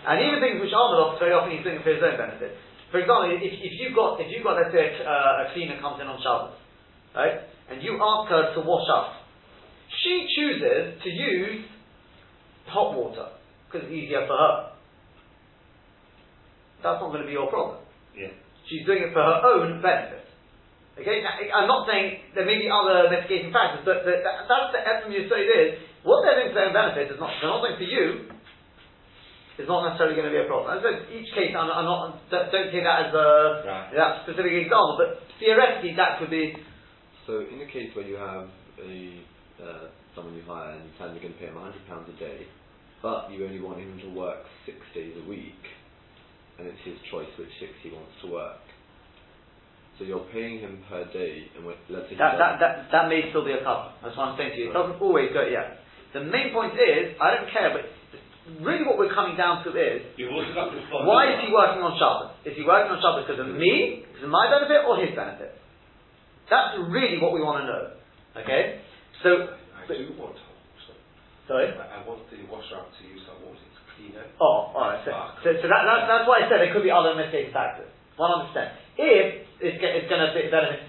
And 0.08 0.24
even 0.24 0.40
things 0.40 0.64
which 0.64 0.72
are 0.72 0.88
malacha, 0.88 1.20
very 1.20 1.36
often 1.36 1.52
he's 1.52 1.68
doing 1.68 1.78
it 1.78 1.84
for 1.84 1.92
his 1.92 2.00
own 2.00 2.16
benefit. 2.16 2.56
For 2.96 3.04
example, 3.04 3.28
if, 3.28 3.44
if 3.44 3.74
you've 3.76 3.92
got, 3.92 4.16
if 4.24 4.32
you've 4.32 4.48
got, 4.48 4.56
let's 4.56 4.72
say, 4.72 4.80
a, 4.80 5.04
uh, 5.04 5.44
a 5.44 5.52
cleaner 5.52 5.76
comes 5.84 6.00
in 6.00 6.08
on 6.08 6.16
Shabbos, 6.24 6.56
right, 7.12 7.44
and 7.68 7.84
you 7.84 8.00
ask 8.00 8.32
her 8.32 8.56
to 8.56 8.60
wash 8.64 8.88
up, 8.88 9.28
she 9.92 10.24
chooses 10.32 10.96
to 11.04 11.10
use 11.12 11.68
hot 12.72 12.96
water, 12.96 13.36
because 13.68 13.92
it's 13.92 13.92
easier 13.92 14.24
for 14.24 14.40
her. 14.40 14.56
That's 16.80 17.04
not 17.04 17.12
going 17.12 17.28
to 17.28 17.28
be 17.28 17.36
your 17.36 17.52
problem. 17.52 17.84
Yeah. 18.16 18.32
She's 18.72 18.88
doing 18.88 19.04
it 19.04 19.12
for 19.12 19.20
her 19.20 19.44
own 19.44 19.84
benefit. 19.84 20.24
Okay, 20.96 21.22
now, 21.22 21.36
I'm 21.36 21.68
not 21.68 21.86
saying 21.86 22.32
there 22.34 22.48
may 22.48 22.58
be 22.58 22.72
other 22.72 23.12
mitigating 23.12 23.52
factors, 23.52 23.84
but 23.84 24.08
the, 24.08 24.24
that, 24.24 24.48
that's 24.48 24.72
the 24.72 24.82
essence 24.82 25.12
you 25.12 25.28
say 25.28 25.44
is 25.46 25.84
what 26.02 26.24
they're 26.24 26.42
doing 26.42 26.56
for 26.56 26.64
their 26.64 26.72
own 26.72 26.76
benefit 26.76 27.12
is 27.12 27.20
not 27.20 27.36
they're 27.38 27.52
not 27.52 27.62
doing 27.62 27.78
for 27.78 27.86
you. 27.86 28.37
Is 29.58 29.66
not 29.66 29.90
necessarily 29.90 30.14
going 30.14 30.30
to 30.30 30.36
be 30.38 30.38
a 30.38 30.46
problem. 30.46 30.70
I 30.70 30.78
each 31.10 31.34
case, 31.34 31.50
I'm, 31.58 31.66
I'm 31.66 31.86
not 31.90 32.22
don't, 32.30 32.46
don't 32.54 32.70
take 32.70 32.86
that 32.86 33.10
as 33.10 33.14
a 33.14 33.66
Right. 33.66 33.90
that 33.98 34.22
specific 34.22 34.54
example, 34.54 35.02
but 35.02 35.18
theoretically 35.42 35.98
that 35.98 36.22
could 36.22 36.30
be 36.30 36.54
So 37.26 37.42
in 37.42 37.66
a 37.66 37.70
case 37.70 37.90
where 37.98 38.06
you 38.06 38.22
have 38.22 38.46
a 38.78 38.94
uh, 39.58 39.90
someone 40.14 40.38
you 40.38 40.46
hire 40.46 40.78
and 40.78 40.86
you 40.86 40.94
plan 41.02 41.18
you're 41.18 41.26
going 41.26 41.34
to 41.34 41.42
pay 41.42 41.50
him 41.50 41.58
hundred 41.58 41.82
pounds 41.90 42.06
a 42.06 42.18
day, 42.22 42.46
but 43.02 43.34
you 43.34 43.50
only 43.50 43.58
want 43.58 43.82
him 43.82 43.98
to 44.06 44.10
work 44.14 44.46
six 44.70 44.78
days 44.94 45.18
a 45.18 45.26
week, 45.26 45.58
and 46.62 46.70
it's 46.70 46.82
his 46.86 47.02
choice 47.10 47.30
which 47.42 47.50
six 47.58 47.74
he 47.82 47.90
wants 47.90 48.14
to 48.22 48.30
work. 48.30 48.62
So 49.98 50.06
you're 50.06 50.30
paying 50.30 50.62
him 50.62 50.86
per 50.86 51.10
day, 51.10 51.50
and 51.58 51.66
let's 51.66 52.06
say 52.14 52.18
that, 52.22 52.38
that, 52.38 52.62
that, 52.62 52.74
that 52.94 53.10
may 53.10 53.26
still 53.34 53.42
be 53.42 53.58
a 53.58 53.66
cover. 53.66 53.90
That's 54.06 54.14
what 54.14 54.30
I'm 54.30 54.38
saying 54.38 54.54
to 54.54 54.60
you. 54.62 54.70
It 54.70 54.78
doesn't 54.78 55.02
always 55.02 55.34
go, 55.34 55.42
yeah. 55.50 55.82
The 56.14 56.22
main 56.22 56.54
point 56.54 56.78
is, 56.78 57.18
I 57.18 57.34
don't 57.34 57.50
care, 57.50 57.74
but 57.74 57.90
really 58.64 58.84
what 58.88 58.98
we're 58.98 59.14
coming 59.14 59.36
down 59.36 59.64
to 59.68 59.70
is, 59.76 60.08
You've 60.16 60.32
also 60.32 60.52
got 60.56 60.72
this 60.72 60.86
one. 60.92 61.06
why 61.06 61.36
is 61.36 61.44
he 61.44 61.52
working 61.52 61.84
on 61.84 61.96
Shabbos? 62.00 62.36
Is 62.48 62.56
he 62.56 62.64
working 62.64 62.92
on 62.96 63.00
Shabbos 63.04 63.28
because 63.28 63.42
of 63.44 63.50
me, 63.56 64.04
because 64.08 64.24
of 64.26 64.32
my 64.32 64.48
benefit, 64.48 64.84
or 64.88 64.98
his 65.00 65.12
benefit? 65.16 65.56
That's 66.48 66.80
really 66.88 67.20
what 67.20 67.36
we 67.36 67.44
want 67.44 67.64
to 67.64 67.66
know. 67.68 67.84
Okay? 68.40 68.80
So, 69.24 69.52
I 69.76 69.84
do 69.90 70.16
want 70.16 70.36
to. 70.40 70.44
sorry? 71.48 71.76
I, 71.76 72.00
I 72.00 72.08
want 72.08 72.24
the 72.32 72.40
washer 72.48 72.80
out 72.80 72.88
to 72.96 73.02
use 73.04 73.24
that 73.28 73.36
water 73.44 73.60
to 73.60 73.82
clean 73.96 74.16
it. 74.16 74.28
Oh, 74.40 74.72
alright. 74.72 75.04
So, 75.04 75.12
so, 75.44 75.50
so 75.60 75.66
that, 75.68 75.84
that, 75.84 76.08
that's 76.08 76.26
why 76.28 76.44
I 76.44 76.48
said 76.48 76.64
there 76.64 76.72
could 76.72 76.88
be 76.88 76.94
other 76.94 77.16
mitigating 77.20 77.52
factors. 77.52 77.92
100%. 78.16 78.54
If 78.98 79.46
it's, 79.60 79.78
it's 79.82 80.08
going 80.10 80.24
to 80.24 80.32
be 80.34 80.48
benefit, 80.48 80.88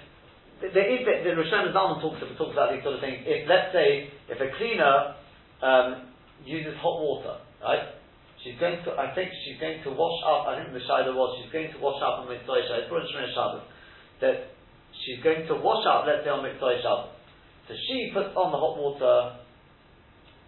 there 0.63 0.89
is, 0.91 1.07
the, 1.07 1.15
the 1.27 1.35
Rosh 1.39 1.51
Zalman 1.51 2.03
talks, 2.03 2.19
talks 2.39 2.55
about 2.55 2.75
these 2.75 2.83
sort 2.83 2.99
of 2.99 3.03
things. 3.03 3.23
If, 3.27 3.47
let's 3.47 3.71
say, 3.75 4.11
if 4.31 4.39
a 4.43 4.51
cleaner 4.59 5.15
um, 5.63 5.89
uses 6.47 6.75
hot 6.83 6.99
water, 6.99 7.39
right? 7.63 7.99
She's 8.43 8.55
going 8.63 8.79
to, 8.87 8.95
I 8.95 9.11
think 9.19 9.35
she's 9.43 9.59
going 9.59 9.83
to 9.83 9.91
wash 9.91 10.19
up, 10.23 10.47
I 10.47 10.63
think 10.63 10.71
the 10.71 10.83
was, 11.11 11.31
she's 11.43 11.51
going 11.51 11.75
to 11.75 11.79
wash 11.83 11.99
up 11.99 12.23
on 12.23 12.31
Motzei 12.31 12.63
Shabbos, 12.71 12.87
for 12.87 13.03
Shemini 13.03 13.35
Shabbos, 13.35 13.67
that 14.23 14.55
she's 14.95 15.19
going 15.27 15.43
to 15.51 15.59
wash 15.59 15.83
up, 15.91 16.07
let's 16.07 16.23
say, 16.23 16.31
on 16.31 16.47
Motzei 16.47 16.79
Shabbos. 16.79 17.19
So 17.67 17.75
she 17.75 18.15
puts 18.15 18.31
on 18.39 18.55
the 18.55 18.61
hot 18.63 18.79
water 18.79 19.43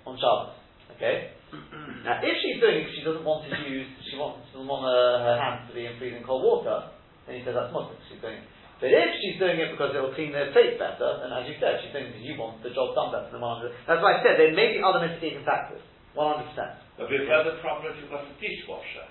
on 0.07 0.15
Shabbos, 0.15 0.55
okay? 0.95 1.35
now, 2.07 2.23
if 2.23 2.35
she's 2.39 2.63
doing 2.63 2.79
it 2.79 2.83
because 2.87 2.95
she 2.95 3.05
doesn't 3.05 3.27
want 3.27 3.43
to 3.51 3.59
use, 3.67 3.91
she 4.07 4.15
wants, 4.15 4.47
doesn't 4.55 4.71
want 4.71 4.87
her, 4.87 5.03
her 5.27 5.37
hands 5.43 5.67
to 5.67 5.75
be 5.75 5.83
in 5.83 5.99
freezing 5.99 6.23
cold 6.23 6.47
water, 6.47 6.95
then 7.27 7.37
he 7.37 7.43
says 7.43 7.59
that's 7.59 7.75
Muslim, 7.75 7.99
she's 8.07 8.23
doing 8.23 8.39
it. 8.39 8.47
But 8.81 8.97
if 8.97 9.11
she's 9.21 9.37
doing 9.37 9.61
it 9.61 9.77
because 9.77 9.93
it 9.93 10.01
will 10.01 10.17
clean 10.17 10.33
their 10.33 10.49
plate 10.57 10.81
better, 10.81 11.21
then 11.21 11.29
as 11.37 11.45
you 11.45 11.61
said, 11.61 11.85
she's 11.85 11.93
doing 11.93 12.09
it 12.09 12.17
because 12.17 12.25
you 12.25 12.39
want 12.41 12.65
the 12.65 12.73
job 12.73 12.97
done 12.97 13.13
better 13.13 13.29
than 13.29 13.45
100. 13.45 13.77
That's 13.85 14.01
why 14.01 14.17
I 14.17 14.25
said 14.25 14.41
there 14.41 14.57
may 14.57 14.73
be 14.73 14.81
other 14.81 15.05
mitigating 15.05 15.45
factors. 15.45 15.85
100%. 16.17 16.99
But 16.99 17.09
we've 17.09 17.27
got 17.27 17.47
the 17.47 17.57
problem 17.63 17.95
if 17.95 18.03
you've 18.03 18.13
got 18.13 18.27
a 18.27 18.35
dishwasher. 18.37 19.07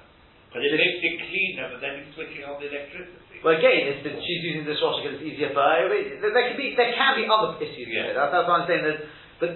Because 0.49 0.65
it 0.65 0.73
makes 0.73 0.97
it 1.05 1.15
cleaner, 1.29 1.65
but 1.69 1.79
then 1.79 2.01
it's 2.01 2.11
switching 2.17 2.41
on 2.41 2.57
the 2.57 2.73
electricity. 2.73 3.37
Well, 3.45 3.53
again, 3.53 3.85
it's 3.85 4.01
that 4.01 4.17
she's 4.17 4.41
using 4.49 4.65
the 4.65 4.73
dishwasher 4.73 5.05
because 5.05 5.15
it's 5.21 5.27
easier 5.29 5.53
for 5.53 5.61
her. 5.61 5.87
There, 5.93 6.33
there 6.33 6.45
can 6.49 6.57
be 6.57 6.73
there 6.73 6.89
can 6.97 7.13
be 7.21 7.29
other 7.29 7.53
issues 7.61 7.85
Yeah. 7.85 8.17
That's, 8.17 8.33
that's 8.33 8.45
what 8.49 8.65
I'm 8.65 8.67
saying. 8.67 8.81
There's, 8.81 9.01
but 9.37 9.51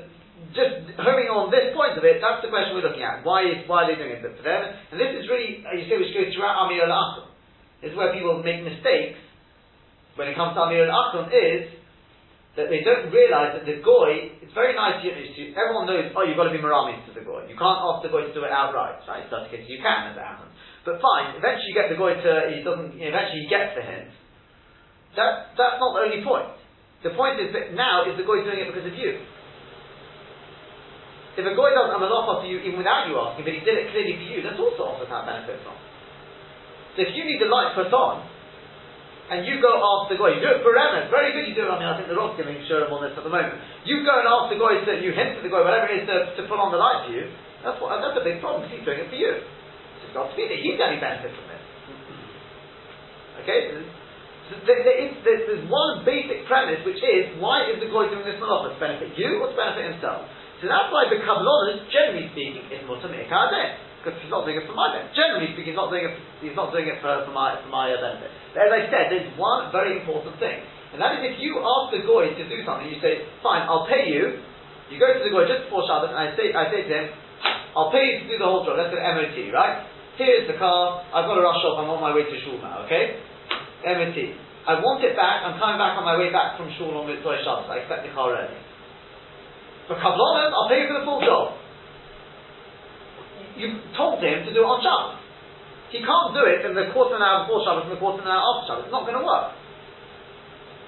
just 0.54 0.94
homing 1.02 1.34
on 1.34 1.50
this 1.50 1.74
point 1.74 1.98
of 1.98 2.06
it, 2.06 2.22
that's 2.22 2.46
the 2.46 2.54
question 2.54 2.78
we're 2.78 2.86
looking 2.86 3.02
at. 3.02 3.26
Why 3.26 3.42
is 3.50 3.66
why 3.66 3.84
are 3.84 3.88
they 3.90 3.98
doing 3.98 4.14
it 4.14 4.22
for 4.22 4.46
them? 4.46 4.62
And 4.94 5.02
this 5.02 5.18
is 5.18 5.26
really, 5.26 5.66
uh, 5.66 5.74
you 5.74 5.90
say, 5.90 5.98
which 5.98 6.14
goes 6.14 6.30
throughout 6.38 6.70
Amir 6.70 6.86
al 6.86 7.34
This 7.82 7.90
is 7.90 7.98
where 7.98 8.14
people 8.14 8.38
make 8.46 8.62
mistakes 8.62 9.18
when 10.14 10.30
it 10.30 10.38
comes 10.38 10.54
to 10.54 10.62
Amir 10.70 10.94
al 10.94 11.26
is 11.34 11.74
that 12.54 12.70
they 12.70 12.86
don't 12.86 13.10
realise 13.10 13.58
that 13.58 13.66
the 13.66 13.82
goy. 13.82 14.38
It's 14.38 14.54
very 14.54 14.78
nice. 14.78 15.02
You 15.02 15.10
to, 15.10 15.42
everyone 15.58 15.90
knows. 15.90 16.14
Oh, 16.14 16.22
you've 16.22 16.38
got 16.38 16.50
to 16.50 16.54
be 16.54 16.62
maramis 16.62 17.02
to 17.10 17.18
the 17.18 17.26
goy. 17.26 17.50
You 17.50 17.58
can't 17.58 17.82
ask 17.82 18.06
the 18.06 18.14
goy 18.14 18.30
to 18.30 18.34
do 18.34 18.46
it 18.46 18.54
outright. 18.54 19.02
Right? 19.10 19.26
In 19.26 19.30
some 19.34 19.50
cases, 19.50 19.66
you 19.66 19.82
can, 19.82 20.14
as 20.14 20.18
it 20.18 20.22
happens. 20.22 20.54
But 20.86 21.02
fine. 21.02 21.34
Eventually, 21.34 21.74
you 21.74 21.76
get 21.76 21.90
the 21.90 21.98
goy 21.98 22.14
to. 22.14 22.32
He 22.54 22.62
doesn't. 22.62 22.94
Eventually, 22.94 23.42
he 23.42 23.50
gets 23.50 23.74
the 23.74 23.82
hint. 23.82 24.14
That 25.18 25.58
that's 25.58 25.82
not 25.82 25.98
the 25.98 26.06
only 26.06 26.22
point. 26.22 26.54
The 27.02 27.18
point 27.18 27.42
is 27.42 27.50
that 27.58 27.74
now 27.74 28.06
is 28.06 28.16
the 28.16 28.26
goy 28.26 28.46
doing 28.46 28.62
it 28.62 28.70
because 28.70 28.86
of 28.86 28.96
you. 28.96 29.22
If 31.34 31.44
a 31.50 31.54
goy 31.58 31.74
does 31.74 31.90
a 31.90 31.98
malacha 31.98 32.46
for 32.46 32.48
you 32.48 32.62
even 32.62 32.78
without 32.78 33.10
you 33.10 33.18
asking, 33.18 33.50
but 33.50 33.54
he 33.58 33.66
did 33.66 33.74
it 33.74 33.90
clearly 33.90 34.14
for 34.22 34.28
you, 34.30 34.40
that's 34.46 34.62
also 34.62 34.94
offers 34.94 35.10
that 35.10 35.26
benefit 35.26 35.58
from. 35.66 35.74
So 36.94 37.10
if 37.10 37.18
you 37.18 37.26
need 37.26 37.42
the 37.42 37.50
light 37.50 37.74
put 37.74 37.90
on, 37.90 38.30
and 39.32 39.48
you 39.48 39.64
go 39.64 39.72
ask 39.72 40.12
the 40.12 40.20
goy, 40.20 40.36
you 40.36 40.42
do 40.44 40.52
it 40.52 40.66
for 40.66 40.76
Emes, 40.76 41.08
very 41.08 41.32
good 41.32 41.48
you 41.48 41.56
do 41.56 41.68
it, 41.68 41.72
I 41.72 41.80
mean 41.80 41.88
I 41.88 41.96
think 41.96 42.12
the 42.12 42.20
Rob's 42.20 42.36
giving 42.36 42.60
Shurim 42.68 42.92
on 42.92 43.04
this 43.04 43.16
at 43.16 43.24
the 43.24 43.32
moment. 43.32 43.56
You 43.88 44.04
go 44.04 44.12
and 44.20 44.28
ask 44.28 44.52
the 44.52 44.60
goy 44.60 44.84
to, 44.84 44.92
you 45.00 45.16
hint 45.16 45.40
to 45.40 45.42
the 45.42 45.52
goy, 45.52 45.64
whatever 45.64 45.88
it 45.88 46.04
is 46.04 46.06
to, 46.12 46.36
to 46.40 46.42
put 46.52 46.60
on 46.60 46.76
the 46.76 46.82
light 46.82 47.08
for 47.08 47.16
you, 47.16 47.32
that's 47.64 47.80
what, 47.80 47.96
that's 48.04 48.20
a 48.20 48.26
big 48.26 48.44
problem, 48.44 48.68
because 48.68 48.76
he's 48.76 48.88
doing 48.88 49.00
it 49.00 49.08
for 49.08 49.20
you. 49.20 49.40
It's 50.04 50.12
got 50.12 50.28
to 50.28 50.36
be 50.36 50.52
that 50.52 50.60
he's 50.60 50.76
getting 50.76 51.00
benefit 51.00 51.32
from. 51.32 51.54
Okay? 53.44 53.76
So 54.52 54.60
there, 54.68 54.84
there 54.84 55.00
is, 55.00 55.12
there's, 55.24 55.64
one 55.68 56.04
basic 56.04 56.46
premise, 56.48 56.84
which 56.84 57.00
is, 57.00 57.40
why 57.40 57.68
is 57.68 57.80
the 57.80 57.88
goy 57.92 58.12
doing 58.12 58.28
this 58.28 58.40
malacha? 58.40 58.76
To 58.76 58.80
benefit 58.80 59.16
you 59.16 59.44
or 59.44 59.52
to 59.52 59.56
benefit 59.56 59.96
himself? 59.96 60.28
So 60.60 60.72
that's 60.72 60.92
why 60.92 61.12
the 61.12 61.20
kabbalonus, 61.24 61.88
generally 61.92 62.32
speaking, 62.32 62.64
is 62.72 62.84
mutter 62.88 63.12
me'ikadeh. 63.12 63.68
Because 64.04 64.20
he's 64.20 64.28
not 64.28 64.44
doing 64.44 64.60
it 64.60 64.68
for 64.68 64.76
my 64.76 64.92
benefit. 64.92 65.16
Generally 65.16 65.56
speaking, 65.56 65.72
he's 65.72 65.80
not 65.80 65.88
doing 65.88 66.04
it. 66.04 66.12
He's 66.44 66.60
not 66.60 66.76
doing 66.76 66.92
it 66.92 67.00
for, 67.00 67.24
for 67.24 67.32
my 67.32 67.56
for 67.64 67.72
my 67.72 67.88
uh, 67.88 68.04
benefit. 68.04 68.28
But 68.52 68.68
as 68.68 68.72
I 68.76 68.82
said, 68.92 69.08
there's 69.08 69.32
one 69.40 69.72
very 69.72 69.96
important 69.96 70.36
thing, 70.44 70.60
and 70.92 71.00
that 71.00 71.24
is 71.24 71.32
if 71.32 71.40
you 71.40 71.64
ask 71.64 71.96
the 71.96 72.04
goy 72.04 72.36
to 72.36 72.44
do 72.44 72.60
something, 72.68 72.92
you 72.92 73.00
say, 73.00 73.24
"Fine, 73.40 73.64
I'll 73.64 73.88
pay 73.88 74.12
you." 74.12 74.44
You 74.92 75.00
go 75.00 75.08
to 75.08 75.24
the 75.24 75.32
goy 75.32 75.48
just 75.48 75.72
before 75.72 75.88
Shabbat, 75.88 76.12
and 76.12 76.20
I 76.20 76.36
say, 76.36 76.52
I 76.52 76.68
say 76.68 76.84
to 76.84 76.92
him, 76.92 77.06
"I'll 77.80 77.96
pay 77.96 78.04
you 78.04 78.16
to 78.20 78.26
do 78.28 78.36
the 78.36 78.44
whole 78.44 78.68
job. 78.68 78.76
Let's 78.76 78.92
to 78.92 79.00
MOT, 79.00 79.40
right? 79.56 79.88
Here's 80.20 80.52
the 80.52 80.60
car. 80.60 81.08
I've 81.16 81.24
got 81.24 81.40
to 81.40 81.44
rush 81.48 81.64
off. 81.64 81.80
I'm 81.80 81.88
on 81.88 82.04
my 82.04 82.12
way 82.12 82.28
to 82.28 82.38
shul 82.44 82.60
now. 82.60 82.84
Okay, 82.84 83.24
MOT. 83.88 84.20
I 84.68 84.84
want 84.84 85.00
it 85.00 85.16
back. 85.16 85.48
I'm 85.48 85.56
coming 85.56 85.80
back 85.80 85.96
on 85.96 86.04
my 86.04 86.20
way 86.20 86.28
back 86.28 86.60
from 86.60 86.68
shul 86.76 86.92
on 86.92 87.08
Motzei 87.08 87.40
Shabbat. 87.40 87.72
I 87.72 87.88
expect 87.88 88.04
the 88.04 88.12
car 88.12 88.36
ready. 88.36 88.60
For 89.88 89.96
kabbalah, 89.96 90.52
I'll 90.52 90.68
pay 90.68 90.84
you 90.84 90.92
for 90.92 91.00
the 91.00 91.08
full 91.08 91.24
job." 91.24 91.63
You 93.58 93.82
told 93.98 94.24
him 94.24 94.46
to 94.46 94.52
do 94.54 94.62
it 94.64 94.70
on 94.70 94.80
Shabbos. 94.82 95.20
He 95.94 96.02
can't 96.02 96.34
do 96.34 96.42
it 96.50 96.66
in 96.66 96.74
the 96.74 96.90
quarter 96.90 97.14
of 97.16 97.22
an 97.22 97.26
hour 97.26 97.46
before 97.46 97.62
Shabbos 97.62 97.86
and 97.86 97.94
the 97.94 98.02
quarter 98.02 98.22
of 98.22 98.26
an 98.26 98.34
hour 98.34 98.42
after 98.42 98.64
Shabbos. 98.70 98.84
It's 98.90 98.96
not 98.96 99.06
going 99.06 99.20
to 99.20 99.26
work. 99.26 99.54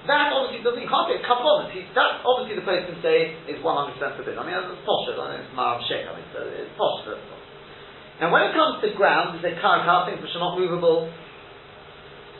That 0.06 0.30
obviously 0.30 0.62
doesn't, 0.62 0.82
he 0.82 0.86
can't 0.86 1.10
get 1.10 1.18
kabbalah. 1.26 1.66
That 1.70 2.22
obviously 2.22 2.54
the 2.58 2.66
place 2.66 2.86
can 2.86 2.98
say 3.02 3.34
is 3.50 3.58
100% 3.58 3.66
forbidden. 4.14 4.38
I 4.38 4.46
mean, 4.46 4.54
it's 4.54 4.82
posh, 4.86 5.10
I 5.10 5.18
think 5.34 5.42
it's 5.42 5.54
Marav 5.54 5.82
Sheikh, 5.90 6.06
I 6.06 6.12
mean, 6.14 6.26
so 6.30 6.46
it's 6.46 6.70
posh. 6.78 7.02
but- 7.10 7.18
Now 8.22 8.30
when 8.30 8.46
it 8.46 8.54
comes 8.54 8.78
to 8.86 8.94
ground, 8.94 9.34
we 9.34 9.42
say 9.42 9.58
karaka, 9.58 10.06
things 10.06 10.22
which 10.22 10.30
are 10.38 10.42
not 10.46 10.54
movable. 10.54 11.10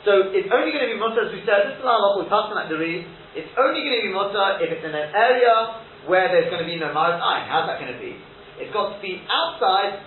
So 0.07 0.31
it's 0.31 0.47
only 0.47 0.71
going 0.71 0.87
to 0.87 0.91
be 0.95 0.99
mutter, 0.99 1.27
as 1.27 1.35
we 1.35 1.43
said, 1.43 1.67
this 1.67 1.75
is 1.75 1.83
our 1.83 1.99
local 1.99 2.31
custom 2.31 2.55
at 2.55 2.71
the 2.71 2.79
read. 2.79 3.03
It's 3.35 3.51
only 3.59 3.83
going 3.83 3.99
to 3.99 4.03
be 4.07 4.13
mutter 4.15 4.63
if 4.63 4.71
it's 4.71 4.85
in 4.87 4.95
an 4.95 5.11
area 5.11 5.83
where 6.07 6.31
there's 6.31 6.47
going 6.47 6.63
to 6.63 6.69
be 6.69 6.79
no 6.79 6.95
ayin. 6.95 7.43
How's 7.51 7.67
that 7.67 7.83
going 7.83 7.91
to 7.91 7.99
be? 7.99 8.15
It's 8.63 8.71
got 8.71 8.95
to 8.95 8.99
be 9.03 9.19
outside 9.27 9.99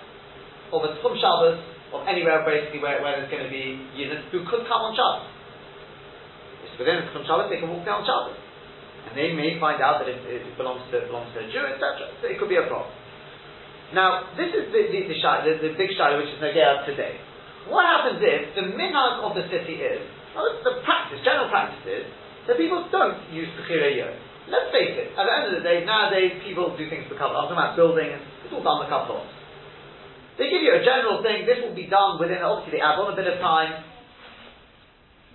a 0.79 0.95
Tchum 1.03 1.19
Shabbos, 1.19 1.59
or 1.91 2.07
anywhere 2.07 2.47
basically 2.47 2.79
where, 2.79 3.03
where 3.03 3.19
there's 3.19 3.27
going 3.27 3.43
to 3.43 3.51
be 3.51 3.75
units 3.99 4.31
who 4.31 4.47
could 4.47 4.63
come 4.71 4.87
on 4.87 4.95
Shabbos. 4.95 5.27
It's 6.63 6.79
within 6.79 7.03
Tchum 7.11 7.27
Shabbos, 7.27 7.51
they 7.51 7.59
can 7.59 7.67
walk 7.67 7.83
down 7.83 8.07
Shabbos. 8.07 8.39
And 9.11 9.17
they 9.17 9.35
may 9.35 9.59
find 9.59 9.83
out 9.83 9.99
that 9.99 10.07
it, 10.07 10.23
it 10.23 10.45
belongs 10.55 10.87
to 10.93 11.03
belongs 11.09 11.33
to 11.35 11.43
a 11.43 11.47
Jew, 11.51 11.65
etc. 11.67 12.07
So 12.21 12.31
it 12.31 12.39
could 12.39 12.47
be 12.47 12.55
a 12.55 12.69
problem. 12.69 12.93
Now, 13.91 14.31
this 14.39 14.55
is 14.55 14.71
the, 14.71 14.87
the, 14.87 14.99
the, 15.11 15.17
the, 15.19 15.51
the 15.67 15.71
big 15.75 15.91
shayla 15.99 16.15
which 16.23 16.31
is 16.31 16.39
Nagea 16.39 16.87
today. 16.87 17.19
What 17.67 17.83
happens 17.83 18.23
if 18.23 18.55
the 18.55 18.71
minhag 18.71 19.19
of 19.19 19.35
the 19.35 19.45
city 19.51 19.83
is, 19.83 19.99
well, 20.31 20.47
the 20.63 20.79
practice, 20.87 21.19
general 21.27 21.51
practice 21.51 21.83
is, 21.83 22.07
that 22.47 22.57
people 22.57 22.87
don't 22.89 23.19
use 23.29 23.51
Bechira 23.59 23.91
Yom. 23.93 24.15
Let's 24.49 24.71
face 24.73 24.97
it, 24.97 25.13
at 25.13 25.23
the 25.27 25.33
end 25.33 25.45
of 25.51 25.53
the 25.59 25.63
day, 25.63 25.85
nowadays 25.85 26.41
people 26.41 26.73
do 26.73 26.89
things 26.89 27.05
for 27.05 27.19
couple. 27.19 27.37
I'm 27.37 27.51
talking 27.51 27.59
about 27.59 27.75
buildings, 27.77 28.17
it's 28.47 28.53
all 28.55 28.63
done 28.63 28.81
with 28.81 28.89
couple. 28.89 29.21
They 30.41 30.49
give 30.49 30.65
you 30.65 30.73
a 30.73 30.81
general 30.81 31.21
thing, 31.21 31.45
this 31.45 31.61
will 31.61 31.77
be 31.77 31.85
done 31.85 32.17
within, 32.17 32.41
obviously 32.41 32.73
they 32.73 32.81
add 32.81 32.97
on 32.97 33.13
a 33.13 33.15
bit 33.15 33.29
of 33.29 33.37
time. 33.37 33.85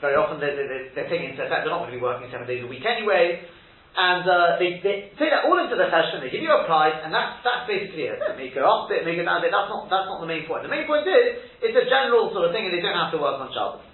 Very 0.02 0.18
often 0.18 0.42
they're, 0.42 0.58
they're, 0.58 0.90
they're 0.98 1.06
taking 1.06 1.30
into 1.30 1.46
effect, 1.46 1.62
they're 1.62 1.70
not 1.70 1.86
going 1.86 1.94
to 1.94 1.98
be 1.98 2.02
working 2.02 2.26
seven 2.26 2.42
days 2.42 2.66
a 2.66 2.66
week 2.66 2.82
anyway. 2.82 3.46
And 3.94 4.26
uh, 4.26 4.58
they, 4.58 4.82
they 4.82 5.14
take 5.14 5.30
that 5.30 5.46
all 5.46 5.62
into 5.62 5.78
the 5.78 5.86
session, 5.94 6.26
they 6.26 6.34
give 6.34 6.42
you 6.42 6.50
a 6.50 6.66
price, 6.66 6.98
and 7.06 7.14
that's, 7.14 7.38
that's 7.46 7.70
basically 7.70 8.10
it. 8.10 8.18
It 8.18 8.58
up 8.58 8.90
bit, 8.90 9.06
make 9.06 9.14
it 9.14 9.30
down 9.30 9.38
a 9.38 9.46
bit, 9.46 9.54
that's 9.54 9.70
not, 9.70 9.86
that's 9.86 10.10
not 10.10 10.18
the 10.18 10.26
main 10.26 10.42
point. 10.42 10.66
The 10.66 10.74
main 10.74 10.90
point 10.90 11.06
is, 11.06 11.38
it's 11.62 11.78
a 11.78 11.86
general 11.86 12.34
sort 12.34 12.50
of 12.50 12.50
thing 12.50 12.66
and 12.66 12.74
they 12.74 12.82
don't 12.82 12.98
have 12.98 13.14
to 13.14 13.22
work 13.22 13.38
on 13.38 13.54
Shabbos. 13.54 13.86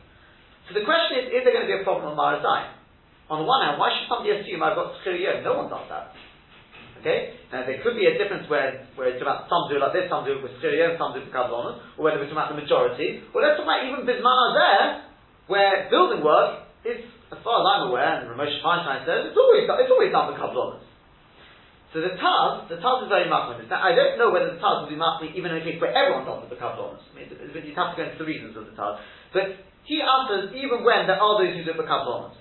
So 0.73 0.73
the 0.73 0.89
question 0.89 1.29
is, 1.29 1.29
is 1.29 1.45
there 1.45 1.53
going 1.53 1.69
to 1.69 1.73
be 1.77 1.77
a 1.77 1.85
problem 1.85 2.09
on 2.09 2.17
Marazai? 2.17 2.73
On 3.29 3.45
the 3.45 3.45
one 3.45 3.61
hand, 3.69 3.77
why 3.77 3.93
should 3.93 4.09
somebody 4.09 4.33
assume 4.33 4.65
I've 4.65 4.81
got 4.81 4.97
Tzchir 5.05 5.45
No 5.45 5.61
one 5.61 5.69
does 5.69 5.85
that. 5.93 6.17
Okay? 7.03 7.35
Now 7.51 7.67
there 7.67 7.83
could 7.83 7.99
be 7.99 8.07
a 8.07 8.15
difference 8.15 8.47
where, 8.47 8.87
where 8.95 9.11
it's 9.11 9.19
about 9.19 9.51
some 9.51 9.67
do 9.67 9.77
it 9.77 9.83
like 9.83 9.93
this, 9.93 10.07
some 10.07 10.23
do 10.23 10.39
it 10.39 10.43
with 10.43 10.55
Tzchir 10.63 10.95
some 10.97 11.13
do 11.13 11.21
it 11.21 11.27
with 11.27 11.35
Kabbalah, 11.35 11.99
or 11.99 12.07
whether 12.07 12.23
we're 12.23 12.31
talking 12.31 12.39
about 12.39 12.55
the 12.55 12.63
majority, 12.63 13.27
or 13.35 13.43
let's 13.43 13.59
talk 13.59 13.67
about 13.67 13.83
even 13.83 14.07
Bismana 14.07 14.47
there, 14.55 14.87
where 15.51 15.91
building 15.91 16.23
work 16.23 16.71
is, 16.87 17.03
as 17.35 17.43
far 17.43 17.59
as 17.59 17.67
I'm 17.67 17.83
aware, 17.91 18.23
and 18.23 18.31
Ramesh 18.31 18.63
Feinstein 18.63 19.03
says, 19.03 19.35
it's 19.35 19.37
always, 19.37 19.67
it's 19.67 19.91
always 19.91 20.15
done 20.15 20.31
for 20.31 20.39
Kabbalah. 20.39 20.79
So 21.93 22.01
the 22.01 22.17
Taz, 22.17 22.73
the 22.73 22.81
Taz 22.81 23.05
is 23.05 23.11
very 23.13 23.29
much 23.29 23.53
on 23.53 23.61
this. 23.61 23.69
Now, 23.69 23.85
I 23.85 23.93
don't 23.93 24.17
know 24.17 24.33
whether 24.33 24.57
the 24.57 24.61
Taz 24.63 24.81
will 24.81 24.89
be 24.89 24.97
marking 24.97 25.37
even 25.37 25.53
in 25.53 25.61
a 25.61 25.65
case 25.67 25.77
where 25.77 25.93
everyone 25.93 26.25
does 26.25 26.49
for 26.49 26.57
Kabbalah. 26.57 26.97
I 26.97 27.11
mean, 27.13 27.29
you'd 27.29 27.77
have 27.77 27.93
to 27.93 27.97
go 28.01 28.03
into 28.09 28.17
the 28.17 28.25
reasons 28.25 28.57
of 28.57 28.65
the 28.65 28.73
Taz. 28.73 28.97
But 29.37 29.61
he 29.85 30.01
answers 30.01 30.57
even 30.57 30.89
when 30.89 31.05
there 31.05 31.21
are 31.21 31.35
those 31.37 31.53
who 31.53 31.67
do 31.67 31.77
for 31.77 31.85
Kabbalah. 31.85 32.33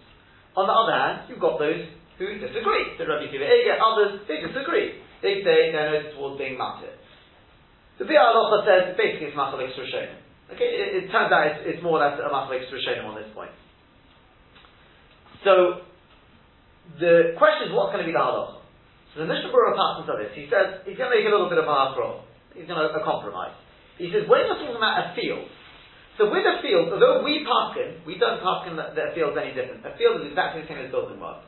On 0.56 0.66
the 0.68 0.76
other 0.76 0.96
hand, 0.96 1.28
you've 1.28 1.44
got 1.44 1.60
those 1.60 1.84
who 2.28 2.38
disagree. 2.38 2.94
So 2.98 3.10
Rabbi 3.10 3.30
Akiva 3.30 3.48
Eger, 3.48 3.78
others, 3.82 4.22
they 4.30 4.42
disagree. 4.44 5.02
They 5.22 5.42
say 5.42 5.74
they're 5.74 5.90
noted 5.90 6.14
towards 6.14 6.38
being 6.38 6.58
matir. 6.58 6.94
The 7.98 8.06
Biur 8.06 8.22
Halacha 8.22 8.66
says 8.66 8.84
basically 8.98 9.34
it's 9.34 9.38
Machalek 9.38 9.74
Rishonim. 9.78 10.18
Okay, 10.54 10.68
it, 10.68 11.06
it 11.06 11.14
turns 11.14 11.30
out 11.30 11.48
it's, 11.48 11.62
it's 11.78 11.82
more 11.86 12.02
or 12.02 12.02
less 12.02 12.18
a 12.18 12.30
Machalek 12.30 12.66
Rishonim 12.70 13.06
on 13.06 13.16
this 13.18 13.30
point. 13.34 13.54
So, 15.46 15.86
the 16.98 17.38
question 17.38 17.70
is 17.70 17.74
what's 17.74 17.94
going 17.94 18.06
to 18.06 18.10
be 18.10 18.14
the 18.14 18.22
halacha? 18.22 18.62
So 19.14 19.22
the 19.22 19.30
Mishnah 19.30 19.52
Berurah 19.52 19.76
passes 19.76 20.08
on 20.08 20.18
this. 20.18 20.32
He 20.34 20.48
says 20.48 20.88
he's 20.88 20.96
going 20.96 21.12
to 21.12 21.16
make 21.18 21.28
a 21.28 21.34
little 21.34 21.52
bit 21.52 21.60
of 21.60 21.68
a 21.68 21.74
hafro. 21.74 22.24
He's 22.56 22.66
going 22.66 22.80
to 22.80 22.90
a 22.90 23.04
compromise. 23.04 23.54
He 24.00 24.10
says 24.10 24.24
when 24.26 24.48
you're 24.48 24.58
talking 24.58 24.76
about 24.76 24.98
a 24.98 25.06
field, 25.14 25.46
so 26.18 26.32
with 26.32 26.44
a 26.44 26.64
field, 26.64 26.92
although 26.96 27.24
we 27.24 27.44
paskin, 27.44 28.04
we 28.08 28.18
don't 28.18 28.40
paskin 28.40 28.76
that, 28.80 28.96
that 28.96 29.12
a 29.12 29.16
field's 29.16 29.36
any 29.36 29.54
different. 29.54 29.84
A 29.84 29.96
field 30.00 30.24
is 30.24 30.32
exactly 30.32 30.64
the 30.64 30.68
same 30.68 30.80
as 30.84 30.92
building 30.92 31.20
work. 31.20 31.44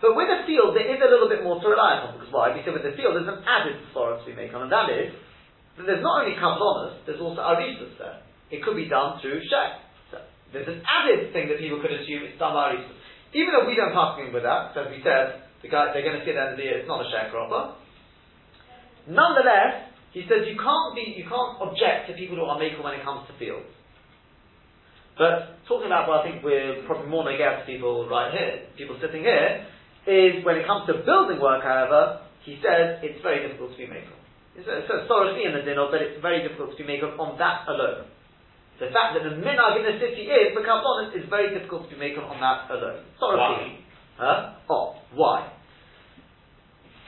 But 0.00 0.12
with 0.12 0.28
a 0.28 0.44
field, 0.44 0.76
there 0.76 0.84
is 0.84 1.00
a 1.00 1.08
little 1.08 1.28
bit 1.28 1.40
more 1.40 1.56
to 1.56 1.66
rely 1.66 2.04
upon. 2.04 2.20
Because 2.20 2.32
why? 2.32 2.52
Because 2.52 2.76
with 2.76 2.84
the 2.84 2.92
field, 2.96 3.16
there's 3.16 3.28
an 3.28 3.40
added 3.48 3.80
svara 3.92 4.20
to 4.20 4.24
be 4.28 4.36
made 4.36 4.52
on, 4.52 4.68
and 4.68 4.72
that 4.72 4.92
is 4.92 5.12
that 5.76 5.84
there's 5.88 6.04
not 6.04 6.24
only 6.24 6.36
kablonis, 6.36 7.00
there's 7.04 7.20
also 7.20 7.40
arisas 7.40 7.96
there. 7.96 8.20
It 8.52 8.60
could 8.60 8.76
be 8.76 8.88
done 8.88 9.20
through 9.20 9.40
shek. 9.48 9.80
So 10.12 10.20
there's 10.52 10.68
an 10.68 10.84
added 10.84 11.32
thing 11.32 11.48
that 11.48 11.58
people 11.58 11.80
could 11.80 11.92
assume 11.92 12.28
it's 12.28 12.38
done 12.40 12.52
by 12.52 12.76
arisas. 12.76 12.96
Even 13.32 13.52
though 13.52 13.66
we 13.68 13.76
don't 13.76 13.92
pass 13.92 14.16
with 14.20 14.44
that, 14.44 14.76
as 14.76 14.88
we 14.92 15.00
said, 15.00 15.44
the 15.64 15.68
guy 15.68 15.92
they're 15.92 16.04
going 16.04 16.20
to 16.20 16.24
see 16.24 16.32
at 16.32 16.36
the 16.36 16.44
end 16.44 16.52
of 16.56 16.58
the 16.60 16.64
year, 16.64 16.78
it's 16.80 16.88
not 16.88 17.04
a 17.04 17.08
sharecropper. 17.08 17.76
Nonetheless, 19.08 19.92
he 20.12 20.24
says 20.28 20.48
you 20.48 20.56
can't 20.56 20.92
be, 20.96 21.12
you 21.16 21.28
can't 21.28 21.60
object 21.60 22.08
to 22.08 22.16
people 22.16 22.36
who 22.36 22.44
are 22.48 22.58
maker 22.58 22.80
when 22.80 22.94
it 22.94 23.04
comes 23.04 23.28
to 23.28 23.36
fields. 23.36 23.68
But 25.16 25.60
talking 25.68 25.88
about 25.88 26.08
what 26.08 26.20
I 26.20 26.22
think 26.28 26.44
we're 26.44 26.84
probably 26.84 27.08
more 27.08 27.24
negative 27.24 27.64
people 27.64 28.08
right 28.08 28.32
here, 28.32 28.68
people 28.76 28.96
sitting 29.00 29.24
here, 29.24 29.64
is 30.06 30.46
when 30.46 30.56
it 30.56 30.66
comes 30.66 30.86
to 30.86 31.02
building 31.02 31.42
work, 31.42 31.66
however, 31.66 32.22
he 32.46 32.62
says 32.62 33.02
it's 33.02 33.18
very 33.26 33.42
difficult 33.42 33.74
to 33.74 33.78
be 33.78 33.90
maker. 33.90 34.14
It's 34.54 34.64
historically 34.64 35.44
in 35.44 35.52
the 35.52 35.66
dinner, 35.66 35.90
but 35.90 36.00
it's 36.00 36.22
very 36.22 36.46
difficult 36.46 36.72
to 36.72 36.78
be 36.78 36.86
maker 36.86 37.12
on 37.18 37.36
that 37.36 37.66
alone. 37.68 38.08
The 38.78 38.88
fact 38.94 39.18
that 39.18 39.24
the 39.26 39.36
minhag 39.36 39.82
in 39.82 39.84
the 39.84 39.96
city 39.98 40.30
is 40.30 40.54
the 40.54 40.62
kabbalah 40.62 41.12
is 41.12 41.26
very 41.28 41.52
difficult 41.52 41.88
to 41.88 41.92
be 41.92 41.98
maker 41.98 42.22
on 42.22 42.40
that 42.40 42.70
alone. 42.70 43.04
Historically. 43.16 43.82
Huh? 44.16 44.56
Oh, 44.70 44.96
why? 45.12 45.52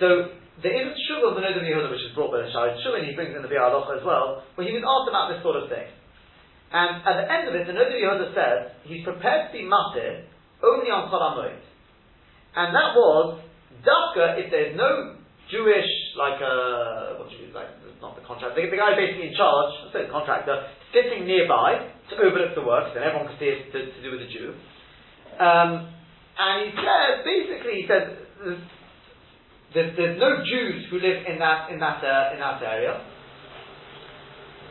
So 0.00 0.36
there 0.60 0.74
is 0.74 0.92
a 0.92 0.96
shul 1.06 1.30
of 1.30 1.38
the 1.38 1.42
Noda 1.44 1.62
B'Yehuda 1.62 1.88
which 1.88 2.02
is 2.02 2.12
brought 2.18 2.34
by 2.34 2.42
the 2.42 2.50
Shari 2.50 2.74
and 2.74 3.06
he 3.06 3.14
brings 3.14 3.36
in 3.36 3.40
the 3.40 3.48
Biur 3.48 3.62
Halacha 3.62 4.00
as 4.00 4.04
well, 4.04 4.42
where 4.58 4.66
he 4.66 4.74
was 4.74 4.82
asked 4.82 5.08
about 5.08 5.32
this 5.32 5.40
sort 5.40 5.56
of 5.56 5.70
thing. 5.70 5.86
And 6.72 7.00
at 7.06 7.16
the 7.16 7.26
end 7.30 7.48
of 7.48 7.54
it, 7.54 7.64
the 7.64 7.76
Noda 7.76 7.94
B'Yehuda 7.94 8.26
says 8.34 8.58
he's 8.84 9.04
prepared 9.04 9.48
to 9.48 9.52
be 9.54 9.64
matir 9.64 10.26
only 10.60 10.90
on 10.90 11.08
Chol 11.08 11.22
And 12.56 12.74
that 12.74 12.96
was 12.96 13.40
Dafka 13.84 14.40
if 14.40 14.50
there's 14.50 14.76
no 14.76 15.18
Jewish 15.50 15.88
like 16.16 16.40
uh, 16.42 17.16
what 17.20 17.30
you 17.32 17.48
like 17.54 17.72
not 18.00 18.14
the 18.14 18.22
contractor 18.22 18.60
the, 18.60 18.68
the 18.68 18.76
guy 18.76 18.94
basically 18.94 19.32
in 19.32 19.36
charge, 19.36 19.72
I 19.88 19.92
say 19.92 20.00
the 20.06 20.12
contractor, 20.12 20.68
sitting 20.92 21.26
nearby 21.26 21.88
to 22.10 22.14
overlook 22.20 22.54
the 22.54 22.64
work, 22.64 22.92
then 22.94 23.02
everyone 23.02 23.32
can 23.32 23.38
see 23.40 23.50
it 23.50 23.72
to, 23.72 23.78
to 23.90 23.98
do 24.02 24.12
with 24.12 24.22
the 24.26 24.30
Jew. 24.30 24.54
Um, 25.40 25.88
and 26.38 26.56
he 26.66 26.70
says 26.76 27.12
basically 27.24 27.74
he 27.82 27.84
says 27.88 28.04
there's, 29.74 29.92
there's, 29.96 30.18
no 30.18 30.42
Jews 30.44 30.86
who 30.90 30.98
live 30.98 31.26
in 31.26 31.38
that 31.38 31.70
in 31.70 31.78
that 31.80 32.00
uh, 32.02 32.34
in 32.34 32.38
that 32.40 32.62
area. 32.62 32.94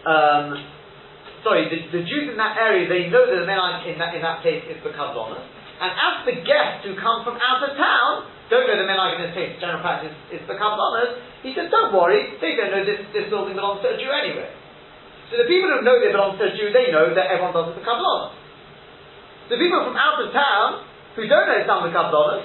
Um, 0.07 0.55
sorry, 1.43 1.67
the, 1.67 1.99
the, 1.99 2.03
Jews 2.07 2.31
in 2.31 2.37
that 2.37 2.55
area, 2.55 2.87
they 2.87 3.11
know 3.11 3.27
that 3.27 3.43
the 3.43 3.45
men 3.45 3.59
in 3.85 3.99
that, 3.99 4.15
in 4.15 4.21
that 4.21 4.41
place 4.41 4.63
is 4.71 4.79
the 4.83 4.91
Kabbalah. 4.95 5.56
And 5.77 5.91
as 5.93 6.15
the 6.25 6.35
guests 6.41 6.89
who 6.89 6.97
come 6.97 7.21
from 7.21 7.37
out 7.37 7.61
of 7.61 7.77
town, 7.77 8.25
don't 8.49 8.65
know 8.65 8.77
the 8.79 8.87
men 8.87 8.97
in 8.97 9.29
this 9.29 9.33
case, 9.37 9.59
general 9.61 9.83
practice 9.83 10.15
is 10.33 10.41
the 10.49 10.57
Kabbalahs, 10.57 11.21
he 11.45 11.53
said, 11.53 11.69
don't 11.69 11.93
worry, 11.93 12.33
they 12.41 12.57
don't 12.57 12.73
know 12.73 12.81
this, 12.81 13.05
this 13.13 13.29
building 13.29 13.53
belongs 13.53 13.83
to 13.85 13.93
a 13.93 13.97
Jew 13.99 14.09
anyway. 14.09 14.49
So 15.29 15.37
the 15.37 15.45
people 15.45 15.69
who 15.69 15.83
know 15.83 15.99
they 15.99 16.09
belong 16.09 16.39
to 16.39 16.43
a 16.47 16.53
Jew, 16.55 16.71
they 16.71 16.89
know 16.89 17.13
that 17.13 17.27
everyone 17.29 17.53
does 17.53 17.75
it 17.75 17.77
the 17.77 17.85
Kabbalah. 17.85 18.33
The 19.51 19.59
people 19.59 19.83
from 19.85 19.99
out 19.99 20.17
of 20.17 20.33
town, 20.33 20.87
who 21.13 21.27
don't 21.29 21.45
know 21.45 21.59
it's 21.59 21.69
done 21.69 21.85
the 21.85 21.93
Kabbalah, 21.93 22.41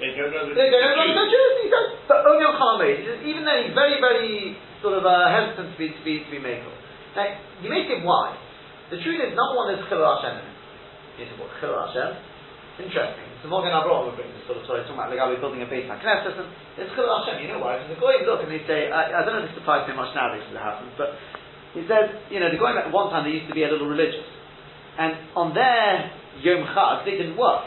they 0.00 0.10
don't 0.10 0.34
know 0.34 0.50
they 0.50 0.74
don't 0.74 0.96
know 0.98 1.06
the 1.06 1.26
Jews. 1.30 1.54
He 1.62 1.68
says, 1.70 1.94
but 2.10 2.26
only 2.26 2.42
on 2.42 2.58
Chol 2.58 2.82
Hamoed. 2.82 3.22
Even 3.30 3.46
then, 3.46 3.70
he's 3.70 3.76
very, 3.78 4.02
very 4.02 4.58
sort 4.82 4.98
of 4.98 5.06
uh, 5.06 5.30
hesitant 5.30 5.70
to 5.70 5.76
be 5.78 5.94
to 5.94 6.00
be 6.02 6.26
to 6.26 6.30
be 6.34 6.42
made. 6.42 6.66
Now, 7.14 7.30
you 7.62 7.70
may 7.70 7.86
think 7.86 8.02
why. 8.02 8.34
The 8.90 8.98
truth 8.98 9.22
is, 9.22 9.30
number 9.38 9.54
one, 9.54 9.70
there's 9.70 9.86
Chilul 9.86 10.02
Hashem 10.02 10.53
what, 11.38 11.50
Chilul 11.62 11.78
Hashem? 11.86 12.10
Interesting. 12.74 13.28
So 13.42 13.46
Magen 13.46 13.70
Avraham 13.70 14.10
will 14.10 14.18
bring 14.18 14.34
this 14.34 14.42
sort 14.50 14.58
of 14.58 14.66
story, 14.66 14.82
talking 14.82 14.98
about 14.98 15.14
the 15.14 15.20
guy 15.20 15.30
building 15.38 15.62
a 15.62 15.68
base 15.70 15.86
like 15.86 16.02
Knesset, 16.02 16.34
and 16.34 16.50
it's 16.74 16.90
Chilul 16.98 17.12
Hashem, 17.22 17.38
you 17.38 17.54
know 17.54 17.62
why? 17.62 17.78
Because 17.78 17.94
the 17.94 18.00
Goyim 18.02 18.26
look 18.26 18.42
and 18.42 18.50
they 18.50 18.66
say, 18.66 18.90
I, 18.90 19.14
I 19.14 19.20
don't 19.22 19.38
know 19.38 19.46
if 19.46 19.54
this 19.54 19.62
applies 19.62 19.86
so 19.86 19.94
much 19.94 20.10
nowadays 20.10 20.42
as 20.50 20.58
it 20.58 20.64
happens, 20.64 20.90
but 20.98 21.14
he 21.78 21.86
says, 21.86 22.10
you 22.34 22.42
know, 22.42 22.50
the 22.50 22.58
Goyim 22.58 22.74
at 22.74 22.90
one 22.90 23.14
time 23.14 23.26
they 23.26 23.34
used 23.38 23.46
to 23.46 23.54
be 23.54 23.62
a 23.62 23.70
little 23.70 23.86
religious. 23.86 24.26
And 24.98 25.14
on 25.38 25.54
their 25.54 26.10
Yom 26.42 26.66
Chag, 26.74 27.06
they 27.06 27.14
didn't 27.14 27.38
work. 27.38 27.66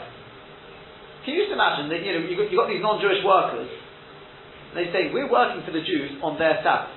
Can 1.24 1.36
you 1.36 1.44
just 1.44 1.52
imagine 1.52 1.88
that, 1.92 2.00
you 2.04 2.12
know, 2.12 2.24
you've 2.24 2.40
got, 2.40 2.48
you've 2.48 2.60
got 2.60 2.68
these 2.68 2.84
non-Jewish 2.84 3.24
workers, 3.24 3.68
and 3.68 4.76
they 4.76 4.92
say, 4.92 5.08
we're 5.12 5.28
working 5.28 5.64
for 5.64 5.72
the 5.72 5.84
Jews 5.84 6.20
on 6.20 6.36
their 6.36 6.60
Sabbath. 6.60 6.92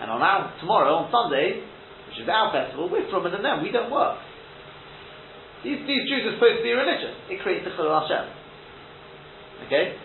And 0.00 0.08
on 0.08 0.20
our, 0.24 0.52
tomorrow, 0.60 1.04
on 1.04 1.12
Sunday, 1.12 1.60
which 2.08 2.20
is 2.20 2.28
our 2.28 2.52
festival, 2.52 2.88
we're 2.88 3.04
from 3.12 3.28
than 3.28 3.44
them, 3.44 3.60
we 3.60 3.68
don't 3.68 3.92
work. 3.92 4.16
These, 5.60 5.84
these 5.84 6.04
Jews 6.08 6.24
are 6.24 6.34
supposed 6.40 6.60
to 6.60 6.64
be 6.64 6.72
religious. 6.72 7.12
It 7.28 7.44
creates 7.44 7.68
the 7.68 7.72
Chilul 7.76 7.92
Hashem. 7.92 8.24
Okay? 9.68 9.96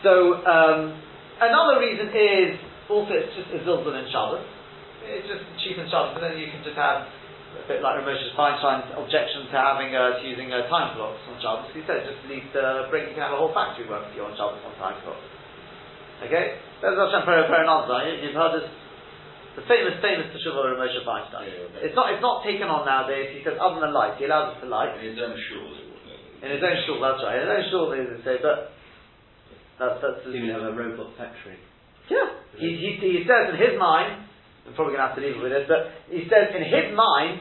So, 0.00 0.40
um, 0.40 0.96
another 1.40 1.84
reason 1.84 2.08
is, 2.12 2.56
also 2.88 3.12
it's 3.12 3.34
just 3.36 3.52
a 3.52 3.60
Zilzul 3.66 3.92
in 3.92 4.08
Shabbos. 4.08 4.44
It's 5.04 5.28
just 5.28 5.44
cheap 5.60 5.76
in 5.76 5.86
Shabbos, 5.92 6.16
but 6.16 6.24
then 6.24 6.40
you 6.40 6.48
can 6.48 6.64
just 6.64 6.80
have 6.80 7.04
a 7.06 7.64
bit 7.68 7.80
like 7.84 8.00
Ramesh 8.00 8.24
Feinstein's 8.36 8.92
objection 8.96 9.48
to 9.48 9.56
having 9.56 9.94
uh, 9.94 10.20
to 10.20 10.22
using 10.24 10.52
uh, 10.52 10.68
time 10.68 10.96
clocks 10.96 11.20
on 11.28 11.36
Shabbos. 11.40 11.72
He 11.72 11.84
says 11.84 12.04
just 12.04 12.20
at 12.24 12.28
least 12.28 12.52
uh, 12.56 12.88
bring 12.92 13.08
you 13.08 13.14
can 13.16 13.24
have 13.24 13.36
a 13.36 13.40
whole 13.40 13.52
factory 13.52 13.88
working 13.88 14.12
for 14.12 14.16
you 14.16 14.24
on 14.28 14.34
Shabbos 14.36 14.60
on 14.64 14.74
time 14.76 14.98
clocks. 15.04 15.24
Okay, 16.26 16.58
there's 16.80 16.96
Hashem 16.96 17.22
Peranazza. 17.28 18.24
You've 18.24 18.36
heard 18.36 18.60
this 18.60 18.68
the 19.56 19.64
famous, 19.64 19.96
famous 20.04 20.28
Teshuvah 20.36 20.76
of 20.76 20.78
Moshe 20.78 21.00
Feinstein. 21.00 21.48
Yeah, 21.48 21.88
it's 21.88 21.96
not, 21.96 22.12
it's 22.12 22.20
not 22.20 22.44
taken 22.44 22.68
on 22.68 22.84
nowadays. 22.84 23.32
He 23.32 23.40
says 23.40 23.56
other 23.56 23.80
than 23.80 23.96
light, 23.96 24.20
he 24.20 24.28
allows 24.28 24.56
us 24.56 24.60
to 24.60 24.68
light. 24.68 24.92
In 25.00 25.16
his 25.16 25.18
own 25.18 25.32
shul. 25.32 25.66
In 26.44 26.48
his 26.52 26.60
own 26.60 26.76
shul, 26.84 27.00
that's 27.00 27.24
right. 27.24 27.40
In 27.40 27.48
his 27.48 27.52
own 27.56 27.64
shul, 27.72 27.84
they 27.88 28.04
say, 28.20 28.36
but 28.44 28.76
that's 29.80 29.98
that's. 30.04 30.20
He 30.28 30.44
would 30.44 30.52
have 30.52 30.68
a 30.68 30.76
robot 30.76 31.16
factory. 31.16 31.56
Yeah, 32.12 32.36
he, 32.60 32.68
he, 32.76 32.90
he 33.00 33.20
says 33.24 33.56
in 33.56 33.58
his 33.58 33.80
mind. 33.80 34.28
I'm 34.66 34.74
probably 34.74 34.98
going 34.98 35.06
to 35.06 35.14
have 35.14 35.16
to 35.16 35.22
leave 35.22 35.38
it 35.38 35.42
with 35.42 35.54
this, 35.54 35.70
but 35.70 35.94
he 36.10 36.26
says 36.26 36.50
in 36.50 36.66
his 36.66 36.90
mind, 36.90 37.38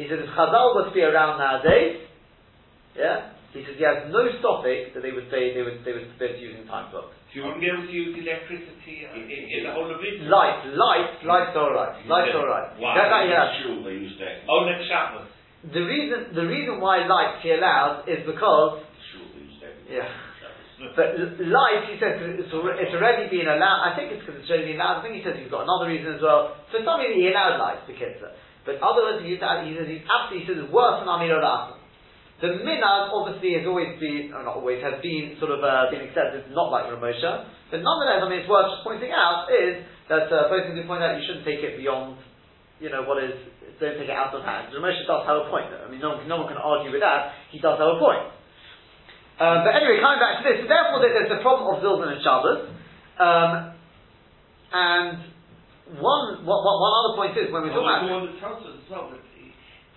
he 0.00 0.08
says 0.08 0.16
if 0.24 0.32
Chazal 0.32 0.72
was 0.72 0.88
to 0.88 0.94
be 0.96 1.04
around 1.04 1.36
nowadays, 1.36 2.08
yeah, 2.96 3.33
he 3.54 3.62
says 3.62 3.78
he 3.78 3.86
has 3.86 4.10
no 4.10 4.26
stopping 4.42 4.90
that 4.90 5.00
they 5.00 5.14
would 5.14 5.30
say 5.30 5.54
they 5.54 5.62
would 5.62 5.86
they 5.86 5.94
would 5.94 6.10
forbid 6.18 6.42
using 6.42 6.66
time 6.66 6.90
clocks. 6.90 7.14
So 7.30 7.38
you 7.38 7.42
wouldn't 7.46 7.62
be 7.62 7.70
able 7.70 7.86
to 7.86 7.94
use 7.94 8.10
electricity 8.18 9.06
uh, 9.06 9.14
in, 9.14 9.30
in, 9.30 9.42
in 9.46 9.60
the 9.66 9.72
whole 9.74 9.86
of 9.86 10.02
it? 10.02 10.26
Light, 10.26 10.66
light, 10.74 11.22
light's 11.22 11.54
alright. 11.54 12.02
Light's 12.06 12.34
alright. 12.34 12.74
Why? 12.82 12.98
That, 12.98 13.10
that, 13.14 13.22
yeah. 13.30 13.54
Sure, 13.62 13.78
they 13.86 13.94
use 13.94 14.18
that. 14.18 14.42
Oh, 14.50 14.66
next 14.66 14.90
Shabbos. 14.90 15.30
The 15.70 15.82
reason 15.86 16.34
the 16.34 16.46
reason 16.50 16.82
why 16.82 17.06
light 17.06 17.40
he 17.46 17.54
allows 17.54 18.04
is 18.10 18.26
because 18.26 18.82
Sure, 19.14 19.26
they 19.32 19.46
use 19.46 19.58
that. 19.62 19.74
yeah. 19.86 20.10
But 20.98 21.14
light, 21.38 21.86
he 21.88 21.96
says, 22.02 22.18
it's, 22.18 22.50
it's 22.50 22.94
already 22.98 23.30
been 23.30 23.46
allowed. 23.46 23.88
I 23.88 23.96
think 23.96 24.10
it's 24.10 24.26
because 24.26 24.42
it's 24.42 24.50
already 24.50 24.74
been 24.74 24.82
allowed. 24.82 25.00
I 25.00 25.02
think 25.06 25.14
he 25.16 25.22
says 25.22 25.38
he's 25.38 25.48
got 25.48 25.64
another 25.64 25.86
reason 25.86 26.18
as 26.18 26.20
well. 26.20 26.58
For 26.68 26.82
some 26.82 26.98
reason, 26.98 27.22
he 27.22 27.30
allowed 27.30 27.56
light 27.62 27.80
for 27.86 27.94
kids. 27.94 28.18
But 28.66 28.82
otherwise, 28.82 29.22
he, 29.22 29.38
he 29.38 29.38
says 29.38 29.86
he's 29.86 30.02
absolutely 30.04 30.42
he 30.42 30.46
says 30.50 30.58
it's 30.60 30.72
worse 30.74 30.98
than 31.00 31.08
Amir 31.08 31.38
al 31.38 31.73
the 32.50 32.60
minhag 32.66 33.14
obviously 33.14 33.54
has 33.56 33.64
always 33.64 33.94
been, 34.02 34.34
or 34.34 34.42
not 34.42 34.58
always, 34.58 34.82
has 34.82 34.98
been 35.00 35.38
sort 35.38 35.54
of 35.54 35.62
uh, 35.62 35.88
been 35.88 36.02
accepted, 36.02 36.50
not 36.50 36.68
like 36.68 36.90
Ramosha. 36.90 37.46
But 37.70 37.80
nonetheless, 37.80 38.20
I 38.20 38.26
mean, 38.28 38.42
it's 38.42 38.50
worth 38.50 38.74
just 38.74 38.82
pointing 38.82 39.14
out 39.14 39.48
is 39.48 39.86
that 40.10 40.26
uh, 40.28 40.50
both 40.50 40.66
things 40.66 40.76
you 40.76 40.84
point 40.84 41.00
out, 41.00 41.14
you 41.16 41.24
shouldn't 41.24 41.46
take 41.46 41.62
it 41.62 41.78
beyond, 41.78 42.18
you 42.82 42.90
know, 42.90 43.06
what 43.06 43.22
is, 43.22 43.38
don't 43.78 43.96
take 43.96 44.10
it 44.10 44.14
out 44.14 44.34
of 44.34 44.42
hand. 44.42 44.74
Ramosha 44.74 45.06
does 45.06 45.22
have 45.24 45.46
a 45.46 45.46
point 45.48 45.70
though. 45.70 45.86
I 45.86 45.88
mean, 45.88 46.02
no 46.02 46.18
one, 46.18 46.26
no 46.26 46.42
one 46.42 46.48
can 46.50 46.58
argue 46.58 46.90
with 46.90 47.06
that. 47.06 47.38
He 47.54 47.62
does 47.62 47.78
have 47.78 47.96
a 47.96 47.98
point. 48.02 48.34
Um, 49.38 49.66
but 49.66 49.74
anyway, 49.74 49.98
coming 49.98 50.22
back 50.22 50.38
to 50.38 50.42
this, 50.46 50.62
so 50.62 50.66
therefore 50.70 51.02
there's 51.02 51.30
the 51.30 51.42
problem 51.42 51.66
of 51.74 51.82
Zilzan 51.82 52.14
and 52.14 52.22
Shabbos. 52.22 52.60
Um, 53.18 53.50
and 54.74 55.18
one, 55.98 56.46
one, 56.46 56.60
one 56.62 56.94
other 56.98 57.14
point 57.18 57.34
is, 57.38 57.50
when 57.50 57.66
we're 57.66 57.74
talking 57.74 58.10
about... 58.10 58.10
Well, 58.10 58.26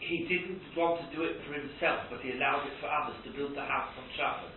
he 0.08 0.24
didn't 0.26 0.64
want 0.74 1.04
to 1.04 1.08
do 1.12 1.28
it 1.28 1.44
for 1.44 1.54
himself, 1.54 2.08
but 2.10 2.24
he 2.24 2.32
allowed 2.34 2.64
it 2.66 2.76
for 2.80 2.88
others 2.88 3.20
to 3.28 3.30
build 3.36 3.54
the 3.54 3.64
house 3.68 3.92
on 4.00 4.08
Shabbos. 4.16 4.56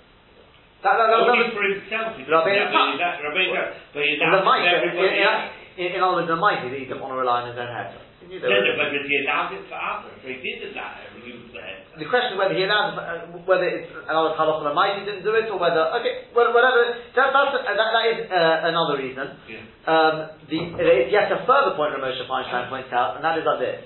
That, 0.81 0.97
that, 0.97 1.13
that, 1.13 1.21
Only 1.29 1.45
that, 1.45 1.53
for 1.53 1.65
himself. 1.67 2.17
He 2.17 2.25
didn't 2.25 2.41
Yitzchak. 2.41 2.97
have 2.97 3.21
it, 3.21 3.27
Rabbi 3.27 3.43
Yitzchak, 3.53 3.69
but 3.93 4.01
he 4.01 4.17
the 4.17 4.25
allowed 4.25 4.41
it 4.41 4.49
for 4.49 4.65
in, 4.65 4.73
everybody 4.81 5.21
else. 5.21 5.45
in, 5.77 5.89
in 5.93 6.01
other 6.01 6.25
words, 6.25 6.31
the 6.33 6.41
might, 6.41 6.65
he 6.65 6.73
didn't 6.89 7.03
want 7.05 7.13
to 7.13 7.21
rely 7.21 7.45
on 7.45 7.53
his 7.53 7.59
own 7.61 7.69
head. 7.69 7.93
No, 8.31 8.37
no, 8.39 8.71
but 8.79 8.95
he 8.95 9.17
allowed 9.27 9.51
it 9.53 9.65
for 9.67 9.75
others. 9.77 10.15
So 10.23 10.29
he 10.31 10.39
did 10.39 10.71
allow 10.71 10.95
it. 11.03 11.11
He 11.19 11.35
used 11.35 11.51
the 11.51 11.61
head. 11.61 11.83
The 11.99 12.07
question 12.07 12.33
is 12.33 12.39
whether 12.39 12.55
he 12.55 12.63
allowed, 12.63 12.95
uh, 12.95 13.43
whether 13.43 13.67
it's 13.67 13.91
another 14.07 14.39
halach 14.39 14.63
the 14.63 14.71
might 14.71 15.03
he 15.03 15.05
didn't 15.05 15.27
do 15.27 15.35
it, 15.35 15.51
or 15.51 15.59
whether 15.59 15.91
okay, 15.99 16.31
whatever. 16.33 16.95
That, 17.17 17.35
that's, 17.35 17.53
uh, 17.59 17.67
that, 17.67 17.91
that 17.91 18.05
is 18.07 18.19
uh, 18.31 18.71
another 18.71 19.03
reason. 19.03 19.27
Yeah. 19.51 19.91
Um, 19.91 20.15
the, 20.47 21.11
yet 21.11 21.33
a 21.33 21.43
further 21.45 21.75
point 21.75 21.93
Ramosha 21.99 22.25
Feinstein 22.31 22.71
points 22.71 22.93
out, 22.95 23.19
and 23.19 23.25
that 23.27 23.35
is 23.37 23.45
like 23.45 23.59
this: 23.59 23.83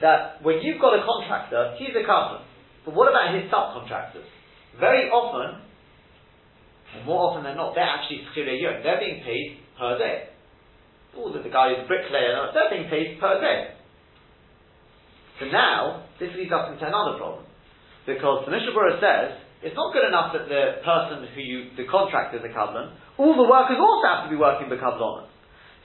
that 0.00 0.42
when 0.42 0.60
you've 0.60 0.80
got 0.80 0.94
a 0.94 1.02
contractor, 1.04 1.74
he's 1.78 1.94
a 1.96 2.04
carpenter, 2.04 2.44
but 2.84 2.94
what 2.94 3.08
about 3.08 3.34
his 3.34 3.50
subcontractors? 3.50 4.28
Very 4.78 5.08
often, 5.08 5.62
more 7.04 7.32
often 7.32 7.44
than 7.44 7.56
not, 7.56 7.74
they're 7.74 7.84
actually 7.84 8.22
schirei 8.32 8.60
They're 8.82 9.00
being 9.00 9.24
paid 9.24 9.58
per 9.78 9.98
day. 9.98 10.28
All 11.16 11.32
the, 11.32 11.40
the 11.40 11.48
guy 11.48 11.72
who's 11.72 11.84
a 11.84 11.88
bricklayer, 11.88 12.52
they're 12.52 12.70
being 12.70 12.88
paid 12.88 13.18
per 13.18 13.40
day. 13.40 13.74
So 15.40 15.46
now, 15.48 16.04
this 16.20 16.30
leads 16.36 16.52
us 16.52 16.72
into 16.72 16.86
another 16.86 17.16
problem. 17.18 17.44
Because 18.06 18.44
the 18.46 18.52
Mishnah 18.52 18.72
Berurah 18.72 19.00
says, 19.00 19.40
it's 19.64 19.74
not 19.74 19.92
good 19.92 20.06
enough 20.06 20.32
that 20.32 20.48
the 20.48 20.80
person 20.84 21.26
who 21.34 21.40
you, 21.40 21.58
the 21.76 21.88
contractor 21.90 22.38
is 22.38 22.44
a 22.44 22.52
kabbalah, 22.52 22.94
all 23.18 23.34
the 23.34 23.48
workers 23.48 23.80
also 23.80 24.04
have 24.06 24.24
to 24.28 24.30
be 24.30 24.38
working 24.38 24.68
the 24.68 24.78
kabbalah. 24.78 25.28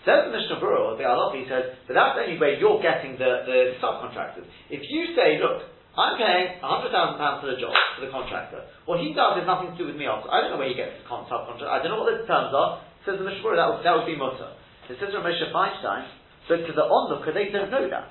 Says 0.01 0.25
the 0.25 0.33
Mishnah 0.33 0.57
Berurah, 0.57 0.97
the 0.97 1.05
Alofi 1.05 1.45
says, 1.45 1.77
but 1.85 1.93
that's 1.93 2.17
the 2.17 2.25
only 2.25 2.41
way 2.41 2.57
you're 2.57 2.81
getting 2.81 3.21
the, 3.21 3.45
the 3.45 3.77
subcontractors. 3.77 4.49
If 4.73 4.81
you 4.89 5.13
say, 5.13 5.37
look, 5.37 5.61
I'm 5.93 6.17
paying 6.17 6.57
£100,000 6.57 6.89
for 7.37 7.47
the 7.53 7.59
job, 7.61 7.69
for 7.93 8.01
the 8.01 8.09
contractor, 8.09 8.65
what 8.89 8.97
he 8.97 9.13
does 9.13 9.37
has 9.37 9.45
nothing 9.45 9.75
to 9.75 9.77
do 9.77 9.85
with 9.85 9.99
me 9.99 10.09
also. 10.09 10.25
I 10.33 10.41
don't 10.41 10.57
know 10.57 10.61
where 10.61 10.73
he 10.73 10.77
gets 10.77 10.97
the 10.97 11.05
con- 11.05 11.29
subcontract, 11.29 11.69
I 11.69 11.85
don't 11.85 11.93
know 11.93 12.01
what 12.01 12.17
the 12.17 12.25
terms 12.25 12.49
are. 12.49 12.81
Says 13.05 13.21
the 13.21 13.25
Mishnah 13.25 13.45
that 13.53 13.67
would, 13.69 13.81
that 13.85 13.93
would 13.93 14.09
be 14.09 14.17
mutter. 14.17 14.57
It 14.89 14.97
says 14.97 15.13
from 15.13 15.21
Moshe 15.21 15.45
Feinstein, 15.53 16.09
but 16.49 16.65
to 16.65 16.73
the 16.73 16.85
onlooker, 16.85 17.29
they 17.33 17.53
don't 17.53 17.69
know 17.69 17.85
that. 17.85 18.09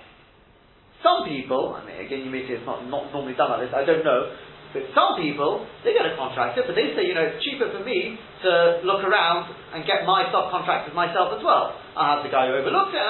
Some 1.02 1.26
people, 1.26 1.74
I 1.74 1.82
mean, 1.82 1.98
again, 1.98 2.22
you 2.22 2.30
may 2.30 2.46
say 2.46 2.60
it's 2.60 2.68
not, 2.68 2.86
not 2.86 3.10
normally 3.10 3.34
done 3.34 3.50
like 3.50 3.66
this, 3.66 3.74
I 3.74 3.82
don't 3.82 4.04
know, 4.04 4.30
but 4.70 4.86
some 4.94 5.18
people, 5.18 5.66
they 5.82 5.90
get 5.90 6.06
a 6.06 6.14
contractor, 6.14 6.62
but 6.62 6.78
they 6.78 6.94
say, 6.94 7.02
you 7.02 7.14
know, 7.14 7.26
it's 7.26 7.42
cheaper 7.42 7.66
for 7.74 7.82
me 7.82 8.14
to 8.46 8.50
look 8.86 9.02
around 9.02 9.50
and 9.74 9.82
get 9.82 10.06
my 10.06 10.30
subcontractors 10.30 10.94
myself 10.94 11.34
as 11.34 11.42
well. 11.42 11.74
I 11.98 12.14
have 12.14 12.22
the 12.22 12.30
guy 12.30 12.46
who 12.46 12.54
overlooks 12.54 12.94
it. 12.94 13.04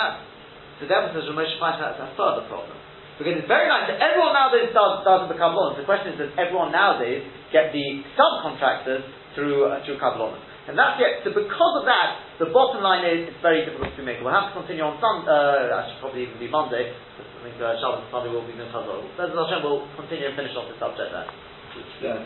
So 0.80 0.88
therefore, 0.88 1.12
says 1.12 1.28
Ramesh 1.28 1.60
finds 1.60 1.76
that's 1.76 2.00
a 2.00 2.08
further 2.16 2.48
problem. 2.48 2.72
Because 3.20 3.36
it's 3.36 3.50
very 3.52 3.68
nice 3.68 3.84
that 3.92 4.00
everyone 4.00 4.32
nowadays 4.32 4.72
does, 4.72 5.04
does 5.04 5.28
become 5.28 5.52
law. 5.52 5.76
The 5.76 5.84
question 5.84 6.16
is, 6.16 6.24
does 6.24 6.32
everyone 6.40 6.72
nowadays 6.72 7.20
get 7.52 7.68
the 7.68 8.00
subcontractors 8.16 9.04
through, 9.36 9.68
uh, 9.68 9.84
through 9.84 10.00
Kabbalah? 10.00 10.40
And 10.64 10.72
that's 10.72 10.96
it. 10.96 11.20
So 11.28 11.36
because 11.36 11.74
of 11.76 11.84
that, 11.84 12.40
the 12.40 12.48
bottom 12.48 12.80
line 12.80 13.04
is, 13.04 13.28
it's 13.28 13.42
very 13.44 13.68
difficult 13.68 13.92
to 13.92 14.02
make. 14.06 14.24
We'll 14.24 14.32
have 14.32 14.56
to 14.56 14.64
continue 14.64 14.88
on 14.88 14.96
Sun, 15.04 15.28
uh, 15.28 15.68
actually 15.68 16.00
probably 16.00 16.22
even 16.24 16.40
be 16.40 16.48
Monday. 16.48 16.96
I 16.96 17.38
think 17.44 17.60
uh, 17.60 17.76
Shabbos 17.76 18.08
Sunday 18.08 18.32
will 18.32 18.48
be 18.48 18.56
no 18.56 18.64
Chazal. 18.72 19.04
We'll 19.20 19.84
continue 20.00 20.32
and 20.32 20.36
finish 20.36 20.56
off 20.56 20.72
the 20.72 20.80
subject 20.80 21.12
there. 21.12 21.28
Yeah. 22.02 22.24